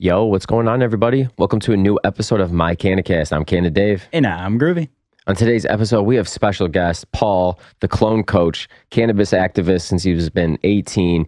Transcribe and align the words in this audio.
Yo, 0.00 0.24
what's 0.26 0.46
going 0.46 0.68
on, 0.68 0.80
everybody? 0.80 1.26
Welcome 1.38 1.58
to 1.58 1.72
a 1.72 1.76
new 1.76 1.98
episode 2.04 2.40
of 2.40 2.52
My 2.52 2.76
Canacast. 2.76 3.32
I'm 3.32 3.44
Canna 3.44 3.68
Dave. 3.68 4.06
And 4.12 4.28
I'm 4.28 4.56
Groovy. 4.56 4.90
On 5.26 5.34
today's 5.34 5.66
episode, 5.66 6.04
we 6.04 6.14
have 6.14 6.28
special 6.28 6.68
guest 6.68 7.10
Paul, 7.10 7.58
the 7.80 7.88
clone 7.88 8.22
coach, 8.22 8.68
cannabis 8.90 9.32
activist 9.32 9.80
since 9.82 10.04
he's 10.04 10.30
been 10.30 10.56
18. 10.62 11.26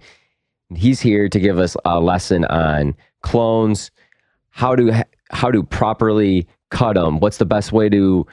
He's 0.76 1.00
here 1.00 1.28
to 1.28 1.40
give 1.40 1.58
us 1.58 1.76
a 1.84 1.98
lesson 1.98 2.44
on 2.44 2.94
clones, 3.22 3.90
how 4.50 4.76
to 4.76 5.04
how 5.32 5.50
to 5.50 5.64
properly 5.64 6.46
cut 6.70 6.94
them. 6.94 7.18
What's 7.18 7.38
the 7.38 7.46
best 7.46 7.72
way 7.72 7.88
to 7.88 8.24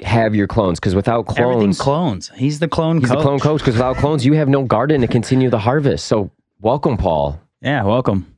have 0.00 0.34
your 0.34 0.46
clones? 0.46 0.80
Because 0.80 0.94
without 0.94 1.26
Everything 1.38 1.74
clones, 1.74 1.78
clones. 1.78 2.30
He's 2.36 2.58
the 2.58 2.68
clone 2.68 3.00
he's 3.00 3.10
coach. 3.10 3.18
the 3.18 3.22
clone 3.22 3.38
coach. 3.38 3.60
Because 3.60 3.74
without 3.74 3.96
clones, 3.96 4.24
you 4.24 4.32
have 4.32 4.48
no 4.48 4.62
garden 4.62 5.02
to 5.02 5.08
continue 5.08 5.50
the 5.50 5.58
harvest. 5.58 6.06
So, 6.06 6.30
welcome, 6.62 6.96
Paul. 6.96 7.38
Yeah, 7.60 7.82
welcome. 7.84 8.33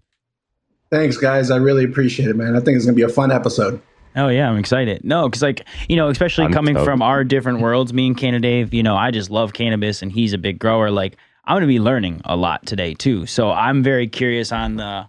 Thanks, 0.90 1.16
guys. 1.16 1.50
I 1.50 1.56
really 1.56 1.84
appreciate 1.84 2.28
it, 2.28 2.36
man. 2.36 2.54
I 2.56 2.60
think 2.60 2.76
it's 2.76 2.84
gonna 2.84 2.94
be 2.96 3.02
a 3.02 3.08
fun 3.08 3.30
episode. 3.32 3.80
Oh 4.14 4.28
yeah, 4.28 4.48
I'm 4.48 4.56
excited. 4.56 5.04
No, 5.04 5.28
because 5.28 5.42
like 5.42 5.66
you 5.88 5.96
know, 5.96 6.08
especially 6.08 6.44
I'm 6.46 6.52
coming 6.52 6.74
stoked. 6.74 6.84
from 6.86 7.02
our 7.02 7.24
different 7.24 7.60
worlds, 7.60 7.92
me 7.92 8.06
and 8.06 8.16
Canna 8.16 8.40
Dave. 8.40 8.72
You 8.72 8.82
know, 8.82 8.96
I 8.96 9.10
just 9.10 9.30
love 9.30 9.52
cannabis, 9.52 10.00
and 10.02 10.10
he's 10.12 10.32
a 10.32 10.38
big 10.38 10.58
grower. 10.58 10.90
Like 10.90 11.16
I'm 11.44 11.56
gonna 11.56 11.66
be 11.66 11.80
learning 11.80 12.20
a 12.24 12.36
lot 12.36 12.64
today 12.66 12.94
too. 12.94 13.26
So 13.26 13.50
I'm 13.50 13.82
very 13.82 14.06
curious 14.08 14.52
on 14.52 14.76
the 14.76 15.08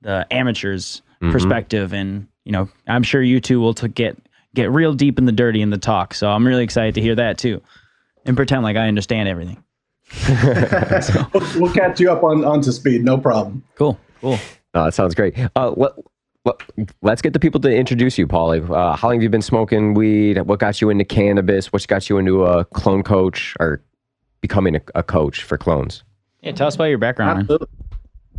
the 0.00 0.26
amateurs 0.30 1.02
Mm-hmm. 1.20 1.32
perspective, 1.32 1.92
and 1.92 2.28
you 2.44 2.52
know, 2.52 2.68
I'm 2.86 3.02
sure 3.02 3.20
you 3.20 3.40
two 3.40 3.58
will 3.58 3.74
to 3.74 3.88
get 3.88 4.16
get 4.54 4.70
real 4.70 4.94
deep 4.94 5.18
in 5.18 5.24
the 5.24 5.32
dirty 5.32 5.60
in 5.60 5.70
the 5.70 5.76
talk. 5.78 6.14
So 6.14 6.30
I'm 6.30 6.46
really 6.46 6.62
excited 6.62 6.94
to 6.94 7.00
hear 7.00 7.16
that 7.16 7.38
too, 7.38 7.60
and 8.24 8.36
pretend 8.36 8.62
like 8.62 8.76
I 8.76 8.86
understand 8.86 9.28
everything. 9.28 9.62
We'll, 11.34 11.60
we'll 11.60 11.72
catch 11.74 11.98
you 11.98 12.12
up 12.12 12.22
on 12.22 12.44
onto 12.44 12.70
speed, 12.70 13.04
no 13.04 13.18
problem. 13.18 13.64
Cool, 13.74 13.98
cool. 14.20 14.38
Uh, 14.74 14.84
that 14.84 14.94
sounds 14.94 15.14
great. 15.14 15.34
Uh, 15.56 15.70
let, 15.76 15.92
let, 17.02 17.12
us 17.12 17.22
get 17.22 17.32
the 17.32 17.40
people 17.40 17.60
to 17.60 17.74
introduce 17.74 18.18
you, 18.18 18.26
Paul. 18.26 18.48
Like, 18.48 18.70
uh, 18.70 18.96
how 18.96 19.08
long 19.08 19.16
have 19.16 19.22
you 19.22 19.28
been 19.28 19.42
smoking 19.42 19.94
weed? 19.94 20.38
What 20.42 20.60
got 20.60 20.80
you 20.80 20.90
into 20.90 21.04
cannabis? 21.04 21.72
What 21.72 21.86
got 21.88 22.08
you 22.08 22.18
into 22.18 22.44
a 22.44 22.64
clone 22.66 23.02
coach 23.02 23.54
or 23.60 23.82
becoming 24.40 24.76
a, 24.76 24.80
a 24.94 25.02
coach 25.02 25.42
for 25.42 25.58
clones? 25.58 26.04
Yeah, 26.42 26.52
tell 26.52 26.68
us 26.68 26.74
about 26.74 26.84
your 26.84 26.98
background. 26.98 27.40
Absolutely. 27.40 27.68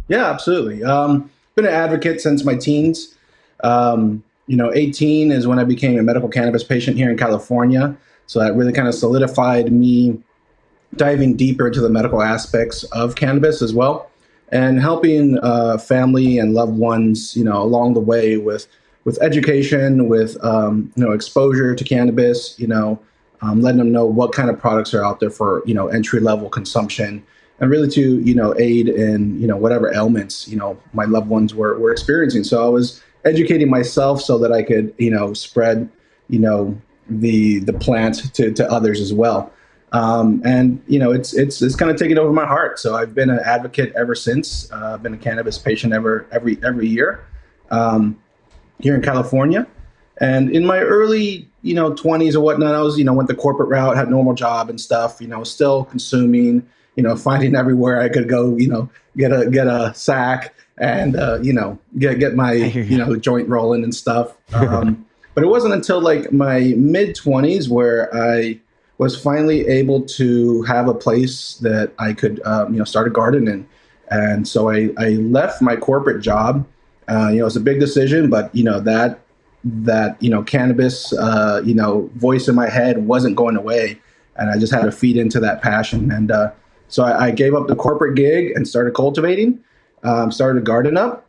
Yeah, 0.07 0.29
absolutely. 0.29 0.84
Um, 0.84 1.29
been 1.56 1.66
an 1.66 1.73
advocate 1.73 2.22
since 2.22 2.44
my 2.44 2.56
teens. 2.56 3.16
Um, 3.63 4.23
you 4.47 4.56
know, 4.56 4.73
18 4.73 5.31
is 5.31 5.46
when 5.46 5.59
I 5.59 5.63
became 5.63 6.00
a 6.00 6.03
medical 6.03 6.29
cannabis 6.29 6.63
patient 6.63 6.97
here 6.97 7.09
in 7.09 7.17
California. 7.17 7.96
So 8.28 8.40
that 8.40 8.56
really 8.56 8.73
kind 8.73 8.88
of 8.88 8.96
solidified 8.96 9.72
me 9.72 10.22
diving 10.96 11.35
deeper 11.35 11.67
into 11.67 11.81
the 11.81 11.90
medical 11.90 12.22
aspects 12.22 12.84
of 12.85 13.16
cannabis 13.16 13.61
as 13.61 13.73
well, 13.73 14.09
and 14.52 14.80
helping 14.80 15.38
uh, 15.40 15.78
family 15.78 16.38
and 16.40 16.54
loved 16.54 16.78
ones, 16.78 17.36
you 17.36 17.44
know, 17.44 17.62
along 17.62 17.94
the 17.94 18.00
way 18.00 18.38
with 18.38 18.68
with 19.06 19.22
education, 19.22 20.08
with 20.08 20.44
um, 20.44 20.92
you 20.96 21.06
know, 21.06 21.12
exposure 21.12 21.74
to 21.74 21.84
cannabis, 21.84 22.59
you 22.59 22.68
know, 22.68 23.00
um, 23.42 23.62
letting 23.62 23.78
them 23.78 23.92
know 23.92 24.06
what 24.06 24.34
kind 24.34 24.50
of 24.50 24.59
products 24.59 24.94
are 24.94 25.04
out 25.04 25.20
there 25.20 25.30
for 25.30 25.64
you 25.66 25.74
know 25.74 25.88
entry 25.88 26.20
level 26.20 26.50
consumption 26.50 27.24
and 27.59 27.70
really 27.70 27.90
to 27.90 28.20
you 28.20 28.36
know 28.36 28.54
aid 28.58 28.88
in 28.90 29.40
you 29.40 29.48
know 29.48 29.58
whatever 29.58 29.94
ailments 29.94 30.48
you 30.48 30.58
know 30.58 30.78
my 30.94 31.06
loved 31.06 31.30
ones 31.30 31.54
were, 31.56 31.78
were 31.80 31.92
experiencing. 31.92 32.44
So 32.44 32.66
i 32.66 32.70
was 32.70 33.02
educating 33.26 33.70
myself 33.70 34.22
so 34.22 34.38
that 34.40 34.52
i 34.52 34.64
could 34.64 34.94
you 34.98 35.12
know 35.12 35.34
spread 35.34 35.90
you 36.30 36.40
know 36.40 36.80
the 37.09 37.59
the 37.59 37.74
plant 37.74 38.34
to, 38.34 38.52
to 38.52 38.72
others 38.72 39.02
as 39.02 39.14
well 39.14 39.52
um, 39.92 40.42
and 40.46 40.82
you 40.88 41.00
know 41.00 41.12
it's 41.12 41.34
it's 41.34 41.62
it's 41.62 41.76
kind 41.76 41.92
of 41.92 41.98
taken 41.98 42.18
over 42.18 42.32
my 42.32 42.46
heart. 42.46 42.80
So 42.80 42.96
i've 42.96 43.16
been 43.16 43.30
an 43.30 43.40
advocate 43.44 43.94
ever 43.96 44.16
since. 44.16 44.72
Uh, 44.72 44.94
i've 44.94 45.04
been 45.04 45.14
a 45.14 45.18
cannabis 45.18 45.58
patient 45.58 45.94
ever 45.94 46.28
every 46.32 46.58
every 46.64 46.88
year 46.88 47.26
um, 47.72 48.20
here 48.80 48.96
in 48.96 49.02
california. 49.02 49.68
And 50.22 50.54
in 50.54 50.66
my 50.66 50.80
early, 50.80 51.48
you 51.62 51.74
know, 51.74 51.94
20s 51.94 52.36
or 52.36 52.42
whatnot, 52.42 52.76
I 52.76 52.82
was, 52.82 52.98
you 52.98 53.06
know, 53.06 53.14
went 53.14 53.30
the 53.30 53.36
corporate 53.36 53.70
route, 53.70 53.96
had 53.96 54.08
a 54.08 54.12
normal 54.12 54.34
job 54.34 54.70
and 54.70 54.80
stuff, 54.80 55.22
you 55.22 55.28
know, 55.28 55.46
still 55.46 55.86
consuming, 55.86 56.68
you 56.96 57.04
know, 57.04 57.16
finding 57.16 57.56
everywhere 57.64 58.02
I 58.02 58.10
could 58.10 58.28
go, 58.28 58.58
you 58.58 58.68
know, 58.68 58.90
get 59.18 59.32
a 59.32 59.50
get 59.50 59.68
a 59.68 59.94
sack 59.96 60.54
and 60.78 61.16
uh, 61.16 61.40
you 61.42 61.54
know, 61.54 61.80
get 61.98 62.20
get 62.20 62.36
my, 62.36 62.54
you 62.54 62.98
know, 62.98 63.16
joint 63.16 63.48
rolling 63.48 63.84
and 63.84 63.96
stuff. 63.96 64.36
Um, 64.54 65.06
but 65.36 65.44
it 65.44 65.48
wasn't 65.48 65.74
until 65.74 66.02
like 66.02 66.32
my 66.32 66.74
mid 66.76 67.16
20s 67.16 67.70
where 67.70 68.14
I 68.14 68.60
was 69.00 69.20
finally 69.20 69.68
able 69.68 70.02
to 70.02 70.62
have 70.64 70.88
a 70.88 70.94
place 70.94 71.56
that 71.56 71.94
I 71.98 72.14
could, 72.14 72.40
um, 72.46 72.74
you 72.74 72.80
know, 72.80 72.86
start 72.86 73.08
a 73.08 73.10
garden 73.10 73.48
in. 73.48 73.68
And 74.12 74.48
so 74.48 74.70
I, 74.70 74.90
I 74.98 75.10
left 75.10 75.62
my 75.62 75.76
corporate 75.76 76.22
job. 76.22 76.68
Uh, 77.09 77.30
you 77.30 77.40
know, 77.40 77.48
it's 77.48 77.56
a 77.56 77.62
big 77.62 77.80
decision, 77.80 78.30
but 78.30 78.54
you 78.54 78.64
know 78.64 78.80
that 78.82 79.22
that 79.64 80.22
you 80.22 80.30
know 80.30 80.42
cannabis 80.44 81.12
uh, 81.14 81.62
you 81.66 81.74
know 81.74 82.09
voice 82.16 82.48
in 82.48 82.56
my 82.56 82.70
head 82.70 83.06
wasn't 83.06 83.36
going 83.36 83.58
away 83.58 84.00
and 84.38 84.50
i 84.50 84.58
just 84.58 84.74
had 84.74 84.84
to 84.84 84.92
feed 84.92 85.18
into 85.18 85.40
that 85.40 85.62
passion 85.62 86.12
and 86.12 86.32
uh, 86.32 86.52
so 86.88 87.04
I, 87.04 87.26
I 87.26 87.32
gave 87.32 87.54
up 87.54 87.68
the 87.68 87.76
corporate 87.76 88.16
gig 88.16 88.52
and 88.56 88.68
started 88.68 88.94
cultivating 88.94 89.62
um, 90.04 90.32
started 90.32 90.62
a 90.62 90.64
garden 90.64 90.96
up 90.96 91.28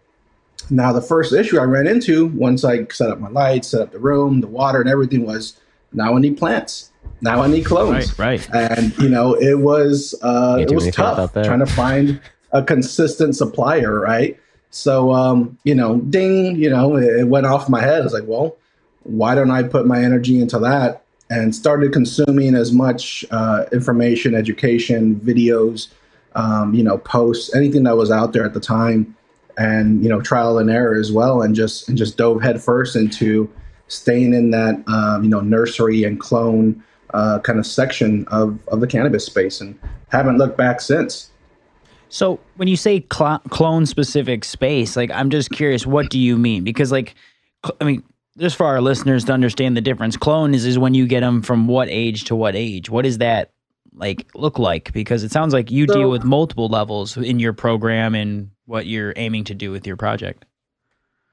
now 0.71 0.93
the 0.93 1.03
first 1.03 1.33
issue 1.33 1.59
i 1.59 1.65
ran 1.65 1.89
into 1.89 2.27
once 2.29 2.65
i 2.65 2.87
set 2.87 3.11
up 3.11 3.19
my 3.19 3.31
lights 3.31 3.69
set 3.69 3.81
up 3.81 3.91
the 3.91 3.99
room 3.99 4.41
the 4.41 4.47
water 4.47 4.81
and 4.81 4.89
everything 4.89 5.27
was 5.27 5.59
now 5.93 6.17
i 6.17 6.21
need 6.21 6.39
plants. 6.39 6.91
Now 7.21 7.43
i 7.43 7.47
need 7.49 7.65
clones. 7.65 8.19
Right, 8.19 8.47
right. 8.49 8.71
and 8.73 8.97
you 8.99 9.09
know 9.09 9.35
it 9.35 9.59
was 9.59 10.15
uh, 10.23 10.59
it 10.61 10.73
was 10.73 10.91
tough 10.91 11.33
trying 11.33 11.59
to 11.59 11.67
find 11.67 12.21
a 12.53 12.63
consistent 12.63 13.37
supplier 13.37 13.99
right? 13.99 14.39
So 14.71 15.13
um, 15.13 15.59
you 15.65 15.75
know 15.75 15.99
ding 15.99 16.57
you 16.57 16.71
know 16.71 16.97
it, 16.97 17.21
it 17.21 17.29
went 17.29 17.47
off 17.47 17.69
my 17.69 17.81
head. 17.81 18.01
I 18.01 18.05
was 18.05 18.13
like 18.13 18.27
well 18.27 18.57
why 19.03 19.35
don't 19.35 19.51
i 19.51 19.63
put 19.63 19.87
my 19.87 20.03
energy 20.03 20.41
into 20.41 20.59
that? 20.59 21.05
And 21.31 21.55
started 21.55 21.93
consuming 21.93 22.57
as 22.57 22.73
much 22.73 23.25
uh, 23.31 23.65
information 23.73 24.35
education 24.35 25.17
videos 25.17 25.89
um, 26.35 26.75
you 26.75 26.83
know 26.83 26.99
posts 26.99 27.55
anything 27.55 27.83
that 27.85 27.97
was 27.97 28.11
out 28.11 28.33
there 28.33 28.45
at 28.45 28.55
the 28.55 28.61
time. 28.61 29.17
And 29.59 30.03
you 30.03 30.09
know 30.09 30.23
trial 30.23 30.59
and 30.59 30.71
error 30.71 30.99
as 30.99 31.13
well. 31.13 31.43
And 31.43 31.55
just 31.55 31.89
and 31.89 31.99
just 31.99 32.17
dove 32.17 32.41
headfirst 32.41 32.97
into 32.97 33.51
staying 33.91 34.33
in 34.35 34.51
that 34.51 34.83
um, 34.89 35.23
you 35.25 35.29
know 35.31 35.41
nursery 35.41 36.05
and 36.05 36.19
clone 36.21 36.83
uh, 37.13 37.39
kind 37.41 37.59
of 37.59 37.67
section 37.67 38.25
of, 38.29 38.59
of 38.69 38.81
the 38.81 38.87
cannabis 38.87 39.27
space 39.27 39.61
and 39.61 39.79
haven't 40.09 40.39
looked 40.39 40.57
back 40.57 40.81
since 40.81 41.31
So 42.09 42.39
when 42.57 42.69
you 42.69 42.77
say 42.77 43.05
cl- 43.13 43.43
clone 43.51 43.85
specific 43.87 44.45
space, 44.45 44.97
like 44.97 45.11
I'm 45.13 45.29
just 45.31 45.51
curious, 45.51 45.87
what 45.87 46.09
do 46.11 46.19
you 46.19 46.37
mean? 46.37 46.65
Because 46.65 46.91
like, 46.93 47.15
cl- 47.65 47.77
I 47.81 47.85
mean, 47.85 48.03
just 48.39 48.57
for 48.57 48.67
our 48.67 48.81
listeners 48.81 49.25
to 49.27 49.33
understand 49.33 49.77
the 49.77 49.81
difference, 49.81 50.17
clone 50.17 50.55
is 50.55 50.65
is 50.65 50.79
when 50.79 50.95
you 50.95 51.07
get 51.07 51.21
them 51.21 51.43
from 51.43 51.67
what 51.69 51.89
age 51.89 52.25
to 52.25 52.37
what 52.37 52.55
age. 52.57 52.91
What 52.91 53.05
is 53.07 53.19
that 53.19 53.51
like 53.95 54.29
look 54.35 54.59
like? 54.59 54.93
Because 54.93 55.25
it 55.25 55.33
sounds 55.33 55.53
like 55.53 55.71
you 55.71 55.87
So- 55.89 55.95
deal 55.95 56.11
with 56.11 56.23
multiple 56.25 56.69
levels 56.69 57.17
in 57.17 57.39
your 57.41 57.53
program 57.53 58.15
and 58.15 58.51
what 58.67 58.87
you're 58.87 59.13
aiming 59.17 59.45
to 59.45 59.55
do 59.55 59.73
with 59.73 59.85
your 59.87 59.97
project. 59.97 60.45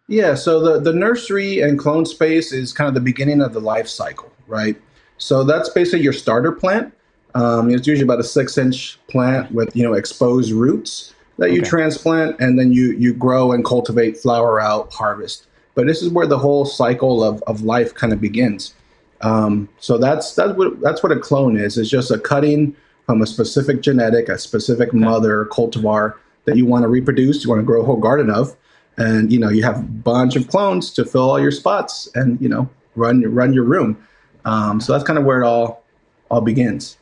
Yeah, 0.07 0.35
so 0.35 0.59
the, 0.59 0.79
the 0.79 0.93
nursery 0.93 1.59
and 1.61 1.77
clone 1.77 2.05
space 2.05 2.53
is 2.53 2.71
kind 2.71 2.87
of 2.87 2.93
the 2.93 3.01
beginning 3.01 3.41
of 3.41 3.53
the 3.53 3.59
life 3.59 3.87
cycle, 3.87 4.31
right? 4.47 4.79
So 5.17 5.43
that's 5.43 5.69
basically 5.69 6.01
your 6.01 6.13
starter 6.13 6.51
plant. 6.51 6.93
Um, 7.35 7.69
it's 7.69 7.85
usually 7.85 8.05
about 8.05 8.19
a 8.19 8.23
six 8.23 8.57
inch 8.57 8.99
plant 9.07 9.51
with 9.51 9.75
you 9.75 9.83
know 9.83 9.93
exposed 9.93 10.51
roots 10.51 11.13
that 11.37 11.51
you 11.51 11.59
Okay. 11.59 11.69
transplant, 11.69 12.39
and 12.39 12.57
then 12.57 12.71
you 12.71 12.93
you 12.93 13.13
grow 13.13 13.51
and 13.51 13.65
cultivate, 13.65 14.17
flower 14.17 14.61
out, 14.61 14.91
harvest. 14.93 15.45
But 15.75 15.85
this 15.87 16.01
is 16.01 16.09
where 16.09 16.25
the 16.25 16.37
whole 16.39 16.65
cycle 16.65 17.23
of, 17.23 17.43
of 17.45 17.61
life 17.61 17.93
kind 17.93 18.11
of 18.13 18.19
begins. 18.21 18.73
Um, 19.21 19.67
so 19.79 19.97
that's 19.97 20.33
that's 20.35 20.53
what 20.57 20.79
that's 20.81 21.03
what 21.03 21.11
a 21.11 21.19
clone 21.19 21.57
is. 21.57 21.77
It's 21.77 21.89
just 21.89 22.11
a 22.11 22.17
cutting 22.17 22.75
from 23.05 23.21
a 23.21 23.27
specific 23.27 23.81
genetic, 23.81 24.29
a 24.29 24.37
specific 24.39 24.93
mother 24.93 25.45
cultivar 25.51 26.15
that 26.45 26.55
you 26.57 26.65
want 26.65 26.83
to 26.83 26.87
reproduce. 26.87 27.43
You 27.43 27.49
want 27.49 27.59
to 27.59 27.65
grow 27.65 27.81
a 27.81 27.85
whole 27.85 27.97
garden 27.97 28.29
of, 28.29 28.55
and 28.97 29.31
you 29.31 29.39
know 29.39 29.49
you 29.49 29.63
have 29.63 29.79
a 29.79 29.83
bunch 29.83 30.35
of 30.35 30.47
clones 30.47 30.91
to 30.93 31.05
fill 31.05 31.29
all 31.29 31.39
your 31.39 31.51
spots 31.51 32.09
and 32.15 32.39
you 32.41 32.49
know 32.49 32.69
run 32.95 33.21
run 33.33 33.53
your 33.53 33.63
room. 33.63 33.97
Um, 34.45 34.79
so 34.79 34.93
that's 34.93 35.03
kind 35.03 35.19
of 35.19 35.25
where 35.25 35.41
it 35.41 35.45
all 35.45 35.83
all 36.29 36.41
begins. 36.41 36.97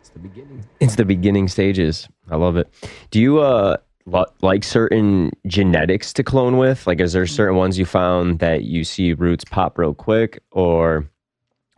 It's 0.00 0.10
the 0.10 0.18
beginning. 0.18 0.64
It's 0.80 0.96
the 0.96 1.04
beginning 1.04 1.48
stages. 1.48 2.08
I 2.30 2.36
love 2.36 2.56
it. 2.56 2.72
Do 3.10 3.20
you 3.20 3.40
uh 3.40 3.76
li- 4.06 4.24
like 4.42 4.64
certain 4.64 5.30
genetics 5.46 6.12
to 6.14 6.22
clone 6.22 6.58
with? 6.58 6.86
Like, 6.86 7.00
is 7.00 7.12
there 7.12 7.26
certain 7.26 7.56
ones 7.56 7.78
you 7.78 7.84
found 7.86 8.38
that 8.38 8.64
you 8.64 8.84
see 8.84 9.12
roots 9.12 9.44
pop 9.44 9.78
real 9.78 9.94
quick, 9.94 10.42
or 10.50 11.08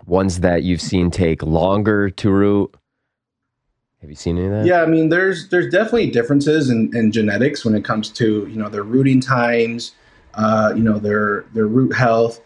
ones 0.07 0.41
that 0.41 0.63
you've 0.63 0.81
seen 0.81 1.11
take 1.11 1.43
longer 1.43 2.11
to 2.11 2.31
root? 2.31 2.75
Have 4.01 4.11
you 4.11 4.17
seen 4.17 4.37
any 4.37 4.47
of 4.47 4.53
that? 4.53 4.67
Yeah, 4.67 4.83
I 4.83 4.87
mean, 4.87 5.09
there's 5.09 5.49
there's 5.49 5.71
definitely 5.73 6.11
differences 6.11 6.71
in, 6.71 6.95
in 6.95 7.13
genetics 7.13 7.65
when 7.65 7.75
it 7.75 7.85
comes 7.85 8.11
to 8.11 8.47
you 8.47 8.57
know 8.57 8.69
their 8.69 8.83
rooting 8.83 9.21
times, 9.21 9.93
uh, 10.35 10.73
you 10.77 10.83
know 10.83 10.99
their 10.99 11.45
their 11.55 11.67
root 11.67 11.95
health, 11.95 12.41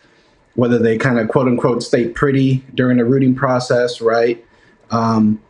whether 0.55 0.79
they 0.79 0.97
kind 0.97 1.19
of 1.19 1.29
quote 1.29 1.49
unquote 1.49 1.83
stay 1.83 2.09
pretty 2.09 2.65
during 2.75 2.99
the 2.99 3.05
rooting 3.05 3.35
process, 3.35 4.01
right? 4.01 4.45
Um, 4.91 5.43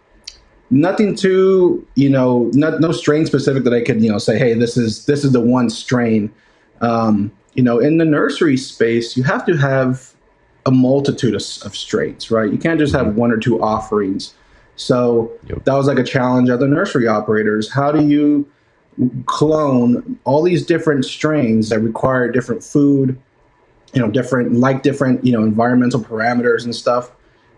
nothing 0.70 1.14
too 1.14 1.86
you 1.96 2.08
know 2.08 2.50
not, 2.54 2.80
no 2.80 2.92
strain 2.92 3.26
specific 3.26 3.64
that 3.64 3.74
I 3.74 3.82
could 3.82 4.02
you 4.02 4.10
know 4.10 4.18
say 4.18 4.38
hey 4.38 4.54
this 4.54 4.76
is 4.76 5.04
this 5.06 5.24
is 5.24 5.32
the 5.32 5.40
one 5.40 5.68
strain. 5.68 6.32
Um, 6.80 7.30
you 7.54 7.62
know, 7.62 7.78
in 7.78 7.98
the 7.98 8.04
nursery 8.04 8.56
space, 8.56 9.16
you 9.16 9.22
have 9.24 9.44
to 9.46 9.56
have 9.56 10.14
a 10.66 10.70
multitude 10.70 11.34
of, 11.34 11.42
of 11.64 11.76
strains, 11.76 12.30
right? 12.30 12.50
You 12.50 12.58
can't 12.58 12.78
just 12.78 12.94
have 12.94 13.16
one 13.16 13.32
or 13.32 13.38
two 13.38 13.62
offerings. 13.62 14.34
So 14.80 15.30
Yep. 15.46 15.64
that 15.64 15.74
was 15.74 15.86
like 15.86 15.98
a 15.98 16.04
challenge 16.04 16.48
of 16.48 16.58
the 16.58 16.66
nursery 16.66 17.06
operators. 17.06 17.70
How 17.70 17.92
do 17.92 18.02
you 18.06 18.46
clone 19.26 20.18
all 20.24 20.42
these 20.42 20.64
different 20.64 21.04
strains 21.04 21.68
that 21.68 21.80
require 21.80 22.30
different 22.32 22.64
food, 22.64 23.18
you 23.92 24.00
know, 24.00 24.10
different 24.10 24.54
like 24.54 24.82
different 24.82 25.24
you 25.24 25.32
know 25.32 25.42
environmental 25.42 26.00
parameters 26.00 26.64
and 26.64 26.74
stuff, 26.74 27.10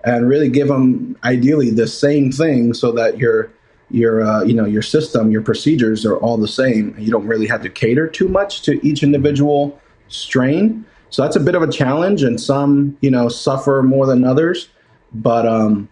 and 0.04 0.28
really 0.28 0.48
give 0.48 0.66
them 0.66 1.16
ideally 1.22 1.70
the 1.70 1.86
same 1.86 2.32
thing 2.32 2.74
so 2.74 2.90
that 2.90 3.18
your 3.18 3.50
your 3.90 4.22
uh, 4.22 4.42
you 4.42 4.54
know 4.54 4.64
your 4.64 4.82
system, 4.82 5.30
your 5.30 5.42
procedures 5.42 6.04
are 6.04 6.16
all 6.16 6.36
the 6.36 6.48
same. 6.48 6.94
You 6.98 7.12
don't 7.12 7.26
really 7.26 7.46
have 7.46 7.62
to 7.62 7.70
cater 7.70 8.08
too 8.08 8.28
much 8.28 8.62
to 8.62 8.84
each 8.84 9.04
individual 9.04 9.80
strain. 10.08 10.84
So 11.10 11.22
that's 11.22 11.36
a 11.36 11.40
bit 11.40 11.54
of 11.54 11.62
a 11.62 11.70
challenge, 11.70 12.24
and 12.24 12.40
some 12.40 12.96
you 13.00 13.12
know 13.12 13.28
suffer 13.28 13.80
more 13.84 14.06
than 14.06 14.24
others. 14.24 14.68
But 15.14 15.46
um, 15.46 15.88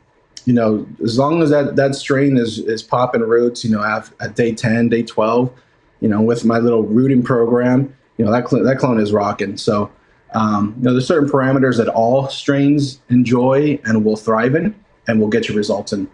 you 0.50 0.56
know, 0.56 0.85
as 1.05 1.17
long 1.17 1.43
as 1.44 1.50
that 1.50 1.76
that 1.76 1.94
strain 1.94 2.37
is 2.37 2.58
is 2.58 2.82
popping 2.82 3.20
roots, 3.20 3.64
you 3.64 3.70
know, 3.70 3.85
at, 3.85 4.35
day 4.35 4.52
ten, 4.52 4.88
day 4.88 5.05
twelve, 5.05 5.49
you 6.00 6.08
know, 6.08 6.20
with 6.20 6.44
my 6.44 6.58
little 6.58 6.82
rooting 6.82 7.23
program, 7.23 7.94
you 8.17 8.25
know, 8.25 8.32
that 8.32 8.49
cl- 8.49 8.64
that 8.64 8.79
clone 8.79 8.99
is 8.99 9.12
rocking. 9.12 9.56
So, 9.56 9.88
um, 10.35 10.75
you 10.79 10.82
know, 10.82 10.93
there's 10.93 11.06
certain 11.06 11.29
parameters 11.29 11.76
that 11.76 11.87
all 11.87 12.29
strains 12.29 12.99
enjoy 13.11 13.79
and 13.85 14.05
will 14.05 14.17
thrive 14.17 14.56
in, 14.56 14.75
and 15.06 15.20
will 15.20 15.29
get 15.29 15.49
you 15.49 15.55
results 15.55 15.93
in. 15.93 16.08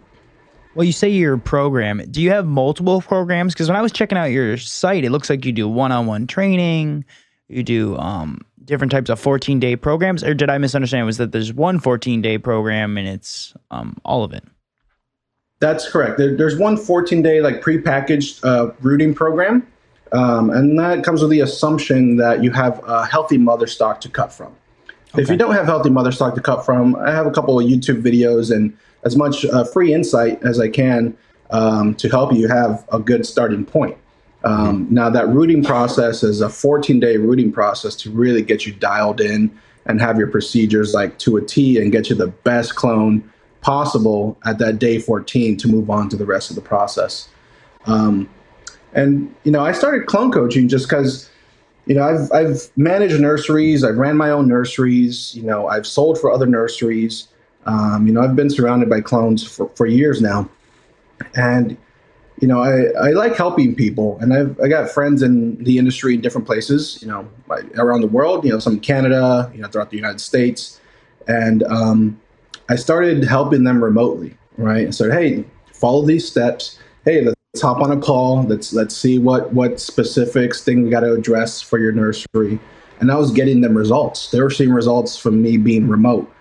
Well, 0.75 0.85
you 0.85 0.93
say 0.93 1.09
your 1.09 1.39
program. 1.39 2.03
Do 2.11 2.21
you 2.21 2.29
have 2.29 2.45
multiple 2.45 3.01
programs? 3.01 3.55
Because 3.55 3.67
when 3.67 3.75
I 3.75 3.81
was 3.81 3.91
checking 3.91 4.19
out 4.19 4.25
your 4.25 4.57
site, 4.57 5.03
it 5.03 5.09
looks 5.09 5.31
like 5.31 5.45
you 5.45 5.51
do 5.51 5.67
one-on-one 5.67 6.27
training. 6.27 7.05
You 7.47 7.63
do 7.63 7.97
um, 7.97 8.41
different 8.67 8.91
types 8.91 9.09
of 9.09 9.19
14-day 9.19 9.77
programs. 9.77 10.23
Or 10.23 10.33
did 10.33 10.49
I 10.49 10.59
misunderstand? 10.59 11.05
Was 11.07 11.17
that 11.17 11.31
there's 11.31 11.51
one 11.51 11.79
14-day 11.79 12.37
program 12.37 12.97
and 12.97 13.07
it's 13.07 13.55
um, 13.71 13.97
all 14.05 14.23
of 14.23 14.33
it? 14.33 14.43
That's 15.59 15.89
correct. 15.89 16.17
There, 16.17 16.35
there's 16.35 16.55
one 16.55 16.77
14 16.77 17.21
day 17.21 17.41
like 17.41 17.61
prepackaged 17.61 18.45
uh, 18.45 18.73
rooting 18.81 19.13
program, 19.13 19.65
um, 20.11 20.49
and 20.51 20.77
that 20.77 21.03
comes 21.03 21.21
with 21.21 21.31
the 21.31 21.39
assumption 21.39 22.17
that 22.17 22.43
you 22.43 22.51
have 22.51 22.81
a 22.87 23.05
healthy 23.05 23.37
mother 23.37 23.65
stock 23.65 23.99
to 24.01 24.09
cut 24.09 24.31
from. 24.31 24.55
If 25.17 25.29
you 25.29 25.37
don't 25.37 25.53
have 25.53 25.65
healthy 25.65 25.89
mother 25.89 26.11
stock 26.11 26.35
to 26.35 26.41
cut 26.41 26.63
from, 26.63 26.95
I 26.97 27.11
have 27.11 27.25
a 27.25 27.31
couple 27.31 27.59
of 27.59 27.65
YouTube 27.65 28.03
videos 28.03 28.55
and 28.55 28.77
as 29.03 29.15
much 29.15 29.45
uh, 29.45 29.63
free 29.63 29.93
insight 29.93 30.43
as 30.43 30.59
I 30.59 30.69
can 30.69 31.17
um, 31.49 31.95
to 31.95 32.09
help 32.09 32.33
you 32.33 32.47
have 32.47 32.85
a 32.91 32.99
good 32.99 33.25
starting 33.25 33.65
point. 33.65 33.97
Um, 34.43 34.87
Now, 34.89 35.09
that 35.09 35.27
rooting 35.27 35.63
process 35.63 36.23
is 36.23 36.41
a 36.41 36.49
14 36.49 36.99
day 36.99 37.17
rooting 37.17 37.51
process 37.51 37.95
to 37.97 38.11
really 38.11 38.41
get 38.41 38.65
you 38.65 38.73
dialed 38.73 39.19
in 39.19 39.51
and 39.85 40.01
have 40.01 40.17
your 40.17 40.27
procedures 40.27 40.93
like 40.93 41.17
to 41.19 41.37
a 41.37 41.41
T 41.41 41.79
and 41.79 41.91
get 41.91 42.09
you 42.09 42.15
the 42.15 42.27
best 42.27 42.75
clone 42.75 43.23
possible 43.61 44.37
at 44.45 44.59
that 44.59 44.79
day 44.79 44.99
14 44.99 45.57
to 45.57 45.67
move 45.67 45.89
on 45.89 46.09
to 46.09 46.15
the 46.15 46.25
rest 46.25 46.49
of 46.49 46.55
the 46.55 46.61
process. 46.61 47.29
Um, 47.85 48.29
and, 48.93 49.33
you 49.43 49.51
know, 49.51 49.65
I 49.65 49.71
started 49.71 50.05
clone 50.05 50.31
coaching 50.31 50.67
just 50.67 50.87
because 50.87 51.29
you 51.87 51.95
know 51.95 52.03
i've 52.03 52.31
i've 52.33 52.69
managed 52.75 53.19
nurseries 53.19 53.83
i've 53.83 53.97
ran 53.97 54.17
my 54.17 54.29
own 54.29 54.47
nurseries 54.47 55.33
you 55.35 55.43
know 55.43 55.67
i've 55.67 55.87
sold 55.87 56.19
for 56.19 56.31
other 56.31 56.45
nurseries 56.45 57.29
um, 57.65 58.05
you 58.05 58.13
know 58.13 58.21
i've 58.21 58.35
been 58.35 58.49
surrounded 58.49 58.89
by 58.89 59.01
clones 59.01 59.47
for, 59.47 59.69
for 59.69 59.85
years 59.85 60.21
now 60.21 60.49
and 61.35 61.77
you 62.39 62.47
know 62.47 62.61
I, 62.61 63.07
I 63.07 63.11
like 63.11 63.35
helping 63.35 63.75
people 63.75 64.17
and 64.21 64.33
I've 64.33 64.59
I 64.59 64.67
got 64.67 64.89
friends 64.89 65.23
in 65.23 65.63
the 65.63 65.77
industry 65.77 66.13
in 66.13 66.21
different 66.21 66.45
places 66.45 66.99
you 67.01 67.07
know 67.07 67.27
around 67.75 68.01
the 68.01 68.07
world 68.07 68.45
you 68.45 68.51
know 68.51 68.59
some 68.59 68.79
Canada 68.79 69.51
you 69.53 69.61
know 69.61 69.67
throughout 69.67 69.89
the 69.89 69.97
United 69.97 70.21
States. 70.21 70.79
And 71.29 71.63
um, 71.63 72.21
I 72.69 72.77
started 72.77 73.23
helping 73.25 73.63
them 73.63 73.83
remotely 73.83 74.37
right? 74.57 74.93
So 74.93 75.09
hey 75.09 75.45
follow 75.71 76.05
these 76.05 76.27
steps. 76.27 76.79
Hey 77.05 77.21
let's 77.21 77.61
hop 77.61 77.79
on 77.79 77.91
a 77.91 77.99
call. 77.99 78.43
Let's 78.43 78.73
let's 78.73 78.95
see 78.95 79.19
what 79.19 79.53
what 79.53 79.79
specifics 79.79 80.63
thing 80.63 80.83
we 80.83 80.89
got 80.89 81.01
to 81.01 81.13
address 81.13 81.61
for 81.61 81.79
your 81.79 81.91
nursery. 81.91 82.59
And 82.99 83.11
I 83.11 83.15
was 83.15 83.31
getting 83.31 83.61
them 83.61 83.77
results. 83.77 84.31
They 84.31 84.41
were 84.41 84.49
seeing 84.49 84.71
results 84.71 85.17
from 85.17 85.41
me 85.41 85.57
being 85.57 85.87
remote. 85.87 86.31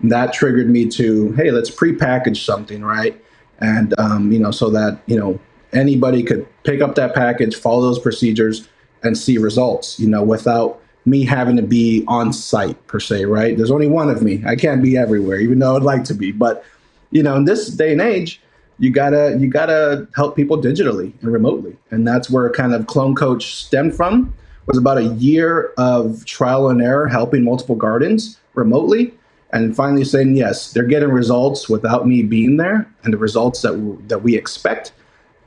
And 0.00 0.10
that 0.10 0.32
triggered 0.32 0.68
me 0.68 0.88
to 0.90 1.32
hey 1.32 1.50
let's 1.50 1.70
pre-package 1.70 2.44
something 2.44 2.84
right 2.84 3.21
and 3.62 3.98
um, 3.98 4.30
you 4.30 4.38
know 4.38 4.50
so 4.50 4.68
that 4.70 5.00
you 5.06 5.18
know 5.18 5.40
anybody 5.72 6.22
could 6.22 6.46
pick 6.64 6.82
up 6.82 6.94
that 6.96 7.14
package 7.14 7.56
follow 7.56 7.80
those 7.80 7.98
procedures 7.98 8.68
and 9.04 9.16
see 9.16 9.38
results 9.38 9.98
you 9.98 10.08
know 10.08 10.22
without 10.22 10.80
me 11.04 11.24
having 11.24 11.56
to 11.56 11.62
be 11.62 12.04
on 12.06 12.32
site 12.32 12.86
per 12.86 13.00
se 13.00 13.24
right? 13.24 13.56
There's 13.56 13.72
only 13.72 13.88
one 13.88 14.08
of 14.08 14.22
me. 14.22 14.42
I 14.46 14.54
can't 14.54 14.82
be 14.82 14.96
everywhere 14.96 15.40
even 15.40 15.58
though 15.58 15.76
i'd 15.76 15.82
like 15.82 16.04
to 16.04 16.14
be. 16.14 16.32
But 16.32 16.64
you 17.10 17.22
know 17.22 17.36
in 17.36 17.44
this 17.44 17.68
day 17.68 17.92
and 17.92 18.00
age 18.00 18.40
you 18.78 18.90
gotta 18.90 19.36
you 19.38 19.48
gotta 19.48 20.06
help 20.14 20.36
people 20.36 20.60
digitally 20.60 21.12
and 21.22 21.32
remotely. 21.32 21.76
And 21.90 22.06
that's 22.06 22.28
where 22.28 22.50
kind 22.50 22.74
of 22.74 22.86
clone 22.86 23.14
coach 23.14 23.54
stemmed 23.54 23.94
from. 23.94 24.34
Was 24.66 24.78
about 24.78 24.98
a 24.98 25.04
year 25.04 25.72
of 25.76 26.24
trial 26.24 26.68
and 26.68 26.80
error 26.80 27.08
helping 27.08 27.42
multiple 27.42 27.74
gardens 27.74 28.38
remotely 28.54 29.12
and 29.52 29.76
finally 29.76 30.04
saying 30.04 30.36
yes 30.36 30.72
they're 30.72 30.84
getting 30.84 31.10
results 31.10 31.68
without 31.68 32.06
me 32.06 32.22
being 32.22 32.56
there 32.56 32.90
and 33.04 33.12
the 33.12 33.18
results 33.18 33.62
that 33.62 33.72
w- 33.72 34.00
that 34.06 34.22
we 34.22 34.36
expect 34.36 34.92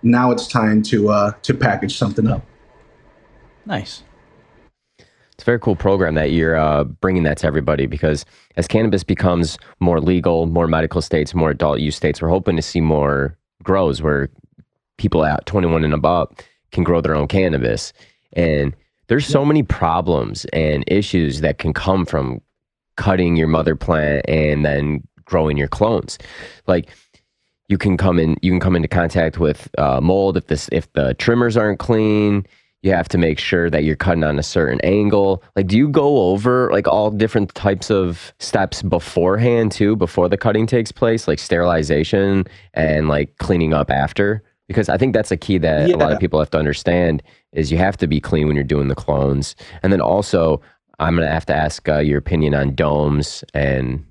now 0.03 0.31
it's 0.31 0.47
time 0.47 0.81
to 0.81 1.09
uh 1.09 1.31
to 1.41 1.53
package 1.53 1.97
something 1.97 2.27
up 2.27 2.43
Nice. 3.65 4.03
It's 4.99 5.43
a 5.43 5.45
very 5.45 5.59
cool 5.59 5.75
program 5.75 6.15
that 6.15 6.31
you're 6.31 6.55
uh, 6.55 6.85
bringing 6.85 7.23
that 7.23 7.37
to 7.39 7.47
everybody 7.47 7.87
because 7.87 8.25
as 8.55 8.67
cannabis 8.67 9.03
becomes 9.03 9.57
more 9.79 9.99
legal, 9.99 10.45
more 10.45 10.67
medical 10.67 11.01
states, 11.01 11.33
more 11.33 11.49
adult 11.49 11.79
use 11.79 11.95
states, 11.95 12.21
we're 12.21 12.29
hoping 12.29 12.55
to 12.55 12.61
see 12.61 12.79
more 12.79 13.37
grows 13.61 14.01
where 14.01 14.29
people 14.97 15.25
at 15.25 15.45
21 15.45 15.83
and 15.83 15.93
above 15.93 16.33
can 16.71 16.83
grow 16.83 17.01
their 17.01 17.15
own 17.15 17.27
cannabis. 17.27 17.91
And 18.33 18.73
there's 19.07 19.25
so 19.25 19.43
many 19.43 19.61
problems 19.61 20.45
and 20.53 20.83
issues 20.87 21.41
that 21.41 21.57
can 21.57 21.73
come 21.73 22.05
from 22.05 22.39
cutting 22.97 23.35
your 23.35 23.47
mother 23.47 23.75
plant 23.75 24.23
and 24.27 24.65
then 24.65 25.03
growing 25.25 25.57
your 25.57 25.67
clones. 25.67 26.17
Like 26.67 26.89
you 27.67 27.77
can 27.77 27.97
come 27.97 28.19
in, 28.19 28.37
you 28.41 28.51
can 28.51 28.59
come 28.59 28.75
into 28.75 28.87
contact 28.87 29.39
with 29.39 29.69
uh, 29.77 29.99
mold 30.01 30.37
if 30.37 30.47
this 30.47 30.69
if 30.71 30.91
the 30.93 31.13
trimmers 31.15 31.57
aren't 31.57 31.79
clean. 31.79 32.45
you 32.85 32.91
have 32.91 33.09
to 33.09 33.17
make 33.17 33.39
sure 33.39 33.67
that 33.67 33.83
you're 33.83 33.95
cutting 33.95 34.23
on 34.23 34.37
a 34.37 34.43
certain 34.43 34.79
angle. 34.81 35.43
Like, 35.55 35.65
do 35.65 35.75
you 35.75 35.89
go 35.89 36.29
over 36.29 36.69
like 36.71 36.87
all 36.87 37.09
different 37.09 37.53
types 37.55 37.89
of 37.89 38.31
steps 38.37 38.83
beforehand 38.83 39.71
too, 39.71 39.95
before 39.95 40.29
the 40.29 40.37
cutting 40.37 40.67
takes 40.67 40.91
place, 40.91 41.27
like 41.27 41.39
sterilization 41.39 42.45
and 42.75 43.07
like 43.07 43.35
cleaning 43.39 43.73
up 43.73 43.89
after? 43.89 44.43
Because 44.67 44.87
I 44.87 44.99
think 44.99 45.13
that's 45.13 45.31
a 45.31 45.37
key 45.37 45.57
that 45.57 45.89
a 45.89 45.97
lot 45.97 46.11
of 46.11 46.19
people 46.19 46.37
have 46.37 46.51
to 46.51 46.59
understand 46.59 47.23
is 47.53 47.71
you 47.71 47.79
have 47.79 47.97
to 47.97 48.07
be 48.07 48.19
clean 48.19 48.45
when 48.45 48.55
you're 48.55 48.63
doing 48.63 48.87
the 48.87 48.95
clones. 48.95 49.55
And 49.81 49.91
then 49.91 50.01
also, 50.01 50.61
I'm 50.99 51.15
gonna 51.15 51.31
have 51.31 51.45
to 51.47 51.55
ask 51.55 51.87
uh, 51.89 51.99
your 51.99 52.17
opinion 52.17 52.53
on 52.53 52.75
domes 52.75 53.43
and 53.53 54.05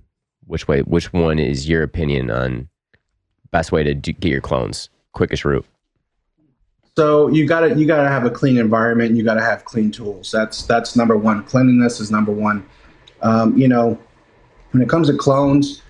which 0.47 0.69
way, 0.69 0.81
which 0.81 1.13
one 1.13 1.39
is 1.39 1.69
your 1.69 1.83
opinion 1.83 2.31
on 2.31 2.69
best 3.51 3.73
way 3.73 3.83
to 3.83 3.95
do, 3.95 4.13
get 4.13 4.31
your 4.31 4.41
clones, 4.41 4.91
quickest 5.13 5.45
route. 5.45 5.67
So 6.97 7.29
you 7.29 7.47
gotta 7.47 7.75
you 7.75 7.87
gotta 7.87 8.09
have 8.09 8.25
a 8.25 8.31
clean 8.31 8.57
environment. 8.57 9.17
You 9.17 9.25
gotta 9.25 9.41
have 9.41 9.65
clean 9.65 9.91
tools. 9.91 10.31
That's 10.31 10.65
that's 10.67 10.95
number 10.95 11.17
one. 11.17 11.43
Cleanliness 11.45 12.01
is 12.01 12.11
number 12.11 12.31
one. 12.31 12.65
Um, 13.23 13.57
you 13.57 13.67
know, 13.67 13.99
when 14.71 14.83
it 14.83 14.89
comes 14.89 15.09
to 15.09 15.17
clones, 15.17 15.83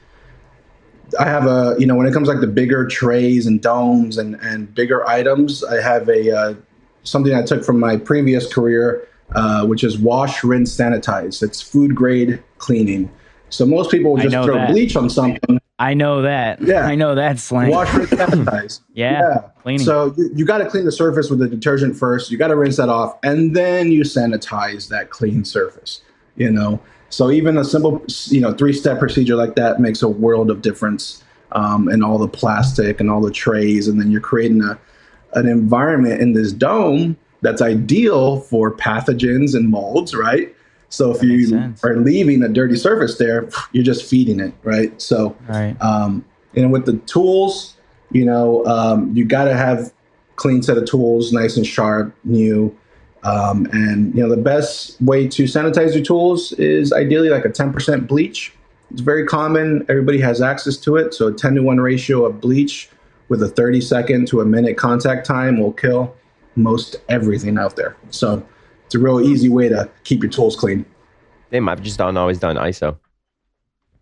I 1.19 1.27
have 1.27 1.47
a 1.47 1.75
you 1.79 1.87
know 1.87 1.95
when 1.95 2.07
it 2.07 2.13
comes 2.13 2.29
like 2.29 2.41
the 2.41 2.47
bigger 2.47 2.87
trays 2.87 3.47
and 3.47 3.61
domes 3.61 4.17
and 4.17 4.37
and 4.37 4.75
bigger 4.75 5.07
items, 5.07 5.63
I 5.63 5.83
have 5.83 6.09
a 6.09 6.35
uh, 6.35 6.55
something 7.03 7.35
I 7.35 7.43
took 7.43 7.65
from 7.65 7.79
my 7.79 7.97
previous 7.99 8.51
career, 8.51 9.07
uh, 9.35 9.67
which 9.67 9.85
is 9.85 9.99
wash, 9.99 10.45
rinse, 10.45 10.77
sanitize. 10.77 11.43
It's 11.43 11.61
food 11.61 11.95
grade 11.95 12.43
cleaning. 12.59 13.11
So 13.51 13.67
most 13.67 13.91
people 13.91 14.13
will 14.13 14.23
just 14.23 14.35
throw 14.35 14.55
that. 14.55 14.71
bleach 14.71 14.97
on 14.97 15.09
something. 15.09 15.61
I 15.79 15.95
know 15.95 16.23
that. 16.23 16.61
Yeah. 16.63 16.87
I 16.87 16.95
know 16.95 17.15
that 17.15 17.39
slang. 17.39 17.71
Wash, 17.71 17.93
rinse, 17.95 18.11
sanitize. 18.11 18.81
yeah. 18.95 19.49
Cleaning. 19.63 19.85
So 19.85 20.15
you, 20.17 20.31
you 20.35 20.45
got 20.45 20.59
to 20.59 20.67
clean 20.69 20.85
the 20.85 20.93
surface 20.93 21.31
with 21.31 21.39
the 21.39 21.49
detergent 21.49 21.97
first. 21.97 22.31
You 22.31 22.39
got 22.39 22.49
to 22.49 22.57
rinse 22.57 22.77
that 22.77 22.89
off, 22.89 23.19
and 23.23 23.55
then 23.55 23.91
you 23.93 24.03
sanitize 24.03 24.89
that 24.89 25.11
clean 25.11 25.45
surface. 25.45 26.01
You 26.37 26.51
know, 26.51 26.81
so 27.11 27.31
even 27.31 27.57
a 27.57 27.65
simple, 27.65 28.05
you 28.27 28.41
know, 28.41 28.53
three 28.53 28.73
step 28.73 28.99
procedure 28.99 29.37
like 29.37 29.55
that 29.55 29.81
makes 29.81 30.03
a 30.03 30.09
world 30.09 30.51
of 30.51 30.63
difference. 30.63 31.23
Um, 31.53 31.87
and 31.87 32.03
all 32.03 32.19
the 32.19 32.27
plastic 32.27 32.99
and 32.99 33.09
all 33.09 33.21
the 33.21 33.31
trays, 33.31 33.87
and 33.87 34.01
then 34.01 34.11
you're 34.11 34.21
creating 34.21 34.61
a 34.65 34.77
an 35.35 35.47
environment 35.47 36.21
in 36.21 36.33
this 36.33 36.53
dome 36.53 37.17
that's 37.45 37.63
ideal 37.63 38.41
for 38.41 38.75
pathogens 38.75 39.55
and 39.55 39.69
molds, 39.69 40.15
right? 40.15 40.55
So 40.89 41.11
if 41.11 41.21
That 41.21 41.27
you 41.27 41.75
are 41.85 41.97
leaving 41.97 42.43
a 42.43 42.49
dirty 42.49 42.77
surface 42.77 43.19
there, 43.19 43.49
you're 43.73 43.85
just 43.85 44.09
feeding 44.09 44.41
it, 44.41 44.55
right? 44.63 45.01
So 45.01 45.37
right. 45.49 45.81
um, 45.81 46.25
and 46.55 46.73
with 46.73 46.87
the 46.87 46.97
tools, 46.99 47.77
you 48.11 48.25
know, 48.25 48.65
um, 48.67 49.15
you 49.15 49.25
got 49.25 49.45
to 49.45 49.55
have 49.55 49.93
clean 50.37 50.63
set 50.63 50.79
of 50.79 50.87
tools, 50.87 51.33
nice 51.33 51.57
and 51.57 51.67
sharp, 51.67 52.15
new. 52.25 52.77
Um, 53.25 53.67
and 53.73 54.15
you 54.15 54.23
know, 54.23 54.29
the 54.29 54.41
best 54.41 55.01
way 55.03 55.27
to 55.29 55.45
sanitize 55.45 55.95
your 55.95 56.05
tools 56.05 56.53
is 56.53 56.93
ideally 56.93 57.29
like 57.29 57.45
a 57.45 57.51
10% 57.51 58.07
bleach. 58.07 58.53
It's 58.91 59.01
very 59.01 59.27
common. 59.27 59.85
Everybody 59.89 60.21
has 60.21 60.41
access 60.41 60.77
to 60.79 60.97
it. 60.97 61.13
So 61.15 61.29
a 61.29 61.33
10 61.33 61.57
to 61.57 61.63
1 61.63 61.81
ratio 61.81 62.25
of 62.25 62.41
bleach 62.41 62.89
with 63.29 63.43
a 63.43 63.49
30 63.49 63.81
second 63.81 64.29
to 64.29 64.41
a 64.41 64.45
minute 64.45 64.77
contact 64.77 65.27
time 65.27 65.59
will 65.59 65.73
kill 65.73 66.15
most 66.57 66.97
everything 67.09 67.59
out 67.59 67.77
there. 67.77 67.97
So 68.11 68.47
it's 68.87 68.95
a 68.95 68.99
real 68.99 69.21
easy 69.21 69.49
way 69.49 69.69
to 69.69 69.89
keep 70.05 70.23
your 70.23 70.31
tools 70.31 70.57
clean. 70.57 70.85
Damn, 71.51 71.69
I've 71.69 71.83
just 71.83 71.99
done 71.99 72.17
always 72.17 72.39
done 72.39 72.57
ISO. 72.57 72.97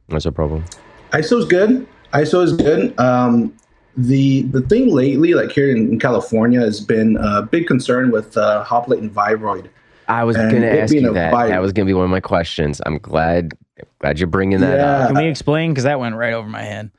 What's 0.07 0.25
the 0.25 0.33
problem? 0.33 0.65
ISO 1.13 1.39
is 1.39 1.45
good. 1.45 1.87
ISO 2.13 2.43
is 2.43 2.53
good. 2.55 2.99
Um, 2.99 3.55
the 3.97 4.43
the 4.45 4.63
thing 4.63 4.89
lately, 4.95 5.35
like 5.35 5.51
here 5.53 5.71
in, 5.71 5.93
in 5.93 5.99
California, 5.99 6.61
has 6.61 6.81
been 6.81 7.17
a 7.19 7.43
big 7.43 7.67
concern 7.67 8.11
with 8.11 8.37
uh, 8.37 8.63
hop 8.65 8.89
latent 8.89 9.09
and 9.09 9.17
viroid. 9.17 9.69
I 10.09 10.25
was 10.25 10.37
gonna 10.37 10.55
it 10.57 10.79
ask 10.81 10.95
you 10.95 11.11
a 11.11 11.13
that. 11.13 11.31
vi- 11.31 11.49
That 11.49 11.61
was 11.61 11.73
gonna 11.73 11.87
be 11.87 11.95
one 11.95 12.05
of 12.05 12.11
my 12.11 12.21
questions. 12.21 12.81
I'm 12.87 12.99
glad 12.99 13.53
glad 14.01 14.19
you're 14.19 14.27
bringing 14.29 14.61
that 14.61 14.79
Yeah. 14.79 14.99
up. 15.01 15.07
Can 15.09 15.17
we 15.19 15.27
explain? 15.29 15.73
Because 15.73 15.85
that 15.85 16.01
went 16.01 16.17
right 16.17 16.33
over 16.33 16.49
my 16.49 16.63
head. 16.63 16.91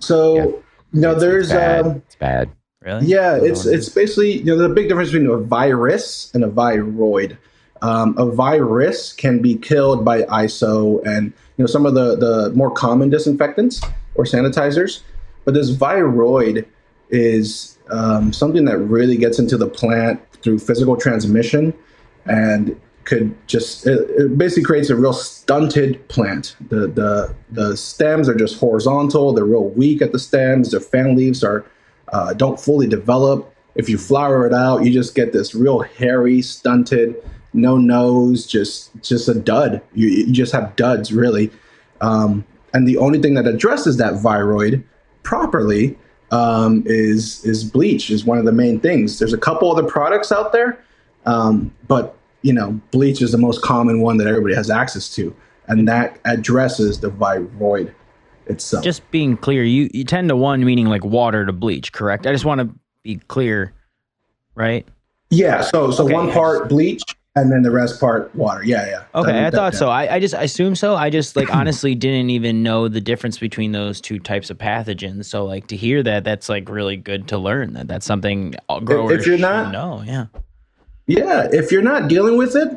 So 0.00 0.34
Yeah. 0.34 0.42
you 0.92 1.00
know, 1.00 1.12
It's 1.12 1.20
there's 1.20 1.48
bad. 1.50 1.86
um, 1.86 2.02
it's 2.06 2.16
bad. 2.16 2.50
Really? 2.88 3.06
yeah, 3.06 3.36
it's 3.36 3.66
it's 3.66 3.90
basically 3.90 4.38
you 4.38 4.44
know 4.44 4.56
there's 4.56 4.70
a 4.70 4.74
big 4.74 4.88
difference 4.88 5.10
between 5.10 5.28
a 5.28 5.36
virus 5.36 6.30
and 6.34 6.42
a 6.42 6.48
viroid. 6.48 7.36
Um, 7.82 8.16
a 8.16 8.24
virus 8.24 9.12
can 9.12 9.42
be 9.42 9.56
killed 9.56 10.06
by 10.06 10.22
ISO 10.22 11.06
and 11.06 11.26
you 11.56 11.62
know 11.62 11.66
some 11.66 11.84
of 11.84 11.94
the 11.94 12.16
the 12.16 12.50
more 12.54 12.70
common 12.70 13.10
disinfectants 13.10 13.82
or 14.14 14.24
sanitizers, 14.24 15.02
but 15.44 15.52
this 15.52 15.70
viroid 15.70 16.64
is 17.10 17.76
um, 17.90 18.32
something 18.32 18.64
that 18.64 18.78
really 18.78 19.18
gets 19.18 19.38
into 19.38 19.58
the 19.58 19.68
plant 19.68 20.20
through 20.42 20.58
physical 20.58 20.96
transmission 20.96 21.74
and 22.24 22.80
could 23.04 23.34
just 23.48 23.86
it, 23.86 24.08
it 24.18 24.38
basically 24.38 24.64
creates 24.64 24.88
a 24.88 24.96
real 24.96 25.12
stunted 25.12 26.08
plant. 26.08 26.56
The 26.70 26.86
the 26.86 27.34
the 27.50 27.76
stems 27.76 28.30
are 28.30 28.34
just 28.34 28.58
horizontal. 28.58 29.34
They're 29.34 29.44
real 29.44 29.68
weak 29.68 30.00
at 30.00 30.12
the 30.12 30.18
stems. 30.18 30.70
Their 30.70 30.80
fan 30.80 31.16
leaves 31.16 31.44
are 31.44 31.66
uh, 32.12 32.32
don't 32.34 32.60
fully 32.60 32.86
develop. 32.86 33.54
If 33.74 33.88
you 33.88 33.98
flower 33.98 34.46
it 34.46 34.52
out, 34.52 34.84
you 34.84 34.92
just 34.92 35.14
get 35.14 35.32
this 35.32 35.54
real 35.54 35.80
hairy, 35.80 36.42
stunted, 36.42 37.16
no 37.52 37.76
nose, 37.76 38.46
just 38.46 38.90
just 39.02 39.28
a 39.28 39.34
dud. 39.34 39.82
You, 39.94 40.08
you 40.08 40.32
just 40.32 40.52
have 40.52 40.74
duds 40.76 41.12
really. 41.12 41.50
Um, 42.00 42.44
and 42.74 42.86
the 42.86 42.98
only 42.98 43.20
thing 43.20 43.34
that 43.34 43.46
addresses 43.46 43.96
that 43.96 44.14
viroid 44.14 44.82
properly 45.22 45.98
um, 46.30 46.82
is 46.86 47.44
is 47.44 47.64
bleach. 47.64 48.10
Is 48.10 48.24
one 48.24 48.38
of 48.38 48.44
the 48.44 48.52
main 48.52 48.80
things. 48.80 49.18
There's 49.18 49.32
a 49.32 49.38
couple 49.38 49.70
other 49.70 49.88
products 49.88 50.32
out 50.32 50.52
there, 50.52 50.82
um, 51.26 51.74
but 51.86 52.16
you 52.42 52.52
know, 52.52 52.80
bleach 52.90 53.20
is 53.22 53.32
the 53.32 53.38
most 53.38 53.62
common 53.62 54.00
one 54.00 54.16
that 54.18 54.26
everybody 54.26 54.54
has 54.54 54.70
access 54.70 55.14
to, 55.16 55.34
and 55.66 55.88
that 55.88 56.18
addresses 56.24 57.00
the 57.00 57.10
viroid 57.10 57.92
itself. 58.48 58.84
Just 58.84 59.08
being 59.10 59.36
clear, 59.36 59.62
you, 59.64 59.88
you 59.92 60.04
10 60.04 60.28
to 60.28 60.36
1 60.36 60.64
meaning 60.64 60.86
like 60.86 61.04
water 61.04 61.44
to 61.46 61.52
bleach, 61.52 61.92
correct? 61.92 62.26
I 62.26 62.32
just 62.32 62.44
want 62.44 62.60
to 62.60 62.70
be 63.02 63.16
clear, 63.28 63.72
right? 64.54 64.86
yeah. 65.30 65.60
So 65.62 65.90
so 65.90 66.04
Okay. 66.04 66.14
one 66.14 66.32
part 66.32 66.68
bleach, 66.68 67.02
and 67.36 67.52
then 67.52 67.62
the 67.62 67.70
rest 67.70 68.00
part 68.00 68.34
water. 68.34 68.64
Yeah, 68.64 68.86
yeah. 68.86 69.04
Okay, 69.14 69.30
That- 69.32 69.38
I 69.38 69.50
that- 69.50 69.52
thought 69.56 69.72
yeah. 69.74 69.78
so. 69.78 69.88
I, 69.90 70.14
I 70.14 70.20
just 70.20 70.34
I 70.34 70.42
assume 70.44 70.74
so. 70.74 70.96
I 70.96 71.10
just 71.10 71.36
like 71.36 71.54
honestly 71.54 71.94
didn't 71.94 72.30
even 72.30 72.62
know 72.62 72.88
the 72.88 73.00
difference 73.00 73.38
between 73.38 73.72
those 73.72 74.00
two 74.00 74.18
types 74.18 74.50
of 74.50 74.58
pathogens. 74.58 75.26
So 75.26 75.44
like 75.44 75.66
to 75.68 75.76
hear 75.76 76.02
that, 76.02 76.24
that's 76.24 76.48
like 76.48 76.68
really 76.68 76.96
good 76.96 77.28
to 77.28 77.38
learn. 77.38 77.74
That 77.74 77.86
that's 77.88 78.06
something 78.06 78.54
all 78.68 78.80
if 79.10 79.26
you're 79.26 79.38
not- 79.38 79.70
know. 79.72 80.02
Yeah. 80.06 80.26
Yeah, 81.06 81.48
if 81.52 81.70
you're 81.72 81.80
not 81.82 82.08
dealing 82.08 82.36
with 82.36 82.54
it, 82.56 82.76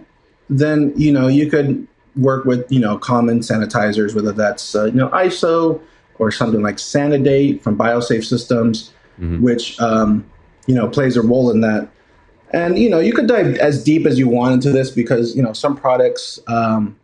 then 0.50 0.94
you 0.96 1.12
know 1.12 1.28
you 1.28 1.50
could 1.50 1.88
work 2.16 2.46
with 2.46 2.70
you 2.72 2.80
know 2.80 2.98
common 2.98 3.40
sanitizers, 3.40 4.14
whether 4.16 4.32
that's 4.32 4.76
uh, 4.76 4.86
you 4.86 4.94
know 4.94 5.10
ISO 5.10 5.80
or 6.20 6.32
something 6.32 6.62
like 6.62 6.76
Sanidate 6.76 7.62
from 7.62 7.78
BioSafe 7.78 8.24
Systems, 8.24 8.92
Mhm. 9.20 9.42
which 9.42 9.80
um, 9.80 10.26
you 10.68 10.76
know 10.76 10.88
plays 10.88 11.18
a 11.18 11.22
role 11.22 11.52
in 11.52 11.62
that. 11.62 11.88
And 12.54 12.78
you 12.78 12.90
know 12.90 13.00
you 13.00 13.14
could 13.14 13.28
dive 13.28 13.56
as 13.58 13.84
deep 13.84 14.06
as 14.06 14.20
you 14.20 14.28
want 14.28 14.54
into 14.54 14.72
this 14.72 14.90
because 14.92 15.36
you 15.36 15.42
know 15.44 15.54
some 15.54 15.76
products 15.76 16.40
um, 16.48 16.96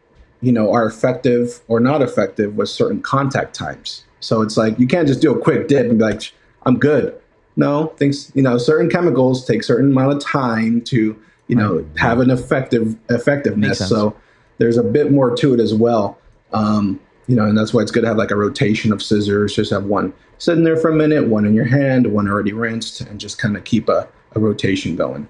you 0.41 0.51
know 0.51 0.71
are 0.73 0.85
effective 0.85 1.61
or 1.67 1.79
not 1.79 2.01
effective 2.01 2.55
with 2.57 2.69
certain 2.69 3.01
contact 3.01 3.53
times. 3.55 4.03
So 4.19 4.41
it's 4.41 4.57
like 4.57 4.77
you 4.79 4.87
can't 4.87 5.07
just 5.07 5.21
do 5.21 5.33
a 5.33 5.39
quick 5.39 5.67
dip 5.67 5.87
and 5.89 5.97
be 5.99 6.03
like, 6.03 6.31
I'm 6.65 6.77
good. 6.77 7.15
No, 7.55 7.87
things 7.97 8.31
you 8.35 8.41
know, 8.43 8.57
certain 8.57 8.89
chemicals 8.89 9.45
take 9.45 9.63
certain 9.63 9.91
amount 9.91 10.13
of 10.17 10.23
time 10.23 10.81
to 10.81 11.15
you 11.47 11.55
know 11.55 11.85
have 11.97 12.19
an 12.19 12.29
effective 12.29 12.95
effectiveness. 13.09 13.79
So 13.87 14.15
there's 14.57 14.77
a 14.77 14.83
bit 14.83 15.11
more 15.11 15.35
to 15.35 15.53
it 15.53 15.59
as 15.59 15.73
well. 15.73 16.17
Um, 16.53 16.99
you 17.27 17.35
know, 17.35 17.43
and 17.45 17.57
that's 17.57 17.73
why 17.73 17.81
it's 17.81 17.91
good 17.91 18.01
to 18.01 18.07
have 18.07 18.17
like 18.17 18.31
a 18.31 18.35
rotation 18.35 18.91
of 18.93 19.03
scissors. 19.03 19.55
Just 19.55 19.71
have 19.71 19.83
one 19.85 20.13
sitting 20.37 20.63
there 20.63 20.77
for 20.77 20.89
a 20.91 20.95
minute, 20.95 21.27
one 21.27 21.45
in 21.45 21.53
your 21.53 21.65
hand, 21.65 22.07
one 22.13 22.27
already 22.27 22.53
rinsed, 22.53 23.01
and 23.01 23.19
just 23.19 23.37
kind 23.37 23.57
of 23.57 23.63
keep 23.65 23.89
a, 23.89 24.07
a 24.33 24.39
rotation 24.39 24.95
going. 24.95 25.27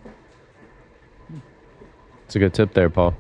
It's 2.26 2.36
a 2.36 2.40
good 2.40 2.54
tip 2.54 2.74
there, 2.74 2.90
Paul. 2.90 3.16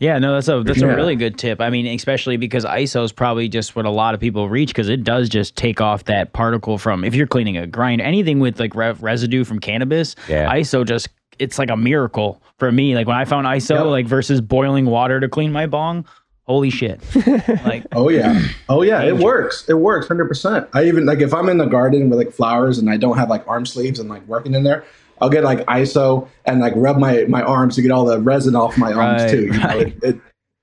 Yeah, 0.00 0.18
no, 0.18 0.34
that's 0.34 0.48
a 0.48 0.62
that's 0.62 0.80
Yeah. 0.80 0.88
a 0.88 0.96
really 0.96 1.16
good 1.16 1.38
tip. 1.38 1.60
I 1.60 1.70
mean, 1.70 1.86
especially 1.86 2.36
because 2.36 2.64
ISO 2.64 3.04
is 3.04 3.12
probably 3.12 3.48
just 3.48 3.74
what 3.76 3.86
a 3.86 3.90
lot 3.90 4.12
of 4.14 4.20
people 4.20 4.48
reach 4.48 4.68
because 4.70 4.88
it 4.88 5.02
does 5.04 5.28
just 5.28 5.56
take 5.56 5.80
off 5.80 6.04
that 6.04 6.32
particle 6.32 6.78
from 6.78 7.04
if 7.04 7.14
you're 7.14 7.26
cleaning 7.28 7.56
a 7.56 7.66
grind, 7.66 8.00
anything 8.00 8.38
with 8.40 8.58
like 8.60 8.74
re- 8.74 8.92
residue 8.92 9.44
from 9.44 9.60
cannabis. 9.60 10.14
Yeah. 10.28 10.52
ISO 10.52 10.84
just 10.84 11.08
it's 11.38 11.58
like 11.58 11.70
a 11.70 11.76
miracle 11.76 12.42
for 12.64 12.72
me. 12.72 12.94
Like 12.94 13.06
when 13.06 13.16
I 13.16 13.24
found 13.24 13.46
ISO, 13.46 13.76
Yep. 13.76 13.86
like 13.86 14.06
versus 14.06 14.40
boiling 14.40 14.86
water 14.86 15.20
to 15.20 15.28
clean 15.28 15.52
my 15.52 15.66
bong, 15.66 16.06
holy 16.44 16.70
shit! 16.70 17.00
like 17.64 17.84
Oh 17.92 18.08
yeah, 18.08 18.40
oh 18.68 18.82
yeah, 18.82 19.02
it 19.02 19.16
works. 19.18 19.68
It 19.68 19.74
works 19.74 20.08
hundred 20.08 20.28
percent. 20.28 20.68
I 20.72 20.84
even 20.84 21.04
like 21.06 21.20
if 21.20 21.34
I'm 21.34 21.48
in 21.48 21.58
the 21.58 21.66
garden 21.66 22.08
with 22.10 22.18
like 22.18 22.32
flowers 22.32 22.78
and 22.78 22.88
I 22.90 22.96
don't 22.96 23.16
have 23.18 23.28
like 23.28 23.46
arm 23.46 23.66
sleeves 23.66 23.98
and 24.00 24.08
like 24.08 24.26
working 24.26 24.54
in 24.54 24.62
there, 24.64 24.84
I'll 25.20 25.30
get 25.30 25.44
like 25.44 25.58
ISO 25.66 26.28
and 26.46 26.60
like 26.60 26.72
rub 26.76 26.96
my 26.98 27.24
my 27.28 27.42
arms 27.42 27.76
to 27.76 27.82
get 27.82 27.90
all 27.90 28.04
the 28.04 28.18
resin 28.20 28.56
off 28.56 28.78
my 28.78 28.92
arms 28.92 29.22
Right, 29.22 29.30
too. 29.30 29.42
You 29.46 29.52
know, 29.52 29.58
right. 29.66 29.86
it, 29.88 30.02
it, 30.02 30.20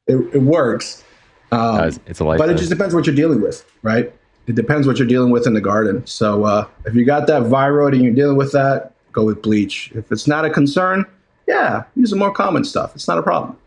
it 0.08 0.16
it 0.36 0.42
works. 0.42 1.04
Um, 1.52 1.60
Uh, 1.60 1.84
it's, 1.88 2.00
it's 2.08 2.20
a 2.20 2.24
life. 2.26 2.38
but 2.40 2.50
it 2.50 2.58
just 2.58 2.70
depends 2.70 2.96
what 2.96 3.06
you're 3.06 3.16
dealing 3.16 3.42
with, 3.42 3.64
right? 3.84 4.12
It 4.48 4.56
depends 4.56 4.88
what 4.88 4.98
you're 4.98 5.08
dealing 5.08 5.32
with 5.32 5.46
in 5.46 5.54
the 5.54 5.62
garden. 5.62 6.06
So 6.08 6.46
uh, 6.46 6.66
if 6.86 6.96
you 6.96 7.06
got 7.06 7.28
that 7.28 7.44
viroid 7.44 7.94
and 7.94 8.02
you're 8.02 8.14
dealing 8.14 8.38
with 8.38 8.52
that, 8.54 8.94
go 9.12 9.24
with 9.26 9.42
bleach. 9.42 9.92
If 9.94 10.12
it's 10.12 10.28
not 10.28 10.46
a 10.46 10.50
concern, 10.50 11.06
yeah, 11.52 11.84
use 11.96 12.10
the 12.12 12.16
more 12.16 12.32
common 12.32 12.64
stuff. 12.64 12.96
It's 12.96 13.08
not 13.08 13.18
a 13.18 13.24
problem. 13.24 13.58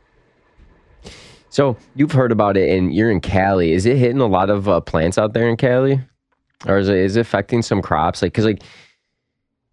So 1.51 1.77
you've 1.95 2.13
heard 2.13 2.33
about 2.33 2.57
it, 2.57 2.77
and 2.77 2.93
you're 2.95 3.11
in 3.11 3.21
Cali. 3.21 3.73
Is 3.73 3.87
it 3.87 3.97
hitting 3.97 4.21
a 4.21 4.27
lot 4.27 4.51
of 4.51 4.69
uh, 4.69 4.81
plants 4.81 5.19
out 5.19 5.35
there 5.35 5.49
in 5.49 5.57
Cali, 5.57 6.01
or 6.67 6.79
is 6.79 6.89
it 6.89 6.97
is 6.97 7.17
it 7.17 7.21
affecting 7.21 7.63
some 7.63 7.81
crops? 7.81 8.23
Like, 8.23 8.33
because 8.33 8.45
like 8.47 8.63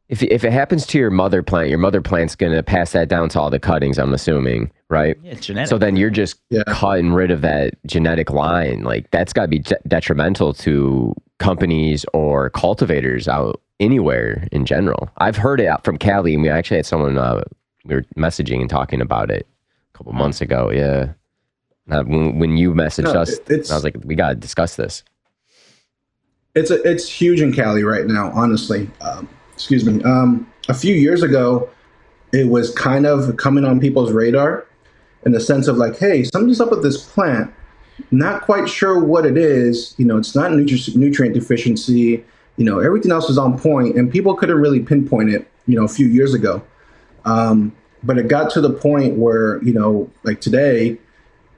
if 0.09 0.21
if 0.21 0.43
it 0.43 0.51
happens 0.51 0.85
to 0.87 0.99
your 0.99 1.09
mother 1.09 1.41
plant, 1.41 1.69
your 1.69 1.79
mother 1.79 2.01
plant's 2.01 2.35
gonna 2.35 2.61
pass 2.61 2.91
that 2.91 3.07
down 3.07 3.29
to 3.29 3.39
all 3.39 3.49
the 3.49 3.59
cuttings. 3.59 3.97
I'm 3.97 4.13
assuming, 4.13 4.69
right? 4.89 5.17
Yeah, 5.23 5.31
it's 5.31 5.47
genetic. 5.47 5.69
So 5.69 5.79
then 5.79 5.95
you're 5.95 6.09
just 6.11 6.39
Yeah. 6.51 6.63
cutting 6.67 7.13
rid 7.13 7.31
of 7.31 7.41
that 7.41 7.73
genetic 7.87 8.29
line. 8.29 8.83
Like 8.83 9.09
that's 9.09 9.33
got 9.33 9.43
to 9.43 9.47
be 9.47 9.59
de- 9.59 9.79
detrimental 9.87 10.53
to 10.55 11.15
companies 11.39 12.05
or 12.13 12.51
cultivators 12.51 13.27
out 13.27 13.59
anywhere 13.79 14.47
in 14.51 14.65
general. 14.65 15.09
I've 15.17 15.37
heard 15.37 15.59
it 15.59 15.65
out 15.65 15.83
from 15.83 15.97
Cali, 15.97 16.35
and 16.35 16.43
we 16.43 16.49
actually 16.49 16.77
had 16.77 16.85
someone 16.85 17.17
uh, 17.17 17.41
we 17.85 17.95
were 17.95 18.03
messaging 18.17 18.61
and 18.61 18.69
talking 18.69 19.01
about 19.01 19.31
it 19.31 19.47
a 19.93 19.97
couple 19.97 20.13
months 20.13 20.41
ago. 20.41 20.71
Yeah, 20.71 21.13
uh, 21.89 22.03
when, 22.03 22.39
when 22.39 22.57
you 22.57 22.73
messaged 22.73 23.13
No, 23.13 23.21
us, 23.21 23.39
it's- 23.49 23.71
I 23.71 23.75
was 23.75 23.83
like, 23.83 23.95
we 24.03 24.15
got 24.15 24.29
to 24.29 24.35
discuss 24.35 24.75
this. 24.75 25.03
It's 26.53 26.69
a, 26.69 26.81
it's 26.83 27.09
huge 27.09 27.39
in 27.41 27.53
Cali 27.53 27.83
right 27.83 28.05
now. 28.05 28.29
Honestly, 28.33 28.89
um, 28.99 29.29
excuse 29.53 29.85
me. 29.85 30.03
Um, 30.03 30.51
a 30.67 30.73
few 30.73 30.93
years 30.93 31.23
ago, 31.23 31.69
it 32.33 32.49
was 32.49 32.73
kind 32.75 33.05
of 33.05 33.37
coming 33.37 33.63
on 33.63 33.79
people's 33.79 34.11
radar, 34.11 34.65
in 35.25 35.31
the 35.31 35.39
sense 35.39 35.67
of 35.67 35.77
like, 35.77 35.97
hey, 35.97 36.23
something's 36.23 36.59
up 36.59 36.71
with 36.71 36.83
this 36.83 37.03
plant. 37.05 37.53
Not 38.09 38.41
quite 38.41 38.67
sure 38.67 38.99
what 39.03 39.25
it 39.25 39.37
is. 39.37 39.93
You 39.97 40.05
know, 40.05 40.17
it's 40.17 40.35
not 40.35 40.51
nutri- 40.51 40.95
nutrient 40.95 41.35
deficiency. 41.35 42.23
You 42.57 42.65
know, 42.65 42.79
everything 42.79 43.11
else 43.11 43.27
was 43.29 43.37
on 43.37 43.57
point, 43.57 43.95
and 43.95 44.11
people 44.11 44.35
couldn't 44.35 44.57
really 44.59 44.81
pinpoint 44.81 45.29
it. 45.29 45.47
You 45.67 45.75
know, 45.75 45.85
a 45.85 45.87
few 45.87 46.07
years 46.07 46.33
ago, 46.33 46.61
um, 47.25 47.75
but 48.03 48.17
it 48.17 48.27
got 48.27 48.49
to 48.51 48.61
the 48.61 48.71
point 48.71 49.17
where 49.17 49.63
you 49.63 49.73
know, 49.73 50.09
like 50.23 50.41
today, 50.41 50.97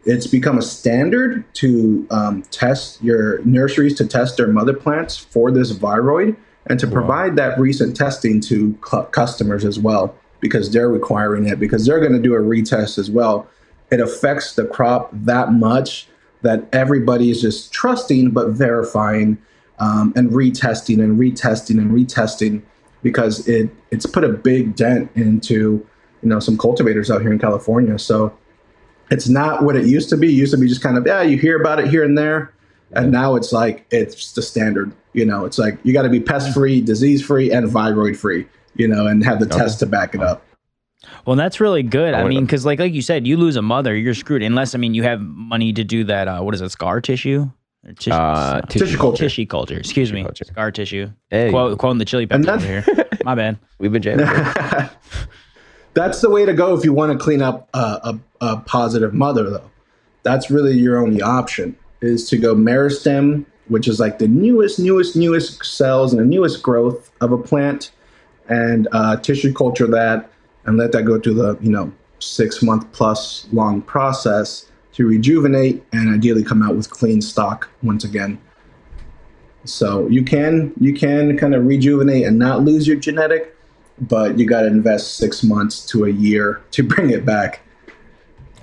it's 0.05 0.27
become 0.27 0.58
a 0.58 0.62
standard 0.62 1.46
to 1.55 2.05
um, 2.12 2.41
test 2.43 3.01
your 3.01 3.43
nurseries 3.43 3.96
to 3.96 4.08
test 4.08 4.38
their 4.38 4.48
mother 4.48 4.74
plants 4.74 5.17
for 5.17 5.51
this 5.51 5.72
viroid 5.72 6.36
and 6.67 6.79
to 6.79 6.88
provide 6.88 7.36
that 7.36 7.60
recent 7.60 7.96
testing 7.96 8.39
to 8.41 8.74
cu- 8.82 9.03
customers 9.05 9.65
as 9.65 9.79
well 9.79 10.15
because 10.39 10.72
they're 10.72 10.89
requiring 10.89 11.48
it 11.48 11.60
because 11.60 11.86
they're 11.86 12.00
going 12.00 12.13
to 12.13 12.20
do 12.20 12.36
a 12.36 12.39
retest 12.39 12.98
as 12.98 13.10
well. 13.10 13.48
It 13.91 14.00
affects 14.00 14.55
the 14.55 14.65
crop 14.65 15.10
that 15.13 15.53
much 15.53 16.08
that 16.41 16.67
everybody 16.74 17.29
is 17.29 17.41
just 17.41 17.72
trusting 17.72 18.32
but 18.32 18.50
verifying 18.50 19.38
um, 19.79 20.13
and 20.15 20.32
retesting 20.32 21.01
and 21.01 21.17
retesting 21.17 21.77
and 21.77 21.91
retesting 21.91 22.62
because 23.03 23.48
it 23.48 23.69
it's 23.91 24.05
put 24.05 24.24
a 24.24 24.29
big 24.29 24.75
dent 24.75 25.12
into 25.15 25.86
you 26.22 26.29
know 26.29 26.39
some 26.39 26.57
cultivators 26.57 27.12
out 27.12 27.22
here 27.22 27.31
in 27.31 27.38
california 27.38 28.00
so 28.00 28.36
it's 29.13 29.29
not 29.29 29.63
what 29.63 29.75
it 29.75 29.86
used 29.86 30.10
to 30.10 30.17
be. 30.17 30.27
It 30.27 30.33
used 30.33 30.53
to 30.53 30.57
be 30.60 30.67
just 30.67 30.81
kind 30.81 30.98
of 30.98 31.05
yeah, 31.05 31.22
you 31.22 31.38
hear 31.38 31.60
about 31.60 31.79
it 31.79 31.88
here 31.88 32.03
and 32.03 32.17
there, 32.17 32.53
and 32.91 33.12
now 33.12 33.36
it's 33.36 33.51
like 33.51 33.86
it's 33.91 34.33
the 34.33 34.41
standard. 34.41 34.91
You 35.13 35.25
know, 35.25 35.45
it's 35.45 35.60
like 35.60 35.77
you 35.83 35.93
got 35.93 36.03
to 36.03 36.10
be 36.10 36.19
pest 36.19 36.53
free, 36.53 36.81
disease 36.81 37.24
free, 37.24 37.51
and 37.51 37.69
viroid 37.69 38.17
free. 38.17 38.48
You 38.75 38.88
know, 38.88 39.05
and 39.05 39.24
have 39.24 39.39
the 39.39 39.45
test 39.45 39.79
to 39.79 39.86
back 39.86 40.15
it 40.15 40.22
up. 40.22 40.43
Well, 41.25 41.36
that's 41.36 41.60
really 41.60 41.83
good. 41.83 42.15
I 42.15 42.24
wanna- 42.24 42.29
mean, 42.33 42.45
because 42.45 42.65
like 42.65 42.79
like 42.79 42.93
you 42.93 43.03
said, 43.03 43.27
you 43.27 43.38
lose 43.38 43.55
a 43.55 43.62
mother, 43.62 43.95
you're 43.95 44.15
screwed. 44.15 44.41
Unless 44.41 44.74
I 44.74 44.79
mean, 44.79 44.93
you 44.93 45.03
have 45.03 45.22
money 45.22 45.72
to 45.74 45.83
do 45.83 46.03
that. 46.05 46.27
Uh, 46.27 46.41
what 46.41 46.55
is 46.55 46.62
it? 46.62 46.69
Scar 46.69 47.01
tissue? 47.01 47.51
Or 47.85 47.93
Tissue, 47.93 48.11
Uh, 48.15 48.61
Tissue 48.61 48.97
culture. 48.97 49.23
tissue 49.23 49.45
culture. 49.45 49.77
Excuse 49.77 50.13
me. 50.13 50.23
culture. 50.23 50.45
Scar 50.45 50.71
tissue. 50.71 51.09
Hey. 51.29 51.49
Quote, 51.49 51.77
quoting 51.77 51.99
the 51.99 52.05
chili 52.05 52.27
And 52.29 52.45
peppers 52.45 52.63
over 52.63 52.81
here. 52.95 53.05
My 53.25 53.35
bad. 53.35 53.57
We've 53.79 53.91
been 53.91 54.01
jamming. 54.01 54.25
That's 55.93 56.21
the 56.21 56.29
way 56.29 56.45
to 56.45 56.53
go 56.53 56.75
if 56.75 56.83
you 56.83 56.93
want 56.93 57.11
to 57.11 57.23
clean 57.23 57.41
up 57.41 57.69
a, 57.73 57.77
a, 57.79 58.19
a 58.41 58.57
positive 58.61 59.13
mother, 59.13 59.49
though. 59.49 59.69
That's 60.23 60.49
really 60.49 60.73
your 60.77 60.97
only 60.97 61.21
option 61.21 61.75
is 62.01 62.27
to 62.29 62.37
go 62.37 62.55
meristem, 62.55 63.45
which 63.67 63.87
is 63.87 63.99
like 63.99 64.17
the 64.19 64.27
newest, 64.27 64.79
newest, 64.79 65.15
newest 65.15 65.63
cells 65.63 66.11
and 66.13 66.19
the 66.21 66.25
newest 66.25 66.63
growth 66.63 67.11
of 67.21 67.31
a 67.31 67.37
plant, 67.37 67.91
and 68.49 68.87
uh, 68.91 69.17
tissue 69.17 69.53
culture 69.53 69.87
that, 69.87 70.29
and 70.65 70.77
let 70.77 70.91
that 70.93 71.03
go 71.03 71.19
through 71.19 71.35
the 71.35 71.57
you 71.61 71.69
know 71.69 71.91
six 72.19 72.63
month 72.63 72.89
plus 72.93 73.48
long 73.51 73.81
process 73.81 74.65
to 74.94 75.08
rejuvenate 75.08 75.84
and 75.92 76.14
ideally 76.14 76.44
come 76.44 76.62
out 76.62 76.75
with 76.75 76.90
clean 76.90 77.22
stock 77.22 77.70
once 77.82 78.03
again. 78.03 78.40
So 79.66 80.08
you 80.08 80.24
can 80.24 80.74
you 80.79 80.94
can 80.94 81.38
kind 81.38 81.56
of 81.56 81.66
rejuvenate 81.66 82.25
and 82.25 82.38
not 82.38 82.64
lose 82.64 82.88
your 82.88 82.98
genetic, 82.98 83.56
but 84.00 84.38
you 84.38 84.46
got 84.46 84.62
to 84.62 84.68
invest 84.68 85.18
six 85.18 85.44
months 85.44 85.86
to 85.88 86.06
a 86.06 86.10
year 86.10 86.62
to 86.72 86.84
bring 86.88 87.10
it 87.10 87.25
back. 87.25 87.62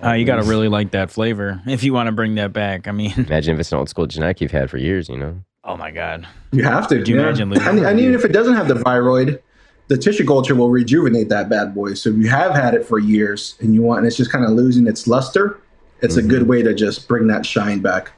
Uh, 0.02 0.12
you 0.12 0.24
got 0.24 0.36
to 0.36 0.48
really 0.48 0.68
like 0.68 0.92
that 0.92 1.10
flavor 1.10 1.60
if 1.66 1.84
you 1.84 1.92
want 1.92 2.06
to 2.06 2.12
bring 2.12 2.34
that 2.36 2.52
back. 2.52 2.88
I 2.88 2.92
mean, 2.92 3.12
Imagine 3.16 3.54
if 3.54 3.60
it's 3.60 3.72
an 3.72 3.78
old 3.78 3.88
school 3.88 4.06
genetic 4.06 4.40
you've 4.40 4.50
had 4.50 4.70
for 4.70 4.78
years. 4.78 5.08
You 5.08 5.18
know. 5.18 5.42
oh 5.64 5.76
my 5.76 5.90
god. 5.90 6.26
You 6.52 6.64
have 6.64 6.86
to. 6.88 7.02
Do 7.02 7.12
you 7.12 7.20
imagine 7.20 7.50
losing 7.50 7.66
And, 7.66 7.78
and 7.80 8.00
even 8.00 8.14
if 8.14 8.24
it 8.24 8.32
doesn't 8.32 8.54
have 8.54 8.68
the 8.68 8.74
viroid, 8.74 9.40
the 9.88 9.96
tissue 9.96 10.26
culture 10.26 10.54
will 10.54 10.70
rejuvenate 10.70 11.28
that 11.30 11.48
bad 11.48 11.74
boy. 11.74 11.94
So 11.94 12.10
if 12.10 12.16
you 12.16 12.28
have 12.28 12.54
had 12.54 12.74
it 12.74 12.86
for 12.86 12.98
years 12.98 13.56
and 13.60 13.74
you 13.74 13.82
want, 13.82 13.98
and 13.98 14.06
it's 14.06 14.16
just 14.16 14.30
kind 14.30 14.44
of 14.44 14.52
losing 14.52 14.86
its 14.86 15.06
luster, 15.06 15.60
it's 16.02 16.16
a 16.16 16.22
good 16.22 16.48
way 16.48 16.62
to 16.62 16.74
just 16.74 17.08
bring 17.08 17.26
that 17.28 17.44
shine 17.44 17.80
back. 17.80 18.12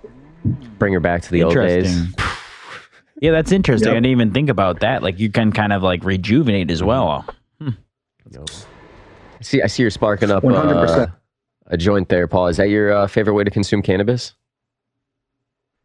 Bring 0.78 0.92
her 0.92 1.00
back 1.00 1.22
to 1.22 1.30
the 1.30 1.42
old 1.42 1.54
days. 1.54 2.04
Yeah, 3.20 3.30
that's 3.30 3.52
interesting. 3.52 3.90
Yep. 3.90 3.96
I 3.96 4.00
didn't 4.00 4.10
even 4.10 4.32
think 4.32 4.48
about 4.48 4.80
that. 4.80 5.02
Like 5.02 5.20
you 5.20 5.30
can 5.30 5.52
kind 5.52 5.72
of 5.72 5.82
like 5.82 6.02
rejuvenate 6.02 6.72
as 6.72 6.82
well. 6.82 7.24
I 8.34 8.44
see. 9.42 9.62
I 9.62 9.66
see 9.68 9.82
you're 9.82 9.90
sparking 9.90 10.30
up 10.30 10.44
uh, 10.44 10.48
100%. 10.48 11.12
a 11.66 11.76
joint 11.76 12.08
there, 12.08 12.26
Paul. 12.26 12.48
Is 12.48 12.56
that 12.56 12.68
your 12.68 12.92
uh, 12.92 13.06
favorite 13.06 13.34
way 13.34 13.44
to 13.44 13.50
consume 13.50 13.82
cannabis? 13.82 14.34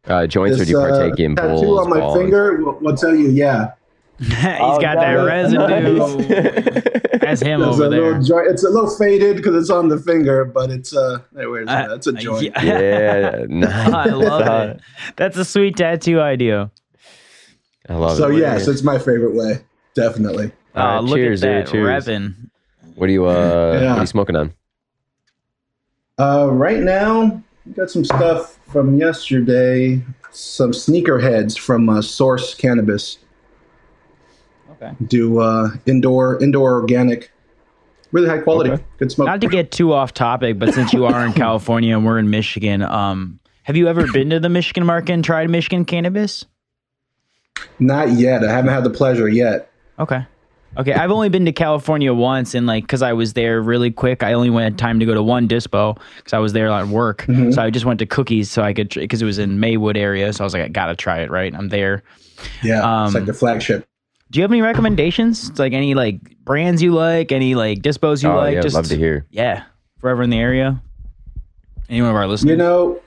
Uh, 0.06 0.26
joints, 0.26 0.60
or 0.60 0.64
do 0.64 0.70
you 0.70 0.78
This, 0.78 0.86
uh, 0.86 0.98
partake 0.98 1.20
in 1.20 1.36
tattoo 1.36 1.48
bowls? 1.48 1.80
on 1.80 1.90
my 1.90 2.00
balls? 2.00 2.18
finger 2.18 2.56
will, 2.64 2.78
will 2.80 2.96
tell 2.96 3.14
you, 3.14 3.28
yeah. 3.30 3.72
He's 4.20 4.34
got 4.36 4.96
that 4.96 5.12
residue. 5.12 5.98
That's 7.20 7.40
him 7.40 7.62
It's 7.62 7.68
over 7.74 7.86
a 7.86 7.88
there. 7.88 8.20
joint. 8.20 8.48
It's 8.50 8.64
a 8.64 8.68
little 8.70 8.90
faded 8.90 9.36
because 9.36 9.54
it's 9.54 9.70
on 9.70 9.88
the 9.88 9.98
finger, 9.98 10.44
but 10.44 10.70
it's 10.70 10.94
uh, 10.96 11.20
there, 11.32 11.48
where's 11.50 11.68
Uh, 11.68 11.86
that? 11.88 11.90
It's 11.92 12.06
a 12.08 12.12
joint. 12.12 12.42
yeah. 12.42 12.62
yeah, 12.64 13.44
nice. 13.48 13.92
I 13.92 14.04
love 14.06 14.70
it. 14.70 14.80
That's 15.16 15.36
a 15.36 15.44
sweet 15.44 15.76
tattoo 15.76 16.20
idea. 16.20 16.70
I 17.88 17.94
love 17.94 18.16
So 18.16 18.24
it. 18.26 18.30
So 18.32 18.36
yes, 18.36 18.66
it's 18.66 18.82
my 18.82 18.98
favorite 18.98 19.34
way, 19.34 19.60
definitely. 19.94 20.50
All 20.74 20.84
right, 20.86 20.96
Oh, 20.98 21.00
look 21.02 21.16
cheers, 21.16 21.42
at 21.42 21.46
there, 21.46 21.62
that 21.64 21.70
cheers. 21.70 22.06
revving. 22.06 22.34
What 22.96 23.08
are 23.08 23.12
you? 23.12 23.26
Uh, 23.26 23.72
What 23.72 23.82
are 23.98 24.00
you 24.00 24.06
smoking 24.06 24.36
on? 24.36 24.52
Uh, 26.18 26.48
right 26.50 26.80
now, 26.80 27.40
got 27.76 27.90
some 27.90 28.04
stuff 28.04 28.58
from 28.68 28.96
yesterday. 28.98 30.02
Some 30.30 30.72
sneaker 30.72 31.18
heads 31.20 31.56
from 31.56 31.88
uh, 31.88 32.02
Source 32.02 32.54
Cannabis. 32.54 33.18
Okay. 34.80 34.92
Do 35.06 35.40
uh, 35.40 35.70
indoor 35.86 36.42
indoor 36.42 36.72
organic, 36.74 37.30
really 38.12 38.28
high 38.28 38.38
quality, 38.38 38.70
Okay. 38.70 38.84
good 38.98 39.10
smoke. 39.12 39.26
Not 39.26 39.40
to 39.40 39.48
get 39.48 39.72
too 39.72 39.92
off 39.92 40.14
topic, 40.14 40.58
but 40.58 40.72
since 40.74 40.92
you 40.92 41.04
are 41.06 41.24
in 41.26 41.32
California 41.34 41.96
and 41.96 42.06
we're 42.06 42.18
in 42.18 42.30
Michigan, 42.30 42.82
um, 42.82 43.40
have 43.64 43.76
you 43.76 43.88
ever 43.88 44.06
been 44.12 44.30
to 44.30 44.40
the 44.40 44.48
Michigan 44.48 44.86
market 44.86 45.12
and 45.12 45.24
tried 45.24 45.50
Michigan 45.50 45.84
cannabis? 45.84 46.44
Not 47.78 48.12
yet. 48.12 48.44
I 48.44 48.52
haven't 48.52 48.72
had 48.72 48.84
the 48.84 48.90
pleasure 48.90 49.28
yet. 49.28 49.70
Okay. 49.98 50.24
Okay, 50.76 50.92
I've 50.92 51.10
only 51.10 51.28
been 51.28 51.44
to 51.46 51.52
California 51.52 52.12
once, 52.14 52.54
and 52.54 52.66
like, 52.66 52.86
cause 52.86 53.00
I 53.02 53.14
was 53.14 53.32
there 53.32 53.60
really 53.60 53.90
quick. 53.90 54.22
I 54.22 54.34
only 54.34 54.50
went 54.50 54.78
time 54.78 55.00
to 55.00 55.06
go 55.06 55.14
to 55.14 55.22
one 55.22 55.48
dispo 55.48 55.98
because 56.18 56.34
I 56.34 56.38
was 56.38 56.52
there 56.52 56.68
on 56.70 56.90
work. 56.92 57.24
So 57.50 57.62
I 57.62 57.70
just 57.70 57.84
went 57.86 57.98
to 58.00 58.06
Cookies 58.06 58.50
so 58.50 58.62
I 58.62 58.74
could, 58.74 58.90
because 58.90 59.20
it 59.22 59.24
was 59.24 59.38
in 59.38 59.58
Maywood 59.58 59.96
area. 59.96 60.32
So 60.32 60.44
I 60.44 60.46
was 60.46 60.52
like, 60.52 60.62
I 60.62 60.68
gotta 60.68 60.94
try 60.94 61.20
it, 61.20 61.30
right? 61.30 61.52
I'm 61.54 61.68
there. 61.70 62.02
Yeah, 62.62 62.78
it's 62.78 62.84
Um, 62.84 63.14
like 63.14 63.24
the 63.24 63.32
flagship. 63.34 63.88
Do 64.30 64.38
you 64.38 64.42
have 64.42 64.50
any 64.52 64.60
recommendations? 64.62 65.48
It's 65.50 65.58
Like 65.58 65.72
any 65.72 65.94
like 65.94 66.20
brands 66.44 66.82
you 66.82 66.92
like, 66.92 67.32
any 67.32 67.54
like 67.54 67.78
dispos 67.80 68.22
you 68.22 68.30
oh 68.30 68.36
like? 68.36 68.54
yeah, 68.54 68.60
just 68.60 68.74
love 68.74 68.86
to 68.88 68.96
hear. 68.96 69.26
yeah, 69.30 69.64
forever 70.00 70.22
in 70.22 70.30
the 70.30 70.38
area. 70.38 70.80
Any 71.88 72.02
one 72.02 72.10
of 72.10 72.16
our 72.16 72.26
listeners? 72.26 72.50
You 72.50 72.56
know, 72.58 73.00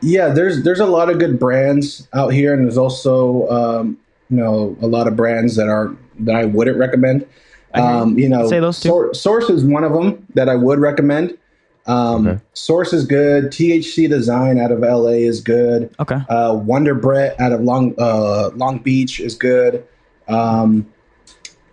yeah, 0.00 0.28
there's 0.28 0.64
there's 0.64 0.80
a 0.80 0.86
lot 0.86 1.08
of 1.10 1.18
good 1.18 1.38
brands 1.38 2.08
out 2.12 2.32
here, 2.32 2.52
and 2.52 2.64
there's 2.64 2.76
also 2.78 3.48
um, 3.48 3.96
you 4.30 4.36
know 4.36 4.76
a 4.82 4.86
lot 4.88 5.06
of 5.06 5.14
brands 5.14 5.54
that 5.56 5.68
are 5.68 5.94
that 6.20 6.34
I 6.34 6.44
wouldn't 6.46 6.78
recommend. 6.78 7.26
Um, 7.74 8.18
you 8.18 8.28
know, 8.28 8.48
Say 8.48 8.60
those 8.60 8.80
two. 8.80 8.88
Sour- 8.88 9.14
Source 9.14 9.48
is 9.48 9.64
one 9.64 9.84
of 9.84 9.92
them 9.92 10.26
that 10.34 10.48
I 10.48 10.56
would 10.56 10.78
recommend. 10.80 11.38
Um, 11.86 12.26
Okay. 12.26 12.40
Source 12.54 12.92
is 12.92 13.06
good. 13.06 13.44
THC 13.46 14.08
Design 14.08 14.58
out 14.58 14.70
of 14.72 14.80
LA 14.80 15.22
is 15.26 15.40
good. 15.40 15.92
okay. 16.00 16.16
Uh, 16.28 16.52
Wonderbrett 16.54 17.38
out 17.40 17.52
of 17.52 17.60
Long 17.62 17.94
uh, 17.98 18.50
Long 18.56 18.78
Beach 18.78 19.20
is 19.20 19.34
good. 19.36 19.84
Um, 20.32 20.92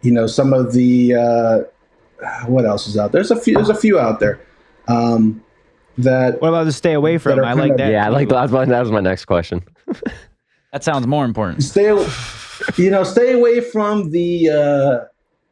you 0.02 0.12
know, 0.12 0.28
some 0.28 0.54
of 0.54 0.74
the 0.74 1.16
uh, 1.16 1.60
what 2.48 2.66
else 2.66 2.88
is 2.88 2.98
out 2.98 3.12
there? 3.12 3.20
There's 3.22 3.32
a 3.32 3.36
few. 3.40 3.56
There's 3.56 3.70
a 3.70 3.76
few 3.76 4.00
out 4.00 4.20
there 4.20 4.40
um, 4.88 5.44
that 5.98 6.42
What 6.42 6.50
about 6.50 6.64
to 6.66 6.72
stay 6.72 6.94
away 6.94 7.18
from? 7.18 7.38
That 7.38 7.46
I 7.46 7.54
like 7.54 7.72
of- 7.72 7.78
that. 7.78 7.92
Yeah, 7.92 8.06
I 8.06 8.10
like 8.10 8.30
that. 8.30 8.42
was 8.44 8.52
my- 8.52 8.66
That 8.66 8.80
was 8.80 8.92
my 8.92 9.02
next 9.02 9.26
question. 9.26 9.64
That 10.72 10.84
sounds 10.84 11.08
more 11.08 11.26
important. 11.26 11.64
stay. 11.64 11.88
You 12.78 12.92
know, 12.92 13.04
stay 13.04 13.34
away 13.34 13.60
from 13.60 14.12
the 14.12 14.50
uh, 14.52 15.06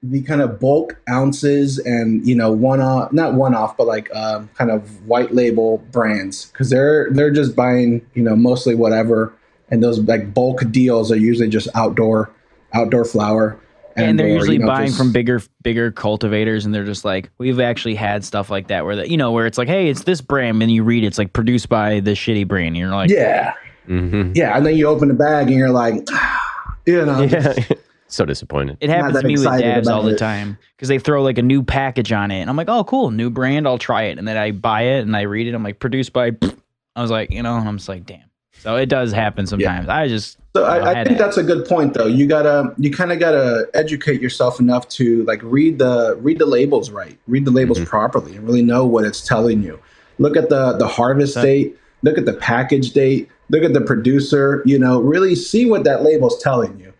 the 0.03 0.21
kind 0.21 0.41
of 0.41 0.59
bulk 0.59 0.95
ounces 1.09 1.79
and 1.79 2.23
you 2.27 2.35
know 2.35 2.51
one 2.51 2.81
off, 2.81 3.11
not 3.11 3.33
one 3.33 3.55
off, 3.55 3.75
but 3.77 3.87
like 3.87 4.13
um, 4.15 4.47
kind 4.53 4.69
of 4.69 5.07
white 5.07 5.33
label 5.33 5.79
brands 5.91 6.45
because 6.51 6.69
they're 6.69 7.09
they're 7.11 7.31
just 7.31 7.55
buying 7.55 8.05
you 8.13 8.21
know 8.21 8.35
mostly 8.35 8.75
whatever, 8.75 9.33
and 9.71 9.81
those 9.83 9.97
like 10.01 10.35
bulk 10.35 10.61
deals 10.69 11.11
are 11.11 11.15
usually 11.17 11.49
just 11.49 11.67
outdoor 11.73 12.31
outdoor 12.77 13.05
flower. 13.05 13.59
and, 13.95 14.19
they're 14.19 14.27
or, 14.27 14.29
usually 14.29 14.53
you 14.57 14.59
know, 14.59 14.67
buying 14.67 14.87
just- 14.87 14.97
from 14.97 15.11
bigger 15.11 15.41
bigger 15.63 15.91
cultivators 15.91 16.65
and 16.65 16.73
they're 16.75 16.85
just 16.85 17.03
like 17.03 17.29
we've 17.39 17.59
actually 17.59 17.95
had 17.95 18.23
stuff 18.23 18.49
like 18.51 18.67
that 18.67 18.85
where 18.85 18.95
the, 18.95 19.09
you 19.09 19.17
know 19.17 19.31
where 19.31 19.45
it's 19.47 19.57
like 19.57 19.67
hey 19.67 19.89
it's 19.89 20.03
this 20.03 20.21
brand 20.21 20.61
and 20.61 20.71
you 20.71 20.83
read 20.83 21.03
it's 21.03 21.17
like 21.17 21.33
produced 21.33 21.67
by 21.67 21.99
this 22.01 22.17
shitty 22.19 22.47
brand 22.47 22.67
and 22.67 22.77
you're 22.77 22.89
like 22.91 23.09
yeah 23.09 23.53
mm-hmm. 23.87 24.33
yeah, 24.35 24.55
and 24.55 24.65
then 24.65 24.75
you 24.77 24.85
open 24.87 25.07
the 25.07 25.13
bag 25.13 25.47
and 25.47 25.55
you're 25.57 25.71
like, 25.71 26.07
you 26.85 27.03
know, 27.05 27.21
Yeah. 27.23 27.53
so 28.09 28.23
disappointed. 28.23 28.77
it 28.79 28.89
happens 28.89 29.19
to 29.19 29.27
me 29.27 29.33
with 29.33 29.41
excited 29.41 29.63
dabs 29.65 29.87
all 29.89 29.99
about 29.99 30.09
the 30.09 30.15
it. 30.15 30.19
time 30.19 30.57
because 30.75 30.87
they 30.87 30.97
throw 30.99 31.21
like 31.23 31.37
a 31.37 31.41
new 31.41 31.61
package 31.61 32.13
on 32.13 32.31
it 32.31 32.39
and 32.39 32.49
i'm 32.49 32.55
like 32.55 32.69
oh 32.69 32.81
cool 32.85 33.11
new 33.11 33.29
brand 33.29 33.67
i'll 33.67 33.77
try 33.77 34.03
it 34.03 34.17
and 34.17 34.25
then 34.25 34.37
i 34.37 34.49
buy 34.51 34.83
it 34.83 35.01
and 35.01 35.13
i 35.13 35.23
read 35.23 35.45
it 35.45 35.53
i'm 35.53 35.61
like 35.61 35.79
produced 35.79 36.13
by 36.13 36.31
i 36.95 37.01
was 37.01 37.11
like 37.11 37.31
you 37.31 37.43
know 37.43 37.57
and 37.57 37.67
i'm 37.67 37.75
just 37.77 37.89
like 37.89 38.05
damn 38.05 38.23
so 38.59 38.77
it 38.77 38.85
does 38.85 39.11
happen 39.11 39.45
sometimes 39.45 39.89
i 39.89 40.07
just 40.07 40.37
So 40.57 40.63
I, 40.63 41.01
I 41.01 41.03
think 41.03 41.19
that's 41.19 41.37
a 41.37 41.43
good 41.43 41.67
point, 41.67 41.93
though. 41.93 42.07
You 42.07 42.25
gotta, 42.25 42.73
you 42.79 42.91
kind 42.91 43.11
of 43.11 43.19
gotta 43.19 43.67
educate 43.75 44.21
yourself 44.21 44.59
enough 44.59 44.89
to 44.89 45.23
like 45.25 45.39
read 45.43 45.77
the 45.77 46.17
read 46.19 46.39
the 46.39 46.47
labels 46.47 46.89
right, 46.89 47.15
read 47.27 47.45
the 47.45 47.51
labels 47.51 47.77
mm-hmm. 47.77 47.87
properly, 47.87 48.35
and 48.35 48.43
really 48.43 48.63
know 48.63 48.83
what 48.83 49.05
it's 49.05 49.21
telling 49.21 49.61
you. 49.61 49.79
Look 50.17 50.35
at 50.35 50.49
the 50.49 50.73
the 50.73 50.87
harvest 50.87 51.35
That- 51.35 51.43
date. 51.43 51.77
Look 52.01 52.17
at 52.17 52.25
the 52.25 52.33
package 52.33 52.91
date. 52.91 53.29
Look 53.49 53.63
at 53.63 53.73
the 53.73 53.81
producer. 53.81 54.63
You 54.65 54.79
know, 54.79 54.99
really 54.99 55.35
see 55.35 55.69
what 55.69 55.83
that 55.83 56.01
label's 56.01 56.41
telling 56.41 56.79
you, 56.79 56.91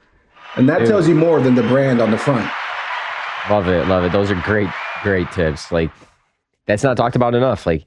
and 0.56 0.70
that 0.70 0.82
Yeah. 0.82 0.88
tells 0.88 1.08
you 1.08 1.15
more 1.15 1.39
than 1.39 1.56
the 1.56 1.63
brand 1.63 2.00
on 2.00 2.12
the 2.12 2.17
front. 2.20 2.48
Love 3.50 3.67
it, 3.67 3.88
love 3.88 4.04
it. 4.04 4.12
Those 4.12 4.30
are 4.30 4.39
great, 4.41 4.70
great 5.02 5.32
tips. 5.32 5.72
Like 5.72 5.89
that's 6.67 6.84
not 6.84 6.96
talked 6.96 7.15
about 7.15 7.34
enough. 7.34 7.65
Like 7.65 7.86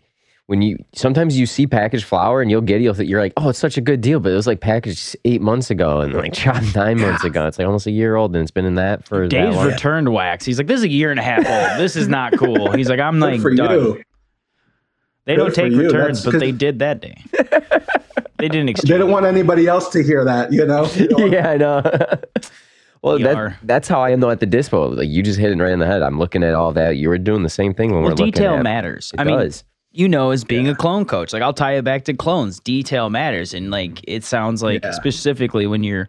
when 0.50 0.62
you 0.62 0.76
sometimes 0.96 1.38
you 1.38 1.46
see 1.46 1.64
packaged 1.64 2.04
flour 2.04 2.42
and 2.42 2.50
you'll 2.50 2.60
get 2.60 2.80
it, 2.80 2.82
you'll 2.82 3.00
you're 3.00 3.20
like, 3.20 3.32
oh, 3.36 3.50
it's 3.50 3.58
such 3.60 3.76
a 3.78 3.80
good 3.80 4.00
deal, 4.00 4.18
but 4.18 4.32
it 4.32 4.34
was 4.34 4.48
like 4.48 4.60
packaged 4.60 5.14
eight 5.24 5.40
months 5.40 5.70
ago 5.70 6.00
and 6.00 6.12
like 6.12 6.32
chopped 6.42 6.74
nine 6.74 7.00
months 7.00 7.22
ago. 7.22 7.46
It's 7.46 7.56
like 7.56 7.66
almost 7.66 7.86
a 7.86 7.92
year 7.92 8.16
old 8.16 8.34
and 8.34 8.42
it's 8.42 8.50
been 8.50 8.64
in 8.64 8.74
that 8.74 9.06
for 9.06 9.20
that 9.20 9.30
Dave's 9.30 9.54
long. 9.54 9.68
returned 9.68 10.12
wax. 10.12 10.44
He's 10.44 10.58
like, 10.58 10.66
this 10.66 10.78
is 10.78 10.82
a 10.84 10.88
year 10.90 11.12
and 11.12 11.20
a 11.20 11.22
half 11.22 11.38
old. 11.46 11.80
This 11.80 11.94
is 11.94 12.08
not 12.08 12.36
cool. 12.36 12.72
He's 12.72 12.90
like, 12.90 12.98
I'm 12.98 13.20
like, 13.20 13.40
for 13.40 13.54
done. 13.54 13.70
you. 13.78 14.02
They 15.26 15.36
Good 15.36 15.40
don't 15.44 15.54
take 15.54 15.70
you. 15.72 15.82
returns, 15.82 16.18
That's 16.18 16.24
but 16.24 16.30
'cause- 16.32 16.40
they 16.40 16.50
did 16.50 16.80
that 16.80 17.00
day. 17.00 17.22
they 18.38 18.48
didn't 18.48 18.70
exchange. 18.70 18.90
They 18.90 18.98
don't 18.98 19.12
want 19.12 19.26
anybody 19.26 19.68
else 19.68 19.88
to 19.90 20.02
hear 20.02 20.24
that. 20.24 20.52
You 20.52 20.66
know. 20.66 20.84
You 20.96 21.06
don't 21.06 21.20
want- 21.20 21.32
yeah, 21.32 21.48
I 21.50 21.56
know. 21.58 21.82
well, 23.02 23.16
We 23.18 23.22
that, 23.22 23.56
that's 23.62 23.86
how 23.86 24.00
I 24.02 24.10
am 24.10 24.18
though 24.18 24.30
at 24.30 24.40
the 24.40 24.48
dispo. 24.48 24.96
Like 24.96 25.08
you 25.08 25.22
just 25.22 25.38
hit 25.38 25.52
it 25.52 25.62
right 25.62 25.70
in 25.72 25.78
the 25.78 25.86
head. 25.86 26.02
I'm 26.02 26.18
looking 26.18 26.42
at 26.42 26.54
all 26.54 26.72
that. 26.72 26.96
You 26.96 27.08
were 27.08 27.18
doing 27.18 27.44
the 27.44 27.50
same 27.50 27.72
thing 27.72 27.90
when 27.92 28.00
well, 28.02 28.10
we're 28.10 28.16
looking 28.16 28.32
detail 28.32 28.60
matters. 28.62 29.12
It 29.14 29.20
I 29.20 29.24
mean, 29.24 29.38
does. 29.38 29.62
You 29.92 30.08
know, 30.08 30.30
as 30.30 30.44
being 30.44 30.68
a 30.68 30.74
clone 30.74 31.04
coach, 31.04 31.32
like 31.32 31.42
I'll 31.42 31.52
tie 31.52 31.72
it 31.74 31.82
back 31.82 32.04
to 32.04 32.14
clones. 32.14 32.60
Detail 32.60 33.10
matters, 33.10 33.52
and 33.54 33.70
like 33.70 34.00
it 34.06 34.24
sounds 34.24 34.62
like 34.62 34.84
Yeah. 34.84 34.92
specifically 34.92 35.66
when 35.66 35.82
you're 35.82 36.08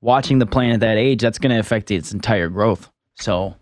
watching 0.00 0.38
the 0.38 0.46
plant 0.46 0.74
at 0.74 0.80
that 0.80 0.96
age, 0.96 1.20
that's 1.22 1.38
going 1.38 1.52
to 1.52 1.58
affect 1.58 1.90
its 1.90 2.12
entire 2.12 2.48
growth. 2.48 2.90
So 3.16 3.54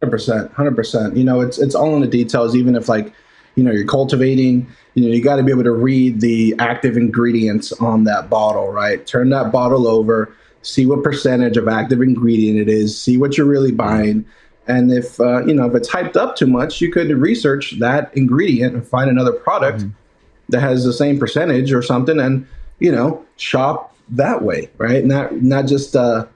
Hundred 0.00 0.10
percent, 0.10 0.52
hundred 0.52 0.74
percent. 0.76 1.16
You 1.16 1.24
know, 1.24 1.40
it's 1.40 1.58
it's 1.58 1.74
all 1.74 1.94
in 1.94 2.00
the 2.02 2.08
details. 2.08 2.54
Even 2.56 2.74
if 2.74 2.88
like, 2.88 3.12
you 3.54 3.62
know, 3.62 3.70
you're 3.70 3.86
cultivating, 3.86 4.66
you 4.94 5.04
know, 5.04 5.14
you 5.14 5.22
got 5.22 5.36
to 5.36 5.42
be 5.42 5.52
able 5.52 5.62
to 5.62 5.72
read 5.72 6.20
the 6.20 6.54
active 6.58 6.96
ingredients 6.96 7.72
on 7.72 8.04
that 8.04 8.28
bottle, 8.28 8.68
right? 8.72 9.06
Turn 9.06 9.30
that 9.30 9.52
bottle 9.52 9.86
over, 9.86 10.34
see 10.62 10.86
what 10.86 11.02
percentage 11.04 11.56
of 11.56 11.68
active 11.68 12.02
ingredient 12.02 12.58
it 12.58 12.68
is, 12.68 13.00
see 13.00 13.16
what 13.16 13.38
you're 13.38 13.46
really 13.46 13.70
buying, 13.72 14.26
and 14.68 14.92
if 14.92 15.20
uh, 15.20 15.44
you 15.44 15.54
know 15.54 15.66
if 15.66 15.74
it's 15.74 15.88
hyped 15.88 16.16
up 16.16 16.36
too 16.36 16.46
much, 16.46 16.80
you 16.80 16.90
could 16.90 17.10
research 17.10 17.78
that 17.78 18.16
ingredient 18.16 18.74
and 18.74 18.86
find 18.86 19.10
another 19.10 19.32
product 19.32 19.84
that 20.48 20.60
has 20.60 20.84
the 20.84 20.92
same 20.92 21.18
percentage 21.18 21.72
or 21.72 21.82
something, 21.82 22.20
and 22.20 22.46
you 22.78 22.92
know, 22.92 23.24
shop 23.36 23.94
that 24.10 24.42
way, 24.42 24.70
right? 24.78 25.04
Not 25.04 25.42
not 25.42 25.66
just 25.66 25.96
uh, 25.96 26.26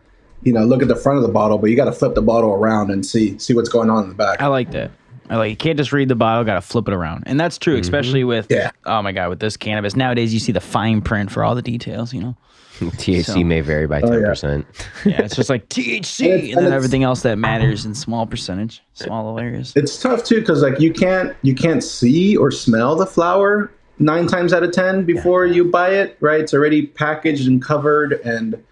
you 0.42 0.52
know 0.52 0.64
look 0.64 0.82
at 0.82 0.88
the 0.88 0.96
front 0.96 1.18
of 1.18 1.22
the 1.22 1.32
bottle, 1.32 1.58
but 1.58 1.70
you 1.70 1.76
got 1.76 1.86
to 1.86 1.92
flip 1.92 2.14
the 2.14 2.22
bottle 2.22 2.52
around 2.52 2.90
and 2.90 3.04
see 3.04 3.38
see 3.38 3.54
what's 3.54 3.68
going 3.68 3.90
on 3.90 4.04
in 4.04 4.08
the 4.08 4.14
back. 4.14 4.40
I 4.40 4.46
like 4.46 4.70
that. 4.72 4.90
I 5.28 5.36
like 5.36 5.50
you 5.50 5.56
can't 5.56 5.78
just 5.78 5.92
read 5.92 6.08
the 6.08 6.16
bottle, 6.16 6.42
got 6.42 6.54
to 6.54 6.60
flip 6.60 6.88
it 6.88 6.94
around, 6.94 7.24
and 7.26 7.38
that's 7.38 7.56
true, 7.56 7.76
especially 7.76 8.24
with 8.24 8.48
Yeah. 8.50 8.72
oh 8.84 9.00
my 9.00 9.12
god, 9.12 9.28
with 9.28 9.38
this 9.38 9.56
cannabis 9.56 9.94
nowadays, 9.94 10.34
you 10.34 10.40
see 10.40 10.52
the 10.52 10.60
fine 10.60 11.02
print 11.02 11.30
for 11.30 11.44
all 11.44 11.54
the 11.54 11.62
details. 11.62 12.12
You 12.12 12.20
know, 12.20 12.36
THC 12.80 13.24
So- 13.24 13.44
may 13.44 13.60
vary 13.60 13.86
by 13.86 14.00
Oh, 14.00 14.10
ten 14.10 14.20
yeah. 14.22 14.28
percent. 14.28 14.66
yeah, 15.04 15.22
it's 15.22 15.36
just 15.36 15.50
like 15.50 15.68
THC, 15.68 16.24
And 16.32 16.40
and, 16.42 16.52
and 16.58 16.66
then 16.66 16.72
everything 16.72 17.02
else 17.02 17.22
that 17.22 17.36
matters 17.38 17.84
in 17.84 17.94
small 17.94 18.26
percentage, 18.26 18.82
small 18.94 19.38
areas. 19.38 19.72
It's 19.76 20.00
tough 20.00 20.24
too 20.24 20.40
because 20.40 20.62
like 20.62 20.80
you 20.80 20.92
can't 20.92 21.36
you 21.42 21.54
can't 21.54 21.84
see 21.84 22.36
or 22.36 22.50
smell 22.50 22.96
the 22.96 23.06
flower 23.06 23.70
nine 23.98 24.26
times 24.26 24.52
out 24.54 24.62
of 24.62 24.72
ten 24.72 25.04
before 25.04 25.44
you 25.46 25.64
buy 25.64 25.90
it, 25.90 26.16
right? 26.20 26.40
It's 26.40 26.54
already 26.54 26.86
packaged 26.86 27.46
and 27.46 27.60
covered, 27.62 28.14
and 28.24 28.62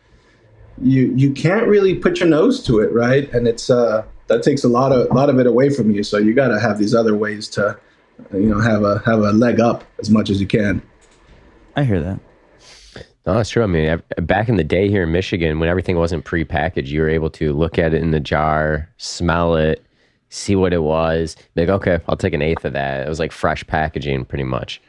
you 0.81 1.13
you 1.17 1.33
can't 1.33 1.67
really 1.67 1.95
put 1.95 2.21
your 2.21 2.29
nose 2.29 2.63
to 2.65 2.79
it, 2.81 2.93
right? 2.93 3.33
And 3.35 3.47
it's 3.47 3.69
uh 3.69 4.05
that 4.29 4.43
takes 4.43 4.65
a 4.65 4.69
lot 4.69 4.93
of 4.93 5.11
a 5.11 5.15
lot 5.15 5.29
of 5.31 5.39
it 5.39 5.47
away 5.47 5.71
from 5.71 5.91
you. 5.91 6.03
So 6.03 6.19
you 6.19 6.33
got 6.35 6.49
to 6.49 6.61
have 6.61 6.79
these 6.79 6.95
other 6.95 7.15
ways 7.17 7.49
to 7.49 7.79
you 8.33 8.41
know 8.49 8.61
have 8.61 8.83
a 8.85 9.03
have 9.05 9.21
a 9.21 9.33
leg 9.33 9.61
up 9.61 9.85
as 10.01 10.09
much 10.11 10.31
as 10.31 10.41
you 10.41 10.47
can. 10.47 10.81
I 11.77 11.85
hear 11.85 12.01
that. 12.01 12.19
No, 13.29 13.35
that's 13.35 13.51
true. 13.51 13.63
I 13.63 13.67
mean, 13.67 14.03
back 14.23 14.49
in 14.49 14.57
the 14.57 14.65
day 14.65 14.89
here 14.89 15.03
in 15.03 15.13
Michigan, 15.13 15.61
when 15.61 15.69
everything 15.69 15.99
wasn't 15.99 16.25
pre-packaged, 16.25 16.89
you 16.89 17.03
were 17.03 17.11
able 17.11 17.29
to 17.33 17.53
look 17.53 17.79
at 17.79 17.93
it 17.93 18.01
in 18.01 18.11
the 18.11 18.21
jar, 18.21 18.89
smell 18.97 19.55
it, 19.55 19.85
see 20.31 20.57
what 20.57 20.73
it 20.73 20.83
was. 20.83 21.37
Like, 21.55 21.69
okay, 21.69 21.99
I'll 22.09 22.17
take 22.17 22.33
an 22.33 22.41
eighth 22.41 22.65
of 22.65 22.73
that. 22.73 23.07
It 23.07 23.09
was 23.11 23.19
like 23.19 23.31
fresh 23.31 23.67
packaging, 23.67 24.25
pretty 24.25 24.45
much. 24.45 24.81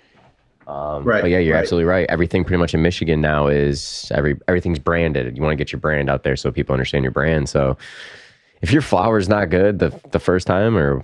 Um, 0.68 1.04
Right, 1.04 1.22
But 1.22 1.32
yeah, 1.32 1.40
you're 1.40 1.54
right. 1.54 1.60
absolutely 1.60 1.84
right. 1.90 2.06
Everything 2.08 2.46
pretty 2.46 2.62
much 2.62 2.74
in 2.74 2.82
Michigan 2.82 3.20
now 3.20 3.48
is 3.48 4.10
every 4.16 4.40
everything's 4.48 4.80
branded. 4.80 5.36
You 5.36 5.44
want 5.44 5.52
to 5.52 5.58
get 5.58 5.74
your 5.74 5.82
brand 5.82 6.10
out 6.10 6.24
there 6.24 6.38
so 6.38 6.50
people 6.50 6.72
understand 6.72 7.04
your 7.04 7.12
brand. 7.12 7.50
So 7.50 7.76
if 8.62 8.72
your 8.72 8.82
flower's 8.82 9.28
not 9.28 9.50
good 9.50 9.80
the 9.80 10.00
the 10.12 10.20
first 10.20 10.48
time 10.48 10.78
or 10.78 11.04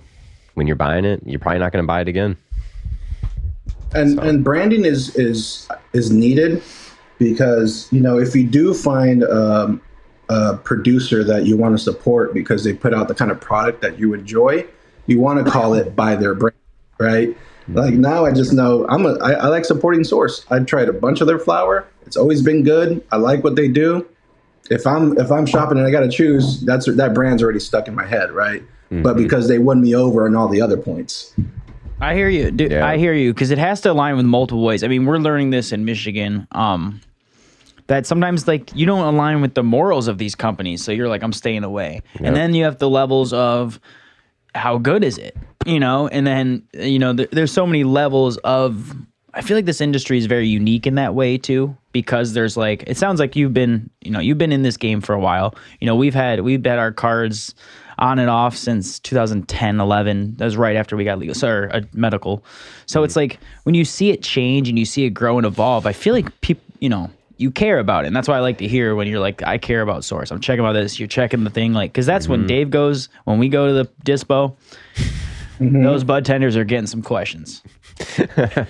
when 0.54 0.66
you're 0.66 0.74
buying 0.74 1.04
it, 1.04 1.20
you're 1.26 1.38
probably 1.38 1.58
not 1.58 1.70
going 1.70 1.82
to 1.82 1.86
buy 1.86 2.00
it 2.00 2.08
again. 2.08 2.34
and 3.92 4.18
and 4.20 4.42
branding 4.42 4.86
is 4.86 5.14
is 5.16 5.68
is 5.92 6.10
needed 6.10 6.62
because 7.18 7.88
you 7.92 8.00
know 8.00 8.18
if 8.18 8.34
you 8.34 8.46
do 8.46 8.74
find 8.74 9.24
um, 9.24 9.80
a 10.28 10.56
producer 10.56 11.24
that 11.24 11.46
you 11.46 11.56
want 11.56 11.76
to 11.76 11.82
support 11.82 12.34
because 12.34 12.64
they 12.64 12.72
put 12.72 12.92
out 12.92 13.08
the 13.08 13.14
kind 13.14 13.30
of 13.30 13.40
product 13.40 13.82
that 13.82 13.98
you 13.98 14.14
enjoy, 14.14 14.66
you 15.06 15.20
want 15.20 15.44
to 15.44 15.50
call 15.50 15.74
it 15.74 15.94
by 15.94 16.16
their 16.16 16.34
brand, 16.34 16.56
right? 16.98 17.36
Like 17.68 17.94
now, 17.94 18.24
I 18.24 18.32
just 18.32 18.52
know 18.52 18.86
I'm 18.88 19.04
a 19.06 19.14
I, 19.18 19.32
I 19.32 19.46
like 19.48 19.64
supporting 19.64 20.04
Source. 20.04 20.46
I've 20.50 20.66
tried 20.66 20.88
a 20.88 20.92
bunch 20.92 21.20
of 21.20 21.26
their 21.26 21.38
flour. 21.38 21.86
It's 22.06 22.16
always 22.16 22.40
been 22.40 22.62
good. 22.62 23.04
I 23.10 23.16
like 23.16 23.42
what 23.42 23.56
they 23.56 23.66
do. 23.66 24.06
If 24.70 24.86
I'm 24.86 25.18
if 25.18 25.32
I'm 25.32 25.46
shopping 25.46 25.78
and 25.78 25.86
I 25.86 25.90
got 25.90 26.00
to 26.00 26.08
choose, 26.08 26.60
that's 26.60 26.86
that 26.86 27.12
brand's 27.14 27.42
already 27.42 27.58
stuck 27.60 27.88
in 27.88 27.94
my 27.94 28.06
head, 28.06 28.30
right? 28.30 28.62
But 28.88 29.16
because 29.16 29.48
they 29.48 29.58
won 29.58 29.80
me 29.80 29.96
over 29.96 30.26
on 30.26 30.36
all 30.36 30.46
the 30.46 30.60
other 30.60 30.76
points. 30.76 31.34
I 32.00 32.14
hear 32.14 32.28
you. 32.28 32.52
Dude, 32.52 32.70
Yeah. 32.70 32.86
I 32.86 32.98
hear 32.98 33.12
you 33.14 33.32
because 33.34 33.50
it 33.50 33.58
has 33.58 33.80
to 33.80 33.90
align 33.90 34.16
with 34.16 34.26
multiple 34.26 34.62
ways. 34.62 34.84
I 34.84 34.88
mean, 34.88 35.04
we're 35.06 35.18
learning 35.18 35.50
this 35.50 35.72
in 35.72 35.84
Michigan. 35.84 36.46
Um, 36.52 37.00
that 37.88 38.06
sometimes 38.06 38.48
like 38.48 38.74
you 38.74 38.86
don't 38.86 39.06
align 39.06 39.40
with 39.40 39.54
the 39.54 39.62
morals 39.62 40.08
of 40.08 40.18
these 40.18 40.34
companies, 40.34 40.82
so 40.82 40.92
you're 40.92 41.08
like, 41.08 41.22
I'm 41.22 41.32
staying 41.32 41.64
away. 41.64 42.02
And 42.20 42.36
then 42.36 42.54
you 42.54 42.64
have 42.64 42.78
the 42.78 42.90
levels 42.90 43.32
of 43.32 43.80
how 44.54 44.78
good 44.78 45.04
is 45.04 45.18
it, 45.18 45.36
you 45.64 45.78
know? 45.78 46.08
And 46.08 46.26
then 46.26 46.62
you 46.74 46.98
know, 46.98 47.12
there, 47.12 47.28
there's 47.30 47.52
so 47.52 47.66
many 47.66 47.84
levels 47.84 48.36
of. 48.38 48.94
I 49.34 49.42
feel 49.42 49.54
like 49.54 49.66
this 49.66 49.82
industry 49.82 50.16
is 50.16 50.24
very 50.24 50.48
unique 50.48 50.86
in 50.86 50.94
that 50.94 51.14
way 51.14 51.36
too, 51.36 51.76
because 51.92 52.32
there's 52.32 52.56
like 52.56 52.84
it 52.86 52.96
sounds 52.96 53.20
like 53.20 53.36
you've 53.36 53.52
been, 53.52 53.90
you 54.00 54.10
know, 54.10 54.18
you've 54.18 54.38
been 54.38 54.52
in 54.52 54.62
this 54.62 54.78
game 54.78 55.02
for 55.02 55.12
a 55.12 55.20
while. 55.20 55.54
You 55.78 55.86
know, 55.86 55.94
we've 55.94 56.14
had 56.14 56.40
we've 56.40 56.64
had 56.64 56.78
our 56.78 56.90
cards 56.90 57.54
on 57.98 58.18
and 58.18 58.28
off 58.28 58.56
since 58.56 58.98
2010, 59.00 59.80
11. 59.80 60.36
That 60.36 60.44
was 60.44 60.56
right 60.56 60.76
after 60.76 60.96
we 60.96 61.04
got 61.04 61.18
legal, 61.18 61.34
sorry, 61.34 61.70
uh, 61.70 61.82
medical. 61.92 62.44
So 62.86 63.04
it's 63.04 63.16
like 63.16 63.38
when 63.62 63.74
you 63.74 63.84
see 63.84 64.10
it 64.10 64.22
change 64.22 64.68
and 64.68 64.78
you 64.78 64.84
see 64.84 65.04
it 65.04 65.10
grow 65.10 65.38
and 65.38 65.46
evolve, 65.46 65.86
I 65.86 65.92
feel 65.92 66.14
like 66.14 66.40
people, 66.40 66.64
you 66.80 66.88
know, 66.88 67.10
you 67.36 67.50
care 67.50 67.78
about 67.78 68.04
it. 68.04 68.08
And 68.08 68.16
that's 68.16 68.28
why 68.28 68.36
I 68.36 68.40
like 68.40 68.58
to 68.58 68.68
hear 68.68 68.94
when 68.94 69.08
you're 69.08 69.20
like, 69.20 69.42
I 69.42 69.58
care 69.58 69.82
about 69.82 70.04
source. 70.04 70.30
I'm 70.30 70.40
checking 70.40 70.60
about 70.60 70.72
this. 70.72 70.98
You're 70.98 71.08
checking 71.08 71.44
the 71.44 71.50
thing. 71.50 71.72
Like, 71.72 71.92
cause 71.92 72.06
that's 72.06 72.28
when 72.28 72.46
Dave 72.46 72.70
goes, 72.70 73.08
when 73.24 73.38
we 73.38 73.48
go 73.48 73.66
to 73.66 73.72
the 73.72 73.84
dispo, 74.04 74.56
those 75.60 76.04
bud 76.04 76.24
tenders 76.24 76.56
are 76.56 76.64
getting 76.64 76.86
some 76.86 77.02
questions. 77.02 77.62
Say 77.98 78.26
the 78.26 78.64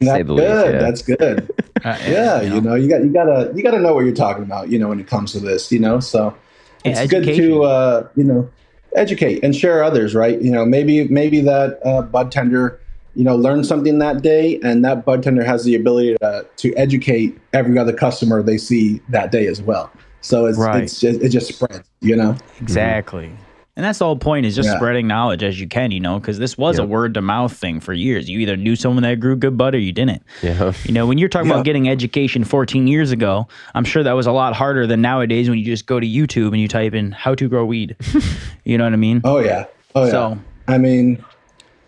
least, 0.00 0.26
good. 0.28 0.74
yeah. 0.74 0.80
That's 0.80 1.02
good. 1.02 1.50
Uh, 1.84 1.98
yeah, 2.08 2.40
you 2.40 2.62
know, 2.62 2.74
you 2.74 2.88
got 2.88 3.02
you 3.02 3.12
gotta 3.12 3.52
you 3.54 3.62
gotta 3.62 3.78
know 3.78 3.92
what 3.92 4.06
you're 4.06 4.14
talking 4.14 4.42
about, 4.42 4.70
you 4.70 4.78
know, 4.78 4.88
when 4.88 4.98
it 4.98 5.06
comes 5.06 5.32
to 5.32 5.38
this, 5.38 5.70
you 5.70 5.78
know. 5.78 6.00
So 6.00 6.34
Yeah, 6.82 7.02
it's 7.02 7.10
good 7.10 7.24
to 7.24 7.64
uh, 7.64 8.08
you 8.14 8.24
know, 8.24 8.48
educate 8.96 9.44
and 9.44 9.54
share 9.54 9.84
others, 9.84 10.14
right? 10.14 10.40
You 10.40 10.50
know, 10.50 10.64
maybe 10.64 11.06
maybe 11.08 11.42
that 11.42 11.80
uh, 11.84 12.00
bud 12.00 12.32
tender, 12.32 12.80
you 13.14 13.24
know, 13.24 13.36
learn 13.36 13.64
something 13.64 13.98
that 13.98 14.22
day, 14.22 14.58
and 14.62 14.84
that 14.84 15.04
bud 15.04 15.22
tender 15.22 15.44
has 15.44 15.64
the 15.64 15.74
ability 15.74 16.16
to 16.20 16.46
to 16.56 16.74
educate 16.74 17.38
every 17.52 17.78
other 17.78 17.92
customer 17.92 18.42
they 18.42 18.58
see 18.58 19.00
that 19.08 19.30
day 19.32 19.46
as 19.46 19.60
well. 19.62 19.90
So 20.20 20.46
it's 20.46 20.58
Right. 20.58 20.82
it's 20.84 21.00
just, 21.00 21.20
it 21.20 21.28
just 21.28 21.48
spreads, 21.54 21.82
you 22.00 22.16
know. 22.16 22.34
Exactly. 22.60 23.30
And 23.76 23.84
that's 23.84 23.98
the 23.98 24.04
whole 24.04 24.16
point 24.16 24.46
is 24.46 24.54
just 24.54 24.68
Yeah. 24.68 24.76
spreading 24.76 25.08
knowledge 25.08 25.42
as 25.42 25.60
you 25.60 25.66
can, 25.66 25.90
you 25.90 25.98
know, 25.98 26.20
because 26.20 26.38
this 26.38 26.56
was 26.56 26.78
a 26.78 26.84
word 26.86 27.14
to 27.14 27.20
mouth 27.20 27.52
thing 27.52 27.80
for 27.80 27.92
years. 27.92 28.30
You 28.30 28.38
either 28.38 28.56
knew 28.56 28.76
someone 28.76 29.02
that 29.02 29.18
grew 29.18 29.34
good 29.34 29.56
bud 29.58 29.74
or 29.74 29.78
you 29.78 29.90
didn't. 29.90 30.22
Yeah. 30.44 30.72
You 30.84 30.92
know, 30.94 31.06
when 31.06 31.18
you're 31.18 31.28
talking 31.28 31.48
Yeah. 31.48 31.54
about 31.56 31.64
getting 31.64 31.88
education 31.88 32.44
14 32.44 32.86
years 32.86 33.10
ago, 33.10 33.48
I'm 33.74 33.82
sure 33.84 34.04
that 34.04 34.12
was 34.12 34.26
a 34.28 34.32
lot 34.32 34.54
harder 34.54 34.86
than 34.86 35.02
nowadays 35.02 35.50
when 35.50 35.58
you 35.58 35.64
just 35.64 35.86
go 35.86 35.98
to 35.98 36.06
YouTube 36.06 36.48
and 36.52 36.60
you 36.60 36.68
type 36.68 36.94
in 36.94 37.10
how 37.10 37.34
to 37.34 37.48
grow 37.48 37.64
weed. 37.64 37.96
you 38.64 38.78
know 38.78 38.84
what 38.84 38.92
I 38.92 38.96
mean? 38.96 39.20
Oh 39.24 39.38
yeah. 39.40 39.64
Oh 39.96 40.04
yeah. 40.04 40.10
So- 40.10 40.38
I 40.68 40.78
mean, 40.78 41.22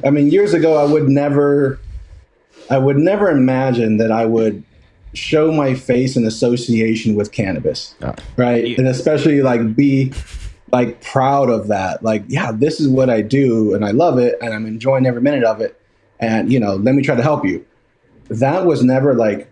I 0.04 0.10
mean, 0.10 0.30
years 0.30 0.54
ago, 0.54 0.76
I 0.76 0.90
would 0.90 1.08
never, 1.08 1.78
I 2.70 2.78
would 2.78 2.96
never 2.98 3.30
imagine 3.30 3.96
that 3.98 4.12
I 4.12 4.26
would 4.26 4.62
show 5.14 5.50
my 5.50 5.74
face 5.74 6.16
in 6.16 6.26
association 6.26 7.14
with 7.14 7.32
cannabis, 7.32 7.94
right? 8.36 8.76
And 8.78 8.86
especially 8.86 9.40
like 9.42 9.74
be 9.74 10.12
like 10.72 11.00
proud 11.02 11.48
of 11.48 11.68
that. 11.68 12.02
Like, 12.02 12.24
yeah, 12.28 12.52
this 12.52 12.80
is 12.80 12.88
what 12.88 13.08
I 13.08 13.22
do, 13.22 13.74
and 13.74 13.84
I 13.84 13.92
love 13.92 14.18
it, 14.18 14.36
and 14.42 14.52
I'm 14.52 14.66
enjoying 14.66 15.06
every 15.06 15.22
minute 15.22 15.44
of 15.44 15.60
it. 15.60 15.80
And 16.20 16.52
you 16.52 16.60
know, 16.60 16.74
let 16.76 16.94
me 16.94 17.02
try 17.02 17.14
to 17.14 17.22
help 17.22 17.44
you. 17.44 17.64
That 18.28 18.66
was 18.66 18.82
never 18.82 19.14
like 19.14 19.48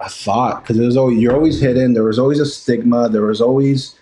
a 0.00 0.08
thought 0.08 0.62
because 0.62 0.78
it 0.78 0.84
was 0.84 0.96
always 0.96 1.18
you're 1.18 1.34
always 1.34 1.60
hidden. 1.60 1.94
There 1.94 2.04
was 2.04 2.18
always 2.18 2.38
a 2.38 2.46
stigma. 2.46 3.08
There 3.08 3.22
was 3.22 3.40
always 3.40 3.94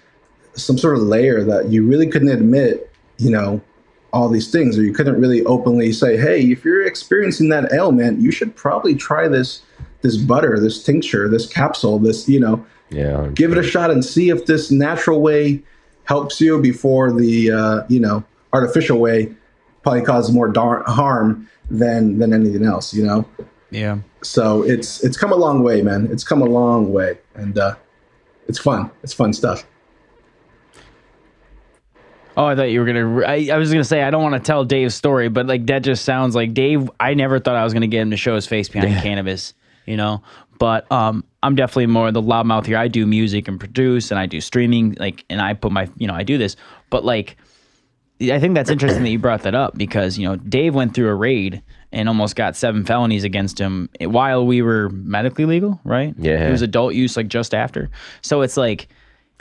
some 0.55 0.77
sort 0.77 0.97
of 0.97 1.03
layer 1.03 1.45
that 1.45 1.69
you 1.69 1.87
really 1.87 2.09
couldn't 2.09 2.29
admit. 2.29 2.91
You 3.19 3.31
know, 3.31 3.63
all 4.17 4.29
these 4.31 4.51
things, 4.51 4.79
or 4.79 4.83
you 4.83 4.93
couldn't 4.93 5.21
really 5.21 5.45
openly 5.45 5.93
say, 5.93 6.17
"Hey, 6.17 6.41
if 6.51 6.65
you're 6.65 6.83
experiencing 6.83 7.51
that 7.51 7.71
ailment, 7.73 8.21
you 8.21 8.31
should 8.31 8.57
probably 8.57 8.95
try 8.95 9.29
this 9.29 9.61
this 10.03 10.17
butter, 10.17 10.59
this 10.61 10.83
tincture, 10.83 11.29
this 11.29 11.47
capsule, 11.47 11.99
this 11.99 12.29
you 12.29 12.41
know, 12.41 12.65
Yeah. 12.91 13.29
give 13.35 13.53
it 13.53 13.59
a 13.59 13.63
shot 13.63 13.91
and 13.91 14.05
see 14.05 14.31
if 14.31 14.47
this 14.47 14.71
natural 14.71 15.21
way 15.21 15.63
helps 16.05 16.41
you 16.41 16.61
before 16.61 17.13
the 17.13 17.51
uh, 17.51 17.83
you 17.89 18.01
know 18.01 18.25
artificial 18.53 18.99
way 18.99 19.33
probably 19.83 20.03
causes 20.03 20.33
more 20.35 20.49
dar- 20.49 20.83
harm 20.87 21.47
than 21.71 22.19
than 22.19 22.33
anything 22.33 22.65
else. 22.65 22.95
You 22.95 23.05
know, 23.05 23.25
Yeah. 23.71 23.99
so 24.23 24.63
it's 24.63 25.05
it's 25.05 25.17
come 25.19 25.33
a 25.33 25.37
long 25.37 25.63
way, 25.63 25.83
man. 25.83 26.09
It's 26.11 26.25
come 26.25 26.41
a 26.41 26.47
long 26.61 26.93
way, 26.93 27.19
and 27.35 27.59
uh, 27.59 27.75
it's 28.49 28.59
fun. 28.59 28.91
It's 29.03 29.13
fun 29.13 29.33
stuff. 29.35 29.67
Oh, 32.37 32.45
I 32.45 32.55
thought 32.55 32.71
you 32.71 32.81
were 32.81 32.87
gonna. 32.87 33.21
I, 33.23 33.49
I 33.53 33.57
was 33.57 33.71
gonna 33.73 33.85
say 33.85 34.03
I 34.03 34.11
don't 34.11 34.23
want 34.23 34.35
to 34.35 34.41
tell 34.41 34.65
Dave's 34.65 34.95
story, 34.95 35.29
but 35.29 35.47
like 35.47 35.67
that 35.67 35.83
just 35.83 36.05
sounds 36.05 36.35
like 36.35 36.53
Dave. 36.53 36.91
I 37.01 37.15
never 37.15 37.39
thought 37.39 37.57
I 37.57 37.65
was 37.65 37.73
gonna 37.73 37.87
get 37.87 38.03
him 38.03 38.11
to 38.11 38.17
show 38.17 38.35
his 38.35 38.47
face 38.47 38.69
behind 38.69 39.03
cannabis, 39.03 39.55
you 39.87 39.97
know. 39.97 40.23
But 40.59 40.91
um, 40.91 41.25
I'm 41.43 41.55
definitely 41.55 41.87
more 41.87 42.11
the 42.13 42.23
loudmouth 42.23 42.67
here. 42.67 42.79
I 42.79 42.89
do 42.89 43.07
music 43.07 43.49
and 43.49 43.59
produce, 43.59 44.11
and 44.11 44.19
I 44.19 44.27
do 44.27 44.41
streaming, 44.41 44.97
like, 44.99 45.25
and 45.29 45.41
I 45.41 45.55
put 45.55 45.71
my, 45.73 45.89
you 45.97 46.07
know, 46.07 46.15
I 46.15 46.23
do 46.23 46.39
this. 46.39 46.57
But 46.91 47.05
like, 47.05 47.37
I 48.21 48.41
think 48.41 48.55
that's 48.55 48.71
interesting 48.71 49.03
that 49.03 49.11
you 49.11 49.19
brought 49.19 49.43
that 49.43 49.55
up 49.55 49.77
because 49.77 50.19
you 50.19 50.27
know 50.27 50.37
Dave 50.37 50.75
went 50.75 50.95
through 50.95 51.09
a 51.09 51.15
raid 51.15 51.63
and 51.93 52.09
almost 52.09 52.37
got 52.37 52.57
seven 52.57 52.85
felonies 52.85 53.25
against 53.25 53.59
him 53.59 53.89
while 54.01 54.47
we 54.47 54.61
were 54.63 54.91
medically 54.91 55.47
legal, 55.47 55.81
right? 55.85 56.15
Yeah. 56.19 56.49
it 56.49 56.51
was 56.51 56.63
adult 56.63 56.95
use 56.95 57.17
like 57.17 57.29
just 57.29 57.55
after. 57.55 57.91
So 58.23 58.43
it's 58.43 58.57
like 58.57 58.89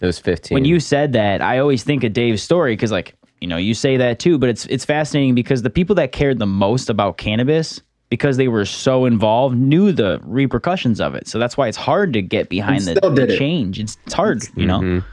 It 0.01 0.05
was 0.05 0.19
15. 0.19 0.55
when 0.55 0.65
you 0.65 0.79
said 0.79 1.13
that, 1.13 1.41
I 1.41 1.60
always 1.60 1.84
think 1.84 2.03
of 2.03 2.13
Dave's 2.13 2.43
story 2.43 2.73
because, 2.73 2.91
like, 2.91 3.15
you 3.41 3.47
know, 3.47 3.58
you 3.58 3.73
say 3.73 3.97
that 3.97 4.19
too, 4.19 4.38
but 4.38 4.49
it's 4.49 4.65
it's 4.67 4.86
fascinating 4.86 5.36
because 5.36 5.62
the 5.62 5.69
people 5.69 5.95
that 5.95 6.12
cared 6.12 6.39
the 6.39 6.45
most 6.45 6.89
about 6.89 7.17
cannabis 7.17 7.81
because 8.10 8.38
they 8.38 8.47
were 8.47 8.65
so 8.65 9.05
involved 9.05 9.58
knew 9.58 9.91
the 9.91 10.19
repercussions 10.23 10.99
of 11.01 11.15
it. 11.15 11.27
So 11.27 11.39
that's 11.39 11.58
why 11.58 11.67
it's 11.67 11.77
hard 11.77 12.13
to 12.13 12.21
get 12.21 12.49
behind 12.49 12.88
And 12.88 12.97
the, 12.97 13.01
did 13.01 13.15
the 13.29 13.34
it. 13.34 13.38
change. 13.38 13.79
It's, 13.79 13.97
it's 14.05 14.13
hard, 14.13 14.43
you 14.55 14.65
know. 14.65 14.79
Mm-hmm. 14.79 15.08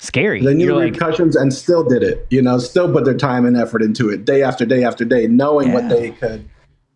Scary. 0.00 0.44
They 0.44 0.54
knew 0.54 0.66
You're 0.66 0.74
the 0.74 0.84
like, 0.86 0.92
repercussions 0.94 1.34
and 1.36 1.52
still 1.52 1.82
did 1.84 2.02
it. 2.02 2.26
You 2.30 2.42
know, 2.42 2.58
still 2.58 2.92
put 2.92 3.04
their 3.04 3.16
time 3.16 3.46
and 3.46 3.56
effort 3.56 3.80
into 3.82 4.10
it, 4.10 4.24
day 4.24 4.42
after 4.42 4.66
day 4.66 4.84
after 4.84 5.04
day, 5.04 5.26
knowing 5.28 5.72
what 5.72 5.88
they 5.88 6.10
could, 6.10 6.48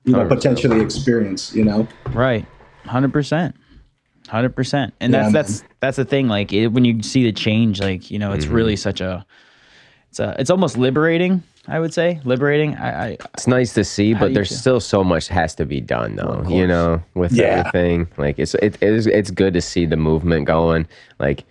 you 0.04 0.12
know, 0.12 0.24
100%. 0.26 0.28
potentially 0.28 0.80
experience. 0.80 1.54
You 1.54 1.64
know, 1.64 1.88
Right. 2.08 2.44
Hundred 2.84 3.12
percent. 3.12 3.54
Hundred 4.28 4.54
percent. 4.54 4.94
And 5.00 5.12
Yeah, 5.12 5.30
that's 5.30 5.32
that's 5.32 5.64
that's 5.80 5.96
the 5.96 6.04
thing. 6.04 6.28
Like 6.28 6.52
it, 6.52 6.68
when 6.68 6.84
you 6.84 7.02
see 7.02 7.24
the 7.24 7.32
change, 7.32 7.80
like 7.80 8.10
you 8.10 8.18
know, 8.18 8.32
it's 8.32 8.44
mm-hmm. 8.44 8.54
really 8.54 8.76
such 8.76 9.00
a. 9.00 9.24
It's 10.10 10.20
a. 10.20 10.36
It's 10.38 10.50
almost 10.50 10.76
liberating. 10.76 11.42
I 11.66 11.80
would 11.80 11.92
say 11.94 12.20
liberating. 12.24 12.74
I. 12.76 13.06
I 13.06 13.16
it's 13.34 13.46
nice 13.46 13.72
to 13.74 13.84
see, 13.84 14.14
but 14.14 14.34
there's 14.34 14.48
feel? 14.48 14.58
still 14.58 14.80
so 14.80 15.02
much 15.02 15.28
has 15.28 15.54
to 15.56 15.64
be 15.64 15.80
done, 15.80 16.16
though. 16.16 16.44
you 16.48 16.66
know, 16.66 17.02
with 17.14 17.32
Yeah. 17.32 17.64
everything. 17.66 18.08
Like 18.18 18.38
it's 18.38 18.54
it, 18.54 18.76
it 18.80 18.92
is 18.92 19.06
it's 19.06 19.30
good 19.30 19.54
to 19.54 19.60
see 19.60 19.86
the 19.86 19.96
movement 19.96 20.46
going. 20.46 20.86
Like 21.18 21.40
it, 21.40 21.46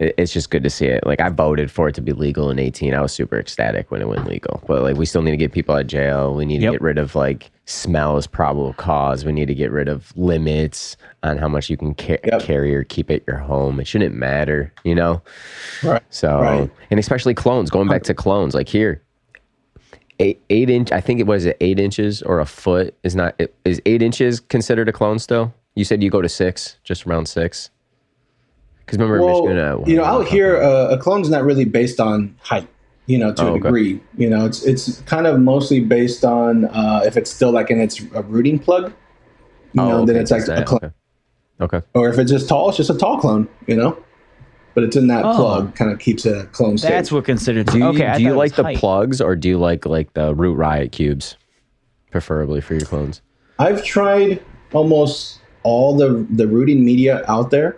it's 0.00 0.32
just 0.32 0.50
good 0.50 0.62
to 0.62 0.70
see 0.70 0.86
it. 0.86 1.04
Like 1.04 1.20
I 1.20 1.28
voted 1.28 1.70
for 1.72 1.88
it 1.88 1.94
to 1.96 2.00
be 2.00 2.12
legal 2.12 2.50
in 2.50 2.58
18. 2.60 2.94
I 2.94 3.00
was 3.00 3.12
super 3.12 3.36
ecstatic 3.38 3.90
when 3.90 4.00
it 4.00 4.06
went 4.08 4.26
legal. 4.28 4.62
But 4.68 4.82
like 4.82 4.96
we 4.96 5.04
still 5.06 5.22
need 5.22 5.32
to 5.32 5.36
get 5.36 5.50
people 5.52 5.74
out 5.74 5.80
of 5.82 5.86
jail. 5.88 6.34
We 6.34 6.46
need 6.46 6.58
to 6.58 6.64
Yep. 6.64 6.72
get 6.74 6.80
rid 6.82 6.98
of 6.98 7.16
like 7.16 7.50
smell 7.66 8.16
as 8.16 8.26
probable 8.28 8.72
cause. 8.74 9.24
We 9.24 9.32
need 9.32 9.46
to 9.46 9.54
get 9.56 9.72
rid 9.72 9.88
of 9.88 10.16
limits 10.16 10.96
on 11.24 11.36
how 11.38 11.48
much 11.48 11.68
you 11.68 11.76
can 11.76 11.94
ca- 11.94 12.18
Yep. 12.24 12.42
carry 12.42 12.74
or 12.76 12.84
keep 12.84 13.10
at 13.10 13.22
your 13.26 13.38
home. 13.38 13.80
It 13.80 13.86
shouldn't 13.88 14.14
matter, 14.14 14.72
you 14.84 14.94
know. 14.94 15.20
right? 15.82 16.02
So, 16.10 16.40
Right. 16.40 16.70
and 16.92 17.00
especially 17.00 17.34
clones, 17.34 17.68
going 17.68 17.88
back 17.88 18.04
to 18.04 18.14
clones, 18.14 18.54
like 18.54 18.68
here, 18.68 19.02
eight, 20.20 20.40
eight 20.48 20.70
inch, 20.70 20.92
I 20.92 21.00
think 21.00 21.18
it 21.20 21.26
was 21.26 21.46
eight 21.60 21.80
inches 21.80 22.22
or 22.22 22.38
a 22.40 22.46
foot 22.46 22.94
is 23.02 23.16
not, 23.16 23.40
Is 23.64 23.82
eight 23.84 24.02
inches 24.02 24.38
considered 24.40 24.88
a 24.88 24.92
clone 24.92 25.18
still? 25.18 25.52
You 25.74 25.84
said 25.84 26.02
you 26.02 26.10
go 26.10 26.22
to 26.22 26.28
six, 26.28 26.78
just 26.84 27.06
around 27.06 27.26
six? 27.26 27.70
Because 28.88 28.98
remember, 28.98 29.22
Well, 29.22 29.42
Michigan, 29.44 29.58
uh, 29.58 29.84
you 29.86 29.96
know, 29.96 30.04
out 30.04 30.26
here, 30.26 30.56
uh, 30.62 30.88
a 30.88 30.96
clone's 30.96 31.28
not 31.28 31.44
really 31.44 31.66
based 31.66 32.00
on 32.00 32.34
height. 32.40 32.66
You 33.04 33.18
know, 33.18 33.32
to 33.34 33.42
Oh, 33.42 33.46
a 33.46 33.50
okay. 33.52 33.60
degree. 33.60 34.00
You 34.16 34.30
know, 34.30 34.46
it's 34.46 34.64
it's 34.64 35.00
kind 35.02 35.26
of 35.26 35.40
mostly 35.40 35.80
based 35.80 36.24
on 36.24 36.64
uh, 36.66 37.02
if 37.04 37.16
it's 37.18 37.30
still 37.30 37.50
like 37.52 37.70
in 37.70 37.80
its 37.80 38.00
a 38.14 38.22
rooting 38.22 38.58
plug. 38.58 38.92
You 39.74 39.82
know, 39.82 40.06
then 40.06 40.16
it's 40.16 40.30
like 40.30 40.46
just 40.46 40.50
a 40.58 40.64
clone. 40.64 40.92
Okay. 41.60 41.76
okay. 41.78 41.86
Or 41.94 42.08
if 42.08 42.18
it's 42.18 42.30
just 42.30 42.48
tall, 42.48 42.68
it's 42.68 42.78
just 42.78 42.88
a 42.90 42.94
tall 42.96 43.18
clone. 43.18 43.46
You 43.66 43.76
know, 43.76 43.98
but 44.74 44.84
it's 44.84 44.96
in 44.96 45.06
that 45.08 45.24
Oh. 45.24 45.36
plug, 45.36 45.74
kind 45.74 45.90
of 45.90 45.98
keeps 45.98 46.24
it 46.24 46.36
a 46.36 46.44
clone 46.46 46.78
stage. 46.78 46.90
that's 46.90 47.12
what 47.12 47.24
considered. 47.26 47.66
Do 47.66 47.78
you, 47.78 47.84
okay. 47.88 48.14
Do 48.16 48.22
you 48.22 48.32
like 48.34 48.54
the 48.54 48.62
height. 48.62 48.78
plugs 48.78 49.20
or 49.20 49.36
do 49.36 49.48
you 49.50 49.58
like 49.58 49.84
like 49.86 50.12
the 50.14 50.34
root 50.34 50.54
riot 50.54 50.92
cubes, 50.92 51.36
preferably 52.10 52.60
for 52.62 52.72
your 52.74 52.86
clones? 52.86 53.20
I've 53.58 53.84
tried 53.84 54.42
almost 54.72 55.40
all 55.62 55.96
the 55.96 56.26
the 56.30 56.46
rooting 56.46 56.84
media 56.84 57.24
out 57.26 57.50
there, 57.50 57.76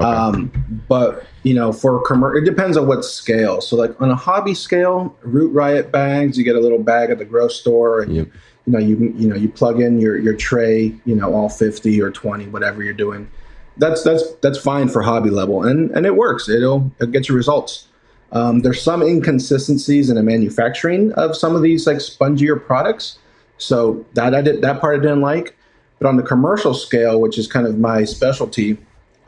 um, 0.00 0.82
but 0.88 1.24
you 1.42 1.54
know, 1.54 1.72
for 1.72 2.00
commercial, 2.02 2.42
it 2.42 2.44
depends 2.44 2.76
on 2.76 2.86
what 2.86 3.04
scale. 3.04 3.60
So, 3.60 3.76
like 3.76 4.00
on 4.00 4.10
a 4.10 4.16
hobby 4.16 4.54
scale, 4.54 5.16
Root 5.22 5.52
Riot 5.52 5.92
bags, 5.92 6.36
you 6.38 6.44
get 6.44 6.56
a 6.56 6.60
little 6.60 6.82
bag 6.82 7.10
at 7.10 7.18
the 7.18 7.24
grocery 7.24 7.54
store, 7.54 8.02
and 8.02 8.14
Yep. 8.14 8.28
you 8.66 8.72
know, 8.72 8.78
you 8.78 9.14
you 9.16 9.28
know, 9.28 9.36
you 9.36 9.48
plug 9.48 9.80
in 9.80 10.00
your 10.00 10.18
your 10.18 10.34
tray, 10.34 10.94
you 11.04 11.14
know, 11.14 11.34
all 11.34 11.48
fifty 11.48 12.00
or 12.00 12.10
twenty, 12.10 12.46
whatever 12.46 12.82
you're 12.82 12.92
doing. 12.94 13.30
That's 13.76 14.02
that's 14.02 14.22
that's 14.42 14.58
fine 14.58 14.88
for 14.88 15.02
hobby 15.02 15.30
level, 15.30 15.62
and 15.62 15.90
and 15.92 16.06
it 16.06 16.16
works. 16.16 16.48
It'll 16.48 16.90
it 17.00 17.12
get 17.12 17.28
you 17.28 17.34
results. 17.34 17.86
Um, 18.32 18.60
there's 18.60 18.80
some 18.80 19.02
inconsistencies 19.02 20.08
in 20.08 20.16
the 20.16 20.22
manufacturing 20.22 21.12
of 21.14 21.36
some 21.36 21.56
of 21.56 21.62
these 21.62 21.86
like 21.86 21.96
spongier 21.96 22.64
products. 22.64 23.18
So 23.58 24.04
that 24.14 24.34
I 24.34 24.40
did 24.40 24.62
that 24.62 24.80
part 24.80 24.98
I 24.98 25.02
didn't 25.02 25.20
like. 25.20 25.56
But 25.98 26.08
on 26.08 26.16
the 26.16 26.22
commercial 26.22 26.72
scale, 26.72 27.20
which 27.20 27.36
is 27.36 27.46
kind 27.46 27.66
of 27.66 27.78
my 27.78 28.04
specialty, 28.04 28.78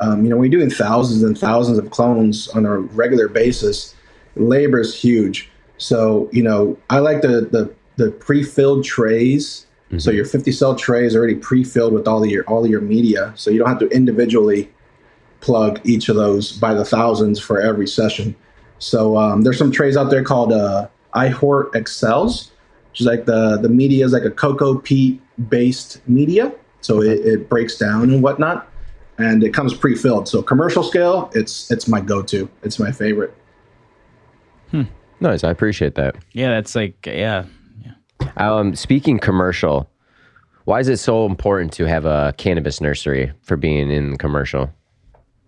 um, 0.03 0.25
you 0.25 0.31
know, 0.31 0.37
we're 0.37 0.51
doing 0.51 0.69
thousands 0.69 1.23
and 1.23 1.39
thousands 1.39 1.79
of 1.79 1.91
clones 1.91 2.49
on 2.49 2.67
a 2.67 2.79
regular 2.79 3.29
basis. 3.29 3.95
Labor 4.35 4.81
is 4.81 4.95
huge. 4.95 5.49
So 5.79 6.29
you 6.33 6.43
know, 6.43 6.77
I 6.91 6.99
like 6.99 7.23
the 7.23 7.49
the 7.51 7.73
the 7.97 8.11
pre-filled 8.11 8.85
trays. 8.85 9.67
So 9.99 10.11
your 10.11 10.25
50 10.25 10.53
cell 10.53 10.75
tray 10.75 11.05
is 11.05 11.15
already 11.15 11.35
pre-filled 11.35 11.93
with 11.93 12.09
all 12.09 12.25
of 12.25 12.31
your 12.31 12.45
all 12.45 12.65
of 12.65 12.71
your 12.71 12.81
media, 12.81 13.31
so 13.37 13.51
you 13.51 13.59
don't 13.59 13.69
have 13.69 13.79
to 13.81 13.89
individually 13.89 14.73
plug 15.41 15.81
each 15.85 16.09
of 16.09 16.17
those 16.17 16.53
by 16.53 16.73
the 16.73 16.85
thousands 16.85 17.39
for 17.39 17.61
every 17.61 17.87
session. 17.87 18.35
So 18.79 19.19
um, 19.19 19.43
there's 19.43 19.59
some 19.59 19.71
trays 19.71 19.99
out 19.99 20.09
there 20.09 20.25
called 20.25 20.51
uh, 20.51 20.89
iHort 21.15 21.75
Excels, 21.75 22.53
which 22.91 23.03
is 23.03 23.07
like 23.07 23.27
the 23.27 23.59
the 23.59 23.69
media 23.69 24.07
is 24.07 24.13
like 24.13 24.25
a 24.25 24.31
cocoa 24.31 24.79
peat 24.79 25.21
based 25.51 26.01
media, 26.09 26.51
so 26.81 27.03
it, 27.03 27.21
it 27.27 27.49
breaks 27.51 27.77
down 27.77 28.05
and 28.05 28.23
whatnot, 28.23 28.72
and 29.19 29.45
it 29.45 29.53
comes 29.55 29.75
pre-filled. 29.75 30.29
So 30.29 30.43
commercial 30.43 30.83
scale, 30.83 31.31
it's 31.35 31.71
it's 31.71 31.89
my 31.89 32.01
go-to. 32.01 32.49
It's 32.63 32.79
my 32.79 32.93
favorite. 32.93 33.35
Nice. 35.23 35.45
I 35.45 35.51
appreciate 35.51 35.95
that. 35.95 36.17
Yeah, 36.33 36.51
that's 36.51 36.75
like 36.75 37.07
yeah. 37.07 37.45
Um, 38.37 38.75
speaking 38.75 39.21
commercial, 39.21 39.89
why 40.65 40.81
is 40.81 40.89
it 40.89 40.97
so 40.97 41.27
important 41.27 41.73
to 41.75 41.85
have 41.85 42.05
a 42.05 42.35
cannabis 42.39 42.81
nursery 42.81 43.33
for 43.43 43.57
being 43.57 43.89
in 43.89 44.19
commercial 44.19 44.69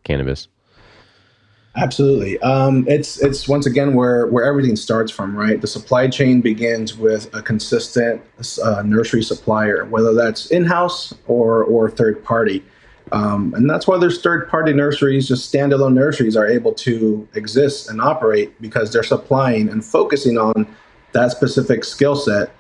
cannabis? 0.05 0.47
Absolutely. 1.75 2.39
Um, 2.39 2.87
it's 2.87 3.21
it's 3.21 3.49
once 3.49 3.67
again 3.67 3.95
where 3.95 4.29
where 4.29 4.45
everything 4.45 4.77
starts 4.77 5.11
from, 5.11 5.37
right? 5.37 5.61
The 5.61 5.67
supply 5.67 6.07
chain 6.07 6.41
begins 6.41 6.97
with 6.97 7.35
a 7.35 7.43
consistent 7.43 8.23
uh, 8.63 8.83
nursery 8.83 9.25
supplier, 9.25 9.87
whether 9.87 10.15
that's 10.15 10.47
in 10.53 10.65
house 10.65 11.13
or 11.27 11.65
or 11.65 11.91
third 11.91 12.23
party. 12.23 12.65
Um, 13.13 13.53
and 13.55 13.69
that's 13.69 13.87
why 13.87 13.99
there's 13.99 14.21
third 14.21 14.49
party 14.49 14.73
nurseries, 14.73 15.29
just 15.29 15.53
standalone 15.53 15.93
nurseries, 15.93 16.37
are 16.37 16.47
able 16.47 16.73
to 16.75 17.29
exist 17.35 17.91
and 17.91 18.01
operate 18.01 18.61
because 18.61 18.93
they're 18.93 19.03
supplying 19.03 19.69
and 19.69 19.85
focusing 19.85 20.39
on 20.39 20.67
that 21.13 21.31
specific 21.31 21.85
skill 21.85 22.17
set 22.17 22.51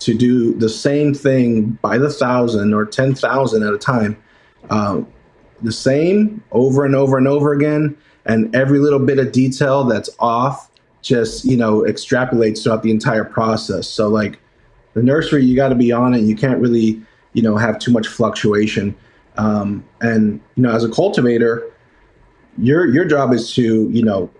to 0.00 0.14
do 0.14 0.54
the 0.54 0.68
same 0.68 1.14
thing 1.14 1.78
by 1.80 1.96
the 1.96 2.10
thousand 2.10 2.74
or 2.74 2.84
10,000 2.84 3.62
at 3.62 3.72
a 3.72 3.78
time. 3.78 4.16
Um, 4.70 5.06
the 5.62 5.72
same 5.72 6.42
over 6.52 6.84
and 6.84 6.94
over 6.94 7.16
and 7.16 7.28
over 7.28 7.52
again. 7.52 7.96
And 8.26 8.54
every 8.54 8.78
little 8.78 8.98
bit 8.98 9.18
of 9.18 9.32
detail 9.32 9.84
that's 9.84 10.10
off 10.18 10.70
just, 11.02 11.44
you 11.44 11.56
know, 11.56 11.80
extrapolates 11.80 12.62
throughout 12.62 12.82
the 12.82 12.90
entire 12.90 13.24
process. 13.24 13.88
So, 13.88 14.08
like 14.08 14.40
the 14.94 15.02
nursery, 15.02 15.44
you 15.44 15.54
got 15.54 15.68
to 15.68 15.74
be 15.74 15.92
on 15.92 16.14
it. 16.14 16.20
You 16.20 16.34
can't 16.34 16.60
really, 16.60 17.00
you 17.34 17.42
know, 17.42 17.56
have 17.56 17.78
too 17.78 17.92
much 17.92 18.06
fluctuation. 18.06 18.94
Um, 19.36 19.84
and, 20.00 20.40
you 20.54 20.62
know, 20.62 20.72
as 20.72 20.84
a 20.84 20.90
cultivator, 20.90 21.70
your 22.58 22.86
your 22.86 23.04
job 23.04 23.32
is 23.32 23.52
to, 23.54 23.90
you 23.90 24.02
know, 24.02 24.30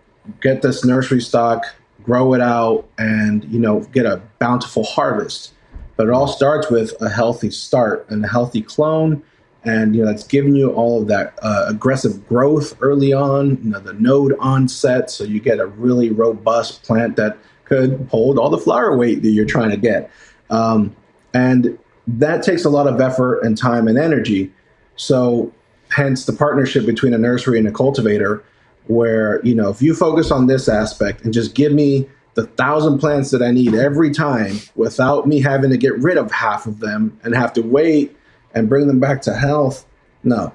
get 0.41 0.63
this 0.63 0.85
nursery 0.85 1.21
stock, 1.21 1.65
grow 2.03 2.35
it 2.35 2.41
out, 2.41 2.89
and, 2.99 3.45
you 3.47 3.59
know, 3.59 3.81
get 3.93 4.07
a 4.07 4.23
bountiful 4.39 4.85
harvest. 4.85 5.53
But 5.97 6.09
it 6.09 6.13
all 6.13 6.29
starts 6.29 6.71
with 6.71 6.95
a 7.01 7.09
healthy 7.09 7.51
start 7.51 8.07
and 8.09 8.25
a 8.25 8.29
healthy 8.29 8.63
clone. 8.63 9.23
And 9.67 9.97
you 9.97 10.03
know 10.03 10.11
that's 10.11 10.25
giving 10.25 10.55
you 10.55 10.73
all 10.73 11.01
of 11.01 11.09
that 11.09 11.39
uh, 11.41 11.65
aggressive 11.69 12.29
growth 12.29 12.77
early 12.83 13.15
on 13.15 13.57
you 13.65 13.71
know 13.71 13.79
the 13.79 13.95
node 13.95 14.37
onset. 14.39 15.11
So 15.11 15.25
you 15.25 15.41
get 15.41 15.59
a 15.59 15.67
really 15.67 16.11
robust 16.11 16.83
plant 16.83 17.17
that 17.17 17.39
could 17.65 18.07
hold 18.11 18.39
all 18.39 18.51
the 18.51 18.59
flower 18.59 18.95
weight 18.97 19.23
that 19.23 19.31
you're 19.31 19.47
trying 19.47 19.71
to 19.71 19.79
get. 19.79 20.11
Um, 20.51 20.95
and 21.33 21.79
that 22.07 22.43
takes 22.43 22.65
a 22.65 22.69
lot 22.71 22.87
of 22.87 23.01
effort 23.01 23.41
and 23.41 23.57
time 23.57 23.89
and 23.89 23.97
energy 23.97 24.53
so 24.97 25.53
hence 25.91 26.25
the 26.25 26.33
partnership 26.33 26.87
between 26.87 27.15
a 27.15 27.19
nursery 27.19 27.59
and 27.59 27.69
a 27.69 27.73
cultivator 27.73 28.45
where 28.87 29.45
you 29.45 29.55
know 29.55 29.71
if 29.71 29.81
you 29.81 29.95
focus 29.95 30.31
on 30.31 30.47
this 30.47 30.69
aspect 30.69 31.23
and 31.25 31.33
just 31.33 31.55
give 31.55 31.73
me 31.73 32.09
the 32.35 32.47
thousand 32.49 32.99
plants 32.99 33.31
that 33.31 33.43
i 33.43 33.51
need 33.51 33.75
every 33.75 34.11
time 34.11 34.57
without 34.77 35.27
me 35.27 35.41
having 35.41 35.71
to 35.71 35.77
get 35.77 35.97
rid 35.99 36.19
of 36.19 36.31
half 36.31 36.67
of 36.67 36.81
them 36.81 37.19
and 37.23 37.35
have 37.35 37.53
to 37.53 37.63
wait 37.63 38.15
and 38.55 38.69
bring 38.69 38.87
them 38.87 39.01
back 39.01 39.21
to 39.23 39.35
health. 39.35 39.85
No, 40.23 40.53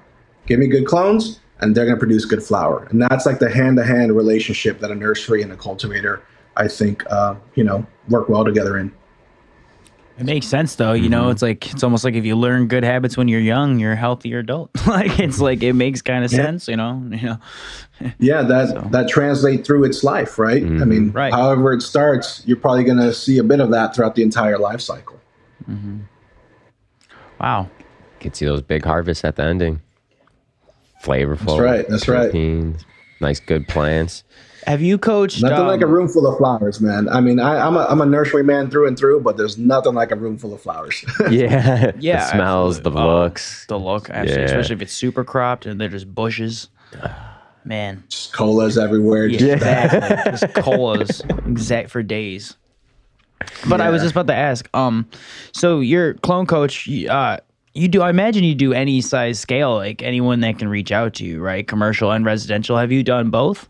give 0.48 0.60
me 0.60 0.68
good 0.68 0.88
clones 0.88 1.40
and 1.60 1.76
they're 1.76 1.86
going 1.86 1.98
to 1.98 2.00
produce 2.00 2.26
good 2.26 2.42
flower. 2.42 2.88
And 2.90 3.02
that's 3.02 3.26
like 3.26 3.40
the 3.40 3.52
hand 3.52 3.78
to 3.78 3.84
hand 3.84 4.16
relationship 4.16 4.80
that 4.80 4.92
a 4.92 4.96
nursery 4.96 5.42
and 5.42 5.52
a 5.52 5.58
cultivator, 5.58 6.24
I 6.56 6.68
think, 6.70 7.04
uh, 7.12 7.36
you 7.56 7.64
know, 7.64 7.86
work 8.08 8.30
well 8.30 8.46
together 8.46 8.78
in. 8.78 8.94
It 10.20 10.26
makes 10.26 10.48
sense 10.48 10.76
though. 10.76 10.92
You 10.92 11.08
know, 11.08 11.24
mm-hmm. 11.24 11.32
it's 11.32 11.42
like 11.42 11.72
it's 11.72 11.82
almost 11.84 12.04
like 12.04 12.14
if 12.14 12.26
you 12.26 12.36
learn 12.36 12.68
good 12.68 12.84
habits 12.84 13.16
when 13.16 13.30
you're 13.30 13.40
young, 13.40 13.80
you're 13.80 13.94
a 13.94 13.96
healthier 13.96 14.40
adult. 14.40 14.70
like 14.88 15.18
it's 15.18 15.40
like 15.40 15.64
it 15.64 15.74
makes 15.74 16.02
kind 16.02 16.26
of 16.26 16.32
Yeah. 16.32 16.38
sense, 16.38 16.68
you 16.68 16.76
know. 16.76 17.02
You 17.12 17.22
know. 17.22 17.38
Yeah, 18.20 18.42
that 18.44 18.70
So- 18.70 18.88
that 18.92 19.08
translates 19.08 19.66
through 19.66 19.86
its 19.86 20.04
life, 20.04 20.38
right? 20.38 20.62
I 20.62 20.66
mean, 20.66 21.08
mm-hmm. 21.08 21.18
Right. 21.18 21.34
however 21.34 21.74
it 21.74 21.82
starts, 21.82 22.44
you're 22.46 22.58
probably 22.58 22.84
going 22.84 22.98
to 22.98 23.14
see 23.14 23.38
a 23.38 23.44
bit 23.44 23.60
of 23.62 23.72
that 23.72 23.96
throughout 23.96 24.16
the 24.16 24.24
entire 24.24 24.58
life 24.58 24.82
cycle. 24.82 25.20
Mm-hmm. 25.70 26.00
Wow. 27.40 27.70
Gets 28.20 28.42
you 28.42 28.48
those 28.50 28.62
big 28.62 28.84
harvests 28.84 29.24
at 29.24 29.38
the 29.38 29.44
ending. 29.44 29.82
Flavorful. 31.04 31.46
That's 31.46 31.60
right, 31.60 31.88
that's 31.88 32.08
right. 32.10 32.24
proteins, 32.32 32.86
Nice, 33.22 33.40
good 33.40 33.68
plants. 33.70 34.24
Have 34.68 34.82
you 34.82 34.98
coached 34.98 35.42
Nothing 35.42 35.68
like 35.68 35.82
a 35.82 35.86
um, 35.86 35.92
room 35.92 36.08
full 36.08 36.28
of 36.28 36.38
flowers, 36.38 36.82
man. 36.82 37.08
I 37.10 37.22
mean, 37.22 37.40
I, 37.40 37.66
I'm 37.66 37.76
a 37.76 37.86
I'm 37.90 38.02
a 38.02 38.06
nursery 38.06 38.44
man 38.44 38.70
through 38.70 38.88
and 38.88 38.98
through, 38.98 39.22
but 39.22 39.38
there's 39.38 39.58
nothing 39.58 39.94
like 39.94 40.12
a 40.12 40.16
room 40.16 40.38
full 40.38 40.54
of 40.54 40.62
flowers. 40.62 41.04
Yeah. 41.32 41.92
Yeah, 42.00 42.18
The 42.26 42.32
smells, 42.32 42.82
the 42.82 42.90
absolutely. 42.90 43.02
Oh, 43.12 43.20
looks. 43.24 43.66
the 43.68 43.80
look, 43.80 44.10
absolutely, 44.10 44.42
Yeah. 44.42 44.46
especially 44.50 44.76
if 44.76 44.82
it's 44.82 44.94
super 44.94 45.24
cropped 45.24 45.66
and 45.66 45.80
they're 45.80 45.90
just 45.90 46.14
bushes. 46.14 46.70
Man, 47.66 48.04
just 48.10 48.34
colas 48.34 48.78
everywhere. 48.78 49.28
just- 49.30 49.42
yeah, 49.44 49.54
exactly. 49.56 50.32
just 50.32 50.54
colas, 50.56 51.22
exact 51.46 51.90
for 51.90 52.02
days. 52.02 52.56
But 53.70 53.80
I 53.82 53.90
was 53.90 54.02
just 54.02 54.12
about 54.14 54.28
to 54.28 54.36
ask. 54.36 54.68
Um, 54.74 55.08
so 55.54 55.80
your 55.80 56.16
clone 56.16 56.46
coach, 56.46 56.90
uh, 57.08 57.38
you 57.74 57.88
do? 57.88 58.02
I 58.02 58.10
imagine 58.10 58.44
you 58.44 58.56
do 58.56 58.74
any 58.74 59.00
size 59.02 59.40
scale, 59.40 59.76
like 59.76 60.02
anyone 60.02 60.40
that 60.42 60.58
can 60.60 60.68
reach 60.68 60.92
out 60.92 61.14
to 61.16 61.26
you, 61.26 61.40
right? 61.42 61.66
Commercial 61.68 62.12
and 62.12 62.26
residential. 62.26 62.78
Have 62.78 62.92
you 62.92 63.04
done 63.04 63.30
both? 63.30 63.70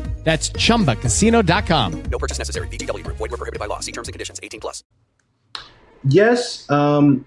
That's 0.23 0.51
chumbacasino.com. 0.51 2.03
No 2.03 2.17
purchase 2.17 2.37
necessary. 2.37 2.67
VGW 2.69 3.03
Group. 3.03 3.17
Void 3.17 3.31
were 3.31 3.37
prohibited 3.37 3.59
by 3.59 3.65
law. 3.65 3.79
See 3.79 3.91
terms 3.91 4.07
and 4.07 4.13
conditions. 4.13 4.39
18 4.41 4.59
plus. 4.59 4.83
Yes. 6.03 6.69
Um, 6.69 7.25